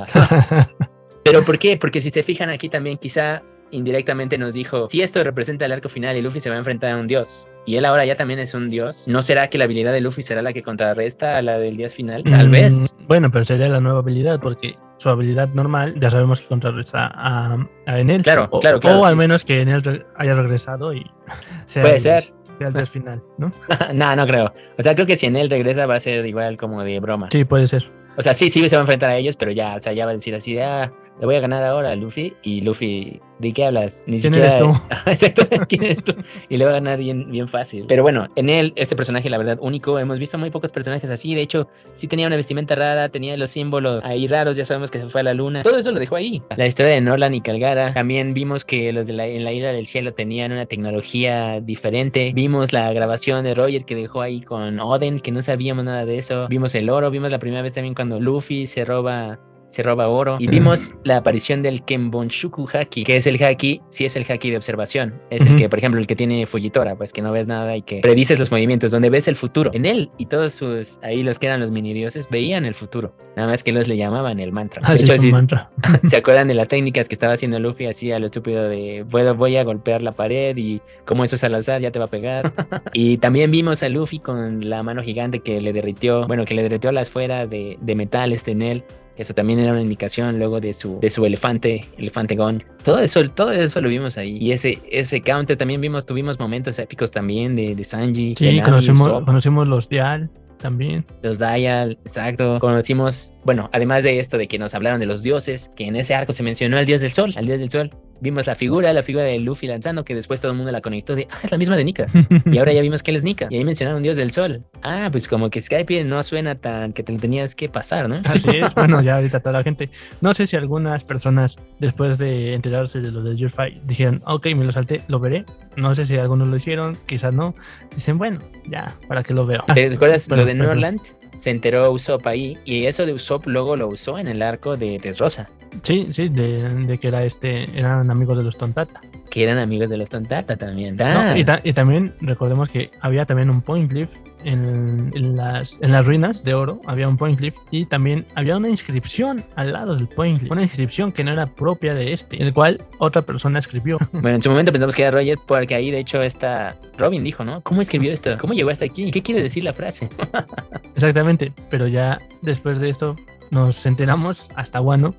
Pero 1.25 1.45
¿por 1.45 1.59
qué? 1.59 1.77
Porque 1.77 2.01
si 2.01 2.11
se 2.11 2.23
fijan 2.23 2.51
aquí 2.51 2.69
también 2.69 2.97
quizá 2.97 3.43
indirectamente 3.71 4.39
nos 4.39 4.55
dijo, 4.55 4.89
si 4.89 5.03
esto 5.03 5.23
representa 5.25 5.65
el 5.65 5.73
arco 5.73 5.89
final 5.89 6.17
y 6.17 6.23
Luffy 6.23 6.41
se 6.41 6.51
va 6.51 6.57
a 6.57 6.59
enfrentar 6.59 6.93
a 6.93 6.97
un 6.97 7.07
dios, 7.07 7.49
y 7.67 7.77
él 7.77 7.85
ahora 7.85 8.05
ya 8.05 8.15
también 8.15 8.39
es 8.39 8.55
un 8.55 8.71
dios, 8.71 9.09
¿no 9.09 9.23
será 9.23 9.51
que 9.51 9.59
la 9.59 9.65
habilidad 9.65 9.93
de 9.93 10.01
Luffy 10.01 10.23
será 10.23 10.41
la 10.41 10.53
que 10.53 10.63
contrarresta 10.63 11.37
a 11.37 11.43
la 11.43 11.59
del 11.59 11.77
dios 11.77 11.95
final? 11.95 12.23
Tal 12.23 12.49
mm, 12.49 12.51
vez. 12.51 12.97
Bueno, 13.09 13.31
pero 13.31 13.45
sería 13.45 13.69
la 13.69 13.81
nueva 13.81 13.99
habilidad, 13.99 14.41
porque 14.41 14.77
su 14.99 15.09
habilidad 15.09 15.49
normal 15.49 15.95
ya 16.01 16.11
sabemos 16.11 16.41
que 16.41 16.47
contrarresta 16.47 17.11
a, 17.13 17.59
a 17.87 18.01
Enel. 18.01 18.23
Claro, 18.23 18.49
o, 18.51 18.61
claro, 18.61 18.79
claro. 18.79 19.01
O 19.01 19.05
al 19.05 19.17
menos 19.17 19.45
que 19.45 19.63
Enel 19.63 20.07
haya 20.17 20.35
regresado 20.35 20.95
y 20.95 21.05
Puede 21.75 22.01
ser. 22.01 22.33
el 22.61 22.73
dios 22.73 22.91
final, 22.91 23.23
¿no? 23.37 23.53
no, 23.95 24.17
no 24.17 24.27
creo. 24.27 24.53
O 24.79 24.83
sea, 24.83 24.95
creo 24.95 25.07
que 25.07 25.17
si 25.17 25.27
Enel 25.27 25.51
regresa 25.51 25.87
va 25.87 25.97
a 25.97 26.01
ser 26.01 26.25
igual 26.25 26.57
como 26.57 26.85
de 26.85 27.01
broma. 27.01 27.29
Sí, 27.33 27.45
puede 27.45 27.67
ser. 27.67 27.91
O 28.17 28.23
sea, 28.23 28.33
sí, 28.33 28.49
sí 28.49 28.67
se 28.69 28.77
va 28.77 28.81
a 28.81 28.85
enfrentar 28.85 29.11
a 29.11 29.17
ellos, 29.17 29.37
pero 29.37 29.51
ya, 29.51 29.75
o 29.75 29.79
sea, 29.79 29.93
ya 29.93 30.07
va 30.07 30.13
a 30.13 30.15
decir 30.15 30.35
así 30.35 30.55
de, 30.55 30.65
ah, 30.65 30.93
le 31.19 31.27
voy 31.27 31.35
a 31.37 31.41
ganar 31.41 31.65
ahora 31.65 31.93
a 31.93 31.97
Luffy 31.97 32.35
y 32.43 32.61
Luffy, 32.61 33.21
¿de 33.39 33.53
qué 33.53 33.65
hablas? 33.65 34.05
Ni 34.07 34.21
¿Quién 34.21 34.35
eres 34.35 34.59
tú? 34.59 34.67
Exacto, 35.07 35.47
¿quién 35.67 35.85
eres 35.85 36.05
tú? 36.05 36.15
Y 36.49 36.59
le 36.59 36.65
va 36.65 36.73
a 36.73 36.75
ganar 36.75 36.99
bien, 36.99 37.31
bien 37.31 37.49
fácil. 37.49 37.87
Pero 37.89 38.03
bueno, 38.03 38.29
en 38.37 38.51
él, 38.51 38.75
este 38.77 38.97
personaje, 38.97 39.31
la 39.31 39.39
verdad, 39.39 39.59
único, 39.61 39.99
hemos 39.99 40.19
visto 40.19 40.37
muy 40.37 40.51
pocos 40.51 40.73
personajes 40.73 41.11
así. 41.11 41.35
De 41.35 41.41
hecho, 41.41 41.69
sí 41.95 42.07
tenía 42.07 42.27
una 42.27 42.37
vestimenta 42.37 42.75
rara, 42.75 43.09
tenía 43.09 43.37
los 43.39 43.51
símbolos 43.51 44.05
ahí 44.05 44.27
raros, 44.27 44.57
ya 44.59 44.67
sabemos 44.67 44.91
que 44.91 44.99
se 44.99 45.09
fue 45.09 45.23
a 45.23 45.25
la 45.25 45.33
luna. 45.33 45.63
Todo 45.63 45.79
eso 45.79 45.91
lo 45.91 45.99
dejó 45.99 46.17
ahí. 46.17 46.43
La 46.55 46.67
historia 46.67 46.93
de 46.93 47.01
Norland 47.01 47.35
y 47.35 47.41
Calgara. 47.41 47.95
También 47.95 48.35
vimos 48.35 48.67
que 48.67 48.93
los 48.93 49.07
de 49.07 49.15
la, 49.15 49.27
en 49.27 49.45
la 49.45 49.53
isla 49.53 49.73
del 49.73 49.87
cielo 49.87 50.13
tenían 50.13 50.53
una 50.53 50.67
tecnología 50.67 51.61
diferente. 51.61 52.33
Vimos 52.35 52.75
la 52.75 52.93
grabación 52.93 53.43
de 53.43 53.55
Roger 53.55 53.87
que 53.87 53.95
dejó 53.95 54.21
ahí 54.21 54.43
con 54.43 54.81
Oden, 54.81 55.21
que 55.21 55.33
no 55.33 55.41
sabíamos 55.41 55.87
nada 55.87 56.05
de 56.05 56.19
eso. 56.19 56.47
Vimos 56.49 56.75
el 56.75 56.91
oro, 56.91 57.11
vimos 57.11 57.31
la 57.31 57.39
primera 57.39 57.63
vez 57.63 57.73
también 57.73 57.95
cuando 57.95 58.21
Luffy 58.21 58.67
se 58.67 58.85
roba 58.85 59.39
se 59.69 59.83
roba 59.83 60.09
oro. 60.09 60.37
Y 60.39 60.47
vimos 60.47 60.95
la 61.05 61.19
aparición 61.19 61.63
del 61.63 61.83
Kenbonshuku 61.85 62.69
Haki, 62.73 63.05
que 63.05 63.17
es 63.17 63.27
el 63.27 63.43
haki, 63.43 63.81
sí 63.91 64.05
es 64.05 64.17
el 64.17 64.25
haki 64.29 64.51
de 64.51 64.57
observación. 64.57 65.21
Es 65.31 65.47
el 65.47 65.57
que, 65.57 65.69
por 65.69 65.79
ejemplo, 65.79 66.01
el 66.01 66.07
que 66.07 66.17
tiene 66.17 66.47
Fujitora, 66.47 66.97
pues 66.97 67.13
que 67.13 67.23
no 67.23 67.33
ves 67.33 67.47
nada 67.47 67.77
y 67.77 67.83
que 67.83 68.01
predices 68.01 68.39
los 68.39 68.51
movimientos, 68.51 68.91
donde 68.91 69.11
ves 69.11 69.29
el 69.29 69.37
futuro. 69.37 69.71
En 69.75 69.87
él 69.87 70.11
y 70.19 70.27
todos 70.27 70.55
sus, 70.55 70.99
ahí 71.03 71.23
los 71.23 71.39
que 71.39 71.47
eran 71.47 71.61
los 71.61 71.71
mini 71.71 71.93
dioses, 71.93 72.29
veían 72.31 72.65
el 72.65 72.75
futuro. 72.75 73.15
Nada 73.37 73.49
más 73.49 73.63
que 73.63 73.73
los 73.73 73.89
le 73.89 73.97
llamaban 73.97 74.41
el 74.41 74.53
mantra. 74.53 74.83
Ah, 74.85 74.95
mantra. 75.31 75.71
¿Se 76.09 76.17
acuerdan 76.17 76.49
de 76.49 76.55
las 76.55 76.69
técnicas 76.69 77.09
que 77.09 77.15
estaba 77.15 77.35
haciendo 77.35 77.59
Luffy 77.59 77.87
así 77.87 78.13
a 78.13 78.19
lo 78.19 78.27
estúpido 78.27 78.69
de 78.69 79.05
voy 79.07 79.57
a 79.57 79.65
golpear 79.65 80.03
la 80.03 80.13
pared 80.13 80.57
y 80.57 80.81
como 81.05 81.25
eso 81.25 81.37
es 81.37 81.45
al 81.45 81.55
azar 81.55 81.81
ya 81.81 81.91
te 81.91 81.99
va 81.99 82.07
a 82.07 82.11
pegar? 82.11 82.53
y 82.93 83.19
también 83.19 83.51
vimos 83.51 83.83
a 83.83 83.89
Luffy 83.89 84.21
con 84.21 84.69
la 84.69 84.83
mano 84.83 85.03
gigante 85.03 85.41
que 85.41 85.61
le 85.61 85.73
derritió, 85.73 86.27
bueno, 86.27 86.45
que 86.45 86.55
le 86.55 86.63
derritió 86.63 86.93
la 86.93 87.03
esfera 87.03 87.47
de, 87.47 87.79
de 87.81 87.95
metal 87.95 88.33
este 88.33 88.53
en 88.53 88.63
él 88.63 88.85
eso 89.17 89.35
también 89.35 89.59
era 89.59 89.73
una 89.73 89.81
indicación 89.81 90.39
luego 90.39 90.61
de 90.61 90.73
su, 90.73 90.99
de 91.01 91.11
su 91.11 91.25
elefante, 91.25 91.89
elefante 91.99 92.37
Gon. 92.37 92.63
Todo 92.83 92.99
eso, 93.01 93.29
todo 93.31 93.53
eso 93.53 93.81
lo 93.81 93.89
vimos 93.89 94.19
ahí. 94.19 94.37
Y 94.39 94.53
ese, 94.53 94.83
ese 94.91 95.21
counter 95.23 95.57
también 95.57 95.81
vimos, 95.81 96.07
tuvimos 96.07 96.39
momentos 96.39 96.79
épicos 96.79 97.11
también 97.11 97.57
de, 97.57 97.75
de 97.75 97.85
Sanji. 97.85 98.35
Sí, 98.37 98.61
conocimos, 98.61 99.25
conocimos 99.25 99.69
los 99.69 99.89
Dial 99.89 100.31
también. 100.59 101.05
Los 101.23 101.39
Dial, 101.39 101.99
exacto. 102.03 102.59
Conocimos, 102.61 103.35
bueno, 103.45 103.71
además 103.73 104.05
de 104.05 104.19
esto 104.19 104.39
de 104.39 104.49
que 104.49 104.59
nos 104.59 104.75
hablaron 104.75 105.01
de 105.01 105.07
los 105.07 105.23
dioses, 105.23 105.71
que 105.77 105.87
en 105.87 105.97
ese 105.97 106.15
arco 106.15 106.33
se 106.33 106.43
mencionó 106.43 106.79
al 106.79 106.87
dios 106.87 107.01
del 107.01 107.13
sol, 107.13 107.33
al 107.37 107.47
dios 107.47 107.59
del 107.59 107.71
sol 107.71 107.91
vimos 108.21 108.47
la 108.47 108.55
figura, 108.55 108.93
la 108.93 109.03
figura 109.03 109.25
de 109.25 109.39
Luffy 109.39 109.67
lanzando, 109.67 110.05
que 110.05 110.15
después 110.15 110.41
todo 110.41 110.53
el 110.53 110.57
mundo 110.57 110.73
la 110.73 110.81
conectó 110.81 111.15
de, 111.15 111.29
ah, 111.31 111.39
es 111.43 111.51
la 111.51 111.59
misma 111.59 111.77
de 111.77 111.85
Nika. 111.85 112.07
y 112.45 112.59
ahora 112.59 112.73
ya 112.73 112.81
vimos 112.81 113.03
que 113.03 113.11
él 113.11 113.17
es 113.17 113.23
Nika. 113.23 113.47
Y 113.51 113.57
ahí 113.57 113.65
mencionaron 113.65 114.03
Dios 114.03 114.17
del 114.17 114.31
Sol. 114.33 114.65
Ah, 114.83 115.09
pues 115.11 115.29
como 115.29 115.51
que 115.51 115.61
Skype 115.61 116.05
no 116.05 116.23
suena 116.23 116.57
tan 116.57 116.93
que 116.93 117.03
te 117.03 117.13
lo 117.13 117.19
tenías 117.19 117.55
que 117.55 117.69
pasar, 117.69 118.09
¿no? 118.09 118.21
Así 118.25 118.49
es. 118.51 118.75
Bueno, 118.87 119.01
ya 119.01 119.17
ahorita 119.17 119.41
toda 119.41 119.55
la 119.55 119.63
gente. 119.65 119.91
No 120.21 120.35
sé 120.35 120.47
si 120.47 120.55
algunas 120.55 121.03
personas, 121.03 121.59
después 121.79 122.19
de 122.19 122.55
enterarse 122.55 123.01
de 123.01 123.11
lo 123.11 123.23
de 123.23 123.35
Your 123.35 123.51
Fight, 123.51 123.83
dijeron, 123.85 124.23
ok, 124.27 124.47
me 124.55 124.65
lo 124.65 124.73
salté, 124.73 125.03
lo 125.09 125.19
veré. 125.19 125.47
No 125.77 125.95
sé 125.95 126.05
si 126.05 126.17
algunos 126.17 126.49
lo 126.49 126.57
hicieron, 126.57 126.99
quizás 127.07 127.33
no. 127.33 127.55
Dicen, 127.95 128.19
bueno, 128.19 128.41
ya, 128.69 128.97
para 129.09 129.23
que 129.23 129.35
lo 129.35 129.47
veo. 129.47 129.65
¿Te 129.75 129.87
acuerdas 129.87 130.29
lo 130.29 130.45
de 130.45 130.55
Norland? 130.55 131.01
Se 131.37 131.51
enteró 131.51 131.91
Usopp 131.93 132.27
ahí 132.27 132.59
y 132.65 132.87
eso 132.87 133.07
de 133.07 133.13
Usopp 133.13 133.47
luego 133.47 133.77
lo 133.77 133.89
usó 133.89 134.19
en 134.19 134.29
el 134.29 134.43
arco 134.43 134.77
de 134.77 135.01
Rosa 135.19 135.49
Sí, 135.83 136.07
sí, 136.11 136.29
de, 136.31 136.63
de 136.87 136.99
que 136.99 137.09
era 137.09 137.23
este, 137.25 137.65
eran 137.79 138.11
amigos 138.11 138.39
de 138.39 138.45
los 138.45 138.57
Tontata. 138.57 139.01
Que 139.29 139.43
eran 139.43 139.59
amigos 139.59 139.91
de 139.91 139.99
los 139.99 140.09
Tontata 140.09 140.57
también. 140.57 140.97
No, 140.97 141.37
y, 141.37 141.45
ta- 141.45 141.61
y 141.63 141.75
también 141.75 142.15
recordemos 142.21 142.71
que 142.71 142.91
había 143.01 143.27
también 143.27 143.51
un 143.51 143.61
Point 143.61 143.91
Cliff 143.91 144.09
en, 144.47 145.11
en 145.15 145.37
las, 145.37 145.79
en 145.83 145.91
las 145.91 146.07
ruinas 146.07 146.45
de 146.45 146.55
oro, 146.55 146.81
había 146.87 147.09
un 147.09 147.17
Point 147.17 147.37
Cliff 147.39 147.55
y 147.73 147.85
también 147.85 148.25
había 148.37 148.57
una 148.57 148.69
inscripción 148.69 149.45
al 149.57 149.73
lado 149.73 149.97
del 149.97 150.07
Point 150.07 150.39
Cliff, 150.39 150.53
una 150.53 150.63
inscripción 150.63 151.11
que 151.11 151.25
no 151.25 151.33
era 151.33 151.47
propia 151.47 151.95
de 151.95 152.13
este, 152.13 152.41
el 152.41 152.55
cual 152.55 152.85
otra 152.99 153.23
persona 153.23 153.59
escribió. 153.59 153.99
Bueno, 154.13 154.37
en 154.37 154.43
su 154.43 154.49
momento 154.49 154.73
pensamos 154.73 154.95
que 154.95 155.03
era 155.03 155.11
Roger, 155.11 155.39
porque 155.47 155.75
ahí 155.75 155.91
de 155.91 155.99
hecho 155.99 156.23
esta 156.23 156.75
Robin 156.97 157.23
dijo, 157.23 157.45
¿no? 157.45 157.61
¿Cómo 157.61 157.83
escribió 157.83 158.13
esto? 158.13 158.37
¿Cómo 158.39 158.55
llegó 158.55 158.71
hasta 158.71 158.85
aquí? 158.85 159.11
¿Qué 159.11 159.23
quiere 159.23 159.43
decir 159.43 159.63
la 159.63 159.73
frase? 159.73 160.09
Exactamente, 160.95 161.53
pero 161.69 161.87
ya 161.87 162.19
después 162.43 162.81
de 162.81 162.89
esto 162.89 163.17
nos 163.51 163.85
enteramos 163.85 164.49
hasta 164.57 164.79
Guano 164.79 165.15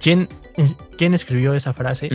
quién, 0.00 0.28
quién 0.96 1.14
escribió 1.14 1.54
esa 1.54 1.72
frase. 1.72 2.08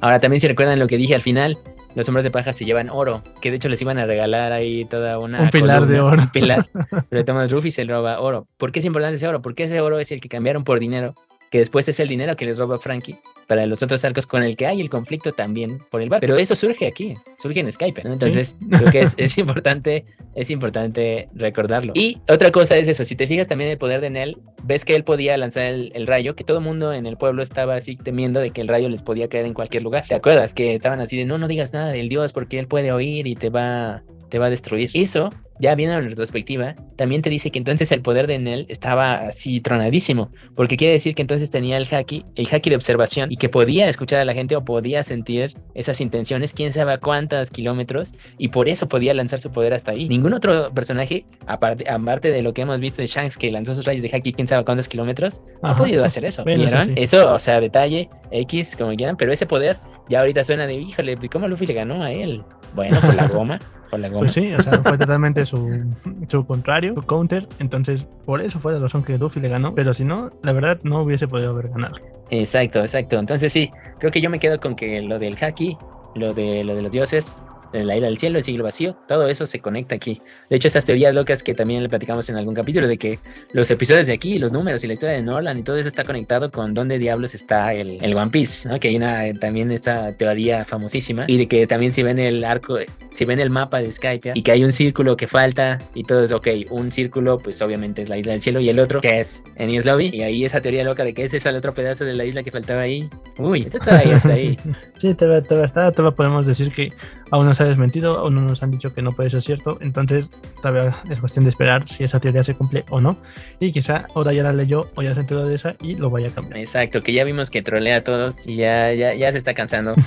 Ahora 0.00 0.20
también 0.20 0.40
si 0.40 0.48
recuerdan 0.48 0.78
lo 0.78 0.86
que 0.86 0.96
dije 0.96 1.14
al 1.14 1.22
final, 1.22 1.58
los 1.96 2.06
hombres 2.08 2.24
de 2.24 2.30
paja 2.30 2.52
se 2.52 2.64
llevan 2.64 2.90
oro, 2.90 3.22
que 3.40 3.50
de 3.50 3.56
hecho 3.56 3.68
les 3.68 3.80
iban 3.80 3.98
a 3.98 4.06
regalar 4.06 4.52
ahí 4.52 4.84
toda 4.84 5.18
una... 5.18 5.40
Un 5.40 5.50
pilar 5.50 5.86
de 5.86 5.98
oro. 5.98 6.22
Un 6.22 6.30
pilar, 6.30 6.66
pero 7.08 7.24
Thomas 7.24 7.50
Ruffy 7.50 7.70
se 7.70 7.84
roba 7.84 8.20
oro. 8.20 8.46
¿Por 8.58 8.70
qué 8.70 8.78
es 8.78 8.84
importante 8.84 9.16
ese 9.16 9.26
oro? 9.26 9.42
Porque 9.42 9.64
ese 9.64 9.80
oro 9.80 9.98
es 9.98 10.12
el 10.12 10.20
que 10.20 10.28
cambiaron 10.28 10.62
por 10.62 10.78
dinero, 10.78 11.14
que 11.50 11.58
después 11.58 11.88
es 11.88 11.98
el 11.98 12.06
dinero 12.06 12.36
que 12.36 12.44
les 12.44 12.58
roba 12.58 12.78
Frankie 12.78 13.18
para 13.46 13.66
los 13.66 13.82
otros 13.82 14.04
arcos 14.04 14.26
con 14.26 14.42
el 14.42 14.56
que 14.56 14.66
hay 14.66 14.80
el 14.80 14.90
conflicto 14.90 15.32
también 15.32 15.78
por 15.90 16.02
el 16.02 16.08
bar. 16.08 16.20
Pero 16.20 16.36
eso 16.36 16.56
surge 16.56 16.86
aquí, 16.86 17.14
surge 17.40 17.60
en 17.60 17.70
Skype, 17.70 18.02
¿no? 18.04 18.12
Entonces 18.12 18.56
creo 18.70 18.90
que 18.90 19.02
es, 19.02 19.14
es 19.16 19.38
importante, 19.38 20.04
es 20.34 20.50
importante 20.50 21.28
recordarlo. 21.34 21.92
Y 21.94 22.18
otra 22.28 22.50
cosa 22.50 22.76
es 22.76 22.88
eso, 22.88 23.04
si 23.04 23.16
te 23.16 23.26
fijas 23.26 23.46
también 23.46 23.70
el 23.70 23.78
poder 23.78 24.00
de 24.00 24.10
Nell, 24.10 24.38
ves 24.62 24.84
que 24.84 24.94
él 24.94 25.04
podía 25.04 25.36
lanzar 25.36 25.64
el, 25.64 25.92
el 25.94 26.06
rayo, 26.06 26.34
que 26.34 26.44
todo 26.44 26.58
el 26.58 26.64
mundo 26.64 26.92
en 26.92 27.06
el 27.06 27.16
pueblo 27.16 27.42
estaba 27.42 27.74
así 27.74 27.96
temiendo 27.96 28.40
de 28.40 28.50
que 28.50 28.60
el 28.60 28.68
rayo 28.68 28.88
les 28.88 29.02
podía 29.02 29.28
caer 29.28 29.46
en 29.46 29.54
cualquier 29.54 29.82
lugar. 29.82 30.04
¿Te 30.08 30.14
acuerdas? 30.14 30.54
Que 30.54 30.74
estaban 30.74 31.00
así 31.00 31.16
de 31.16 31.24
no, 31.24 31.38
no 31.38 31.48
digas 31.48 31.72
nada 31.72 31.92
del 31.92 32.08
dios 32.08 32.32
porque 32.32 32.58
él 32.58 32.66
puede 32.66 32.92
oír 32.92 33.26
y 33.26 33.36
te 33.36 33.50
va, 33.50 34.02
te 34.36 34.38
va 34.38 34.46
a 34.48 34.50
destruir. 34.50 34.90
Eso, 34.92 35.30
ya 35.58 35.74
viendo 35.74 35.96
en 35.96 36.10
retrospectiva, 36.10 36.76
también 36.96 37.22
te 37.22 37.30
dice 37.30 37.50
que 37.50 37.58
entonces 37.58 37.90
el 37.90 38.02
poder 38.02 38.26
de 38.26 38.38
Nell 38.38 38.66
estaba 38.68 39.14
así 39.28 39.62
tronadísimo, 39.62 40.30
porque 40.54 40.76
quiere 40.76 40.92
decir 40.92 41.14
que 41.14 41.22
entonces 41.22 41.50
tenía 41.50 41.78
el 41.78 41.86
haki, 41.90 42.26
el 42.34 42.46
haki 42.52 42.68
de 42.68 42.76
observación 42.76 43.32
y 43.32 43.38
que 43.38 43.48
podía 43.48 43.88
escuchar 43.88 44.20
a 44.20 44.26
la 44.26 44.34
gente 44.34 44.54
o 44.54 44.62
podía 44.62 45.02
sentir 45.04 45.56
esas 45.74 46.02
intenciones, 46.02 46.52
quién 46.52 46.74
sabe 46.74 46.92
a 46.92 46.98
cuántos 46.98 47.50
kilómetros, 47.50 48.12
y 48.36 48.48
por 48.48 48.68
eso 48.68 48.90
podía 48.90 49.14
lanzar 49.14 49.40
su 49.40 49.50
poder 49.50 49.72
hasta 49.72 49.92
ahí. 49.92 50.06
Ningún 50.06 50.34
otro 50.34 50.70
personaje, 50.74 51.24
aparte, 51.46 51.88
aparte 51.88 52.30
de 52.30 52.42
lo 52.42 52.52
que 52.52 52.60
hemos 52.60 52.78
visto 52.78 53.00
de 53.00 53.06
Shanks, 53.06 53.38
que 53.38 53.50
lanzó 53.50 53.74
sus 53.74 53.86
rayos 53.86 54.02
de 54.02 54.14
haki, 54.14 54.34
quién 54.34 54.48
sabe 54.48 54.60
a 54.60 54.64
cuántos 54.66 54.86
kilómetros, 54.86 55.40
ha 55.62 55.70
Ajá. 55.70 55.78
podido 55.78 56.04
hacer 56.04 56.26
eso. 56.26 56.44
Eso 56.46 56.80
sí. 56.82 56.92
Eso, 56.94 57.32
o 57.32 57.38
sea, 57.38 57.58
detalle, 57.58 58.10
X, 58.30 58.76
como 58.76 58.94
quieran, 58.94 59.16
pero 59.16 59.32
ese 59.32 59.46
poder 59.46 59.78
ya 60.10 60.20
ahorita 60.20 60.44
suena 60.44 60.66
de, 60.66 60.74
híjole, 60.74 61.16
pues, 61.16 61.30
¿cómo 61.30 61.48
Luffy 61.48 61.66
le 61.66 61.72
ganó 61.72 62.02
a 62.02 62.12
él? 62.12 62.44
Bueno, 62.74 63.00
por 63.00 63.14
la 63.14 63.26
goma, 63.32 63.60
la 63.92 64.08
goma. 64.08 64.20
Pues 64.20 64.32
sí, 64.32 64.52
o 64.52 64.60
sea, 64.60 64.80
fue 64.82 64.98
totalmente 64.98 65.46
su, 65.46 65.84
su 66.28 66.46
contrario, 66.46 66.94
su 66.94 67.02
counter. 67.02 67.48
Entonces, 67.58 68.08
por 68.24 68.40
eso 68.40 68.58
fue 68.58 68.72
la 68.72 68.78
razón 68.78 69.04
que 69.04 69.18
Luffy 69.18 69.40
le 69.40 69.48
ganó. 69.48 69.74
Pero 69.74 69.94
si 69.94 70.04
no, 70.04 70.30
la 70.42 70.52
verdad, 70.52 70.80
no 70.82 71.00
hubiese 71.00 71.28
podido 71.28 71.50
haber 71.50 71.68
ganado. 71.68 71.96
Exacto, 72.30 72.80
exacto. 72.80 73.18
Entonces 73.18 73.52
sí, 73.52 73.70
creo 73.98 74.10
que 74.10 74.20
yo 74.20 74.30
me 74.30 74.38
quedo 74.38 74.60
con 74.60 74.74
que 74.74 75.00
lo 75.02 75.18
del 75.18 75.36
haki, 75.40 75.76
lo 76.14 76.34
de 76.34 76.64
lo 76.64 76.74
de 76.74 76.82
los 76.82 76.92
dioses, 76.92 77.38
la 77.72 77.96
isla 77.96 78.08
del 78.08 78.18
cielo, 78.18 78.38
el 78.38 78.44
siglo 78.44 78.64
vacío, 78.64 78.96
todo 79.06 79.28
eso 79.28 79.46
se 79.46 79.60
conecta 79.60 79.94
aquí. 79.94 80.20
De 80.50 80.56
hecho, 80.56 80.68
esas 80.68 80.84
teorías 80.84 81.14
locas 81.14 81.42
que 81.42 81.54
también 81.54 81.82
le 81.82 81.88
platicamos 81.88 82.28
en 82.30 82.36
algún 82.36 82.54
capítulo 82.54 82.88
de 82.88 82.98
que 82.98 83.18
los 83.52 83.70
episodios 83.70 84.06
de 84.06 84.12
aquí, 84.12 84.38
los 84.38 84.52
números 84.52 84.82
y 84.84 84.86
la 84.86 84.92
historia 84.92 85.14
de 85.14 85.22
Norland 85.22 85.60
y 85.60 85.62
todo 85.62 85.76
eso 85.76 85.88
está 85.88 86.04
conectado 86.04 86.50
con 86.50 86.74
dónde 86.74 86.98
diablos 86.98 87.34
está 87.34 87.72
el, 87.74 87.98
el 88.02 88.16
One 88.16 88.30
Piece. 88.30 88.68
Que 88.80 88.88
hay 88.88 88.96
una 88.96 89.32
también 89.34 89.70
esta 89.72 90.12
teoría 90.12 90.64
famosísima 90.64 91.24
y 91.26 91.38
de 91.38 91.48
que 91.48 91.66
también 91.66 91.92
si 91.92 92.02
ven 92.02 92.18
el 92.18 92.44
arco, 92.44 92.78
si 93.14 93.24
ven 93.24 93.40
el 93.40 93.50
mapa 93.50 93.80
de 93.80 93.90
Skype 93.90 94.32
y 94.34 94.42
que 94.42 94.52
hay 94.52 94.64
un 94.64 94.72
círculo 94.72 95.16
que 95.16 95.26
falta 95.26 95.78
y 95.94 96.04
todo 96.04 96.22
es 96.22 96.32
ok, 96.32 96.48
un 96.70 96.92
círculo 96.92 97.38
pues 97.38 97.60
obviamente 97.62 98.02
es 98.02 98.08
la 98.08 98.18
isla 98.18 98.32
del 98.32 98.40
cielo 98.40 98.60
y 98.60 98.68
el 98.68 98.78
otro 98.78 99.00
que 99.00 99.20
es 99.20 99.42
en 99.56 99.70
Lobby 99.84 100.10
y 100.12 100.22
ahí 100.22 100.44
esa 100.44 100.60
teoría 100.60 100.84
loca 100.84 101.04
de 101.04 101.14
que 101.14 101.24
ese 101.24 101.36
es 101.36 101.46
el 101.46 101.54
otro 101.56 101.74
pedazo 101.74 102.04
de 102.04 102.14
la 102.14 102.24
isla 102.24 102.42
que 102.42 102.50
faltaba 102.50 102.82
ahí. 102.82 103.08
Uy, 103.38 103.62
eso 103.62 103.78
todavía 103.78 104.16
está 104.16 104.32
ahí. 104.32 104.58
Sí, 104.96 105.12
todavía, 105.14 105.42
todavía 105.42 105.66
está, 105.66 105.92
todavía 105.92 106.16
podemos 106.16 106.46
decir 106.46 106.72
que 106.72 106.92
aún 107.30 107.46
no 107.46 107.54
se 107.54 107.62
ha 107.62 107.66
desmentido, 107.66 108.18
aún 108.18 108.34
no 108.34 108.42
nos 108.42 108.62
han 108.62 108.70
dicho 108.70 108.94
que 108.94 109.02
no 109.02 109.12
puede 109.12 109.30
ser 109.30 109.42
cierto, 109.42 109.78
entonces 109.80 110.30
todavía 110.62 110.96
es 111.10 111.20
cuestión 111.20 111.44
de 111.44 111.50
esperar 111.50 111.86
si 111.86 112.04
esa 112.04 112.20
teoría 112.20 112.44
se 112.44 112.54
cumple 112.54 112.84
o 112.90 113.00
no, 113.00 113.16
y 113.60 113.72
quizá 113.72 114.06
ahora 114.14 114.32
ya 114.32 114.42
la 114.42 114.52
leyó 114.52 114.90
o 114.94 115.02
ya 115.02 115.14
se 115.14 115.20
enteró 115.20 115.46
de 115.46 115.54
esa 115.54 115.76
y 115.80 115.94
lo 115.94 116.10
vaya 116.10 116.28
a 116.28 116.30
cambiar. 116.30 116.58
Exacto, 116.58 117.02
que 117.02 117.12
ya 117.12 117.24
vimos 117.24 117.50
que 117.50 117.62
trolea 117.62 117.96
a 117.96 118.00
todos 118.02 118.46
y 118.46 118.56
ya, 118.56 118.92
ya, 118.92 119.14
ya 119.14 119.32
se 119.32 119.38
está 119.38 119.54
cansando. 119.54 119.94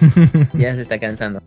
Ya 0.54 0.76
se 0.76 0.82
está 0.82 1.00
cansando. 1.00 1.42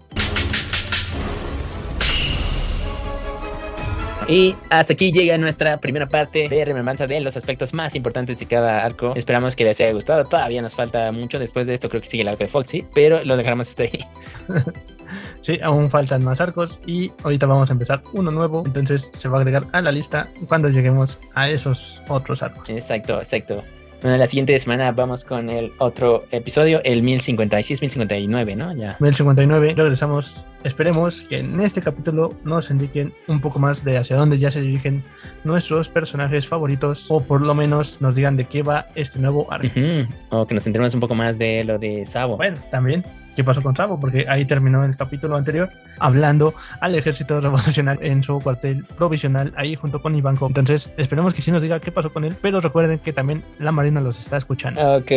Y 4.29 4.55
hasta 4.71 4.93
aquí 4.93 5.13
llega 5.13 5.37
nuestra 5.39 5.79
primera 5.79 6.09
parte 6.09 6.49
de 6.49 6.65
remembranza 6.65 7.07
de 7.07 7.21
los 7.21 7.37
aspectos 7.37 7.75
más 7.75 7.95
importantes 7.95 8.39
de 8.39 8.47
cada 8.47 8.85
arco. 8.85 9.13
Esperamos 9.17 9.57
que 9.57 9.65
les 9.65 9.81
haya 9.81 9.93
gustado. 9.93 10.25
Todavía 10.25 10.63
nos 10.63 10.75
falta 10.75 11.11
mucho. 11.13 11.39
Después 11.39 11.67
de 11.67 11.75
esto 11.75 11.89
creo 11.89 12.01
que 12.01 12.09
sigue 12.09 12.23
el 12.23 12.29
arco 12.29 12.45
de 12.45 12.49
Foxy, 12.49 12.85
pero 12.95 13.25
lo 13.25 13.37
dejaremos 13.37 13.69
hasta 13.69 13.83
ahí. 13.85 14.05
Sí, 15.41 15.59
aún 15.63 15.91
faltan 15.91 16.25
más 16.25 16.41
arcos 16.41 16.81
y 16.87 17.13
ahorita 17.23 17.47
vamos 17.47 17.71
a 17.71 17.73
empezar 17.73 18.03
uno 18.13 18.31
nuevo, 18.31 18.63
entonces 18.67 19.11
se 19.13 19.29
va 19.29 19.39
a 19.39 19.41
agregar 19.41 19.67
a 19.73 19.83
la 19.83 19.93
lista 19.93 20.29
cuando 20.49 20.69
lleguemos 20.69 21.21
a 21.35 21.49
esos 21.49 22.03
otros 22.09 22.43
arcos. 22.43 22.69
Exacto, 22.69 23.19
exacto. 23.19 23.63
Bueno, 24.03 24.17
la 24.17 24.27
siguiente 24.27 24.59
semana 24.59 24.91
vamos 24.91 25.25
con 25.25 25.49
el 25.49 25.73
otro 25.79 26.25
episodio, 26.33 26.81
el 26.83 27.03
1056, 27.03 27.83
1059, 27.83 28.57
¿no? 28.57 28.75
Ya. 28.75 28.97
1059, 28.99 29.75
regresamos. 29.77 30.45
Esperemos 30.65 31.23
que 31.23 31.39
en 31.39 31.61
este 31.61 31.83
capítulo 31.83 32.31
nos 32.45 32.71
indiquen 32.71 33.13
un 33.27 33.41
poco 33.41 33.59
más 33.59 33.85
de 33.85 33.99
hacia 33.99 34.17
dónde 34.17 34.39
ya 34.39 34.51
se 34.51 34.61
dirigen 34.61 35.03
nuestros 35.45 35.89
personajes 35.89 36.47
favoritos 36.47 37.11
o 37.11 37.21
por 37.21 37.41
lo 37.41 37.55
menos 37.55 38.01
nos 38.01 38.15
digan 38.15 38.37
de 38.37 38.45
qué 38.45 38.63
va 38.63 38.87
este 38.95 39.19
nuevo 39.19 39.53
arco. 39.53 39.67
Ujú. 39.67 40.07
O 40.31 40.47
que 40.47 40.55
nos 40.55 40.67
enteremos 40.67 40.95
un 40.95 41.01
poco 41.01 41.15
más 41.15 41.39
de 41.39 41.65
lo 41.65 41.79
de 41.79 42.05
Sabo. 42.05 42.37
Bueno, 42.37 42.59
también 42.71 43.05
qué 43.35 43.45
pasó 43.45 43.63
con 43.63 43.77
Sabo, 43.77 43.99
porque 43.99 44.27
ahí 44.29 44.45
terminó 44.45 44.85
el 44.85 44.97
capítulo 44.97 45.37
anterior 45.37 45.71
hablando 45.99 46.55
al 46.81 46.95
ejército 46.95 47.41
revolucionario 47.41 48.03
en 48.03 48.23
su 48.23 48.39
cuartel 48.41 48.85
provisional 48.97 49.53
ahí 49.57 49.75
junto 49.75 50.03
con 50.03 50.15
Ivanko. 50.15 50.47
Entonces, 50.47 50.93
esperemos 50.97 51.35
que 51.35 51.43
sí 51.43 51.51
nos 51.51 51.63
diga 51.63 51.81
qué 51.81 51.91
pasó 51.91 52.13
con 52.13 52.25
él, 52.25 52.37
pero 52.41 52.61
recuerden 52.61 52.99
que 52.99 53.13
también 53.13 53.43
la 53.59 53.73
Marina 53.73 54.01
los 54.01 54.19
está 54.19 54.37
escuchando. 54.37 54.97
Ok. 54.97 55.11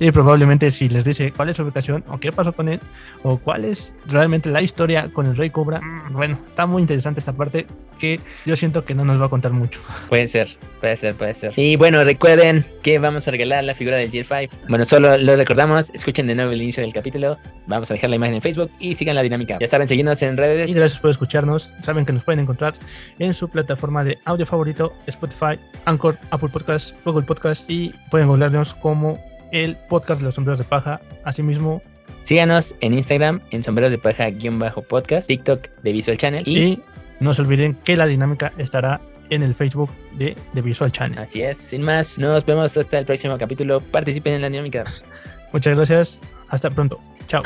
Y 0.00 0.12
probablemente 0.12 0.70
si 0.70 0.88
les 0.88 1.04
dice 1.04 1.32
cuál 1.32 1.48
es 1.48 1.56
su 1.56 1.64
ubicación 1.64 2.04
o 2.08 2.18
qué 2.18 2.30
pasó 2.30 2.52
con 2.52 2.68
él 2.68 2.80
o 3.22 3.38
cuál 3.38 3.64
es 3.64 3.96
realmente 4.06 4.48
la 4.48 4.62
historia 4.68 5.10
con 5.12 5.26
el 5.26 5.36
Rey 5.36 5.50
Cobra, 5.50 5.80
mm, 5.80 6.12
bueno, 6.12 6.38
está 6.46 6.66
muy 6.66 6.82
interesante 6.82 7.20
esta 7.20 7.32
parte 7.32 7.66
que 7.98 8.20
yo 8.46 8.56
siento 8.56 8.84
que 8.84 8.94
no 8.94 9.04
nos 9.04 9.20
va 9.20 9.26
a 9.26 9.28
contar 9.28 9.52
mucho. 9.52 9.80
Puede 10.08 10.26
ser, 10.26 10.56
puede 10.80 10.96
ser, 10.96 11.14
puede 11.14 11.34
ser. 11.34 11.52
Y 11.56 11.76
bueno, 11.76 12.04
recuerden 12.04 12.64
que 12.82 12.98
vamos 12.98 13.26
a 13.26 13.30
regalar 13.30 13.64
la 13.64 13.74
figura 13.74 13.96
del 13.96 14.10
Gear 14.10 14.24
5. 14.24 14.64
Bueno, 14.68 14.84
solo 14.84 15.16
lo 15.18 15.36
recordamos, 15.36 15.90
escuchen 15.90 16.26
de 16.26 16.34
nuevo 16.34 16.52
el 16.52 16.62
inicio 16.62 16.82
del 16.82 16.92
capítulo. 16.92 17.38
Vamos 17.66 17.90
a 17.90 17.94
dejar 17.94 18.10
la 18.10 18.16
imagen 18.16 18.36
en 18.36 18.42
Facebook 18.42 18.70
y 18.78 18.94
sigan 18.94 19.16
la 19.16 19.22
dinámica. 19.22 19.58
Ya 19.60 19.66
saben, 19.66 19.88
seguirnos 19.88 20.22
en 20.22 20.36
redes. 20.36 20.70
Y 20.70 20.74
gracias 20.74 21.00
por 21.00 21.10
escucharnos. 21.10 21.74
Saben 21.82 22.06
que 22.06 22.12
nos 22.12 22.24
pueden 22.24 22.40
encontrar 22.40 22.74
en 23.18 23.34
su 23.34 23.48
plataforma 23.48 24.04
de 24.04 24.18
audio 24.24 24.46
favorito, 24.46 24.94
Spotify, 25.06 25.58
Anchor, 25.84 26.18
Apple 26.30 26.48
Podcasts, 26.50 26.94
Google 27.04 27.26
Podcasts 27.26 27.68
y 27.68 27.92
pueden 28.10 28.26
encontrarnos 28.26 28.74
como 28.74 29.18
el 29.52 29.76
podcast 29.88 30.20
de 30.20 30.26
los 30.26 30.34
sombreros 30.34 30.58
de 30.58 30.64
paja. 30.64 31.00
Asimismo, 31.24 31.82
Síganos 32.22 32.74
en 32.80 32.94
Instagram, 32.94 33.40
en 33.50 33.64
sombreros 33.64 33.90
de 33.90 33.98
paja-podcast, 33.98 35.28
TikTok 35.28 35.68
de 35.82 35.92
Visual 35.92 36.18
Channel. 36.18 36.42
Y, 36.46 36.58
y 36.58 36.82
no 37.20 37.34
se 37.34 37.42
olviden 37.42 37.74
que 37.84 37.96
la 37.96 38.06
dinámica 38.06 38.52
estará 38.58 39.00
en 39.30 39.42
el 39.42 39.54
Facebook 39.54 39.90
de 40.12 40.36
The 40.54 40.62
Visual 40.62 40.92
Channel. 40.92 41.18
así 41.18 41.42
es, 41.42 41.56
sin 41.56 41.82
más, 41.82 42.18
nos 42.18 42.44
vemos 42.44 42.76
hasta 42.76 42.98
el 42.98 43.06
próximo 43.06 43.36
capítulo. 43.38 43.80
Participen 43.80 44.34
en 44.34 44.42
la 44.42 44.50
dinámica. 44.50 44.84
Muchas 45.52 45.74
gracias. 45.76 46.20
Hasta 46.48 46.70
pronto. 46.70 46.98
Chao. 47.26 47.42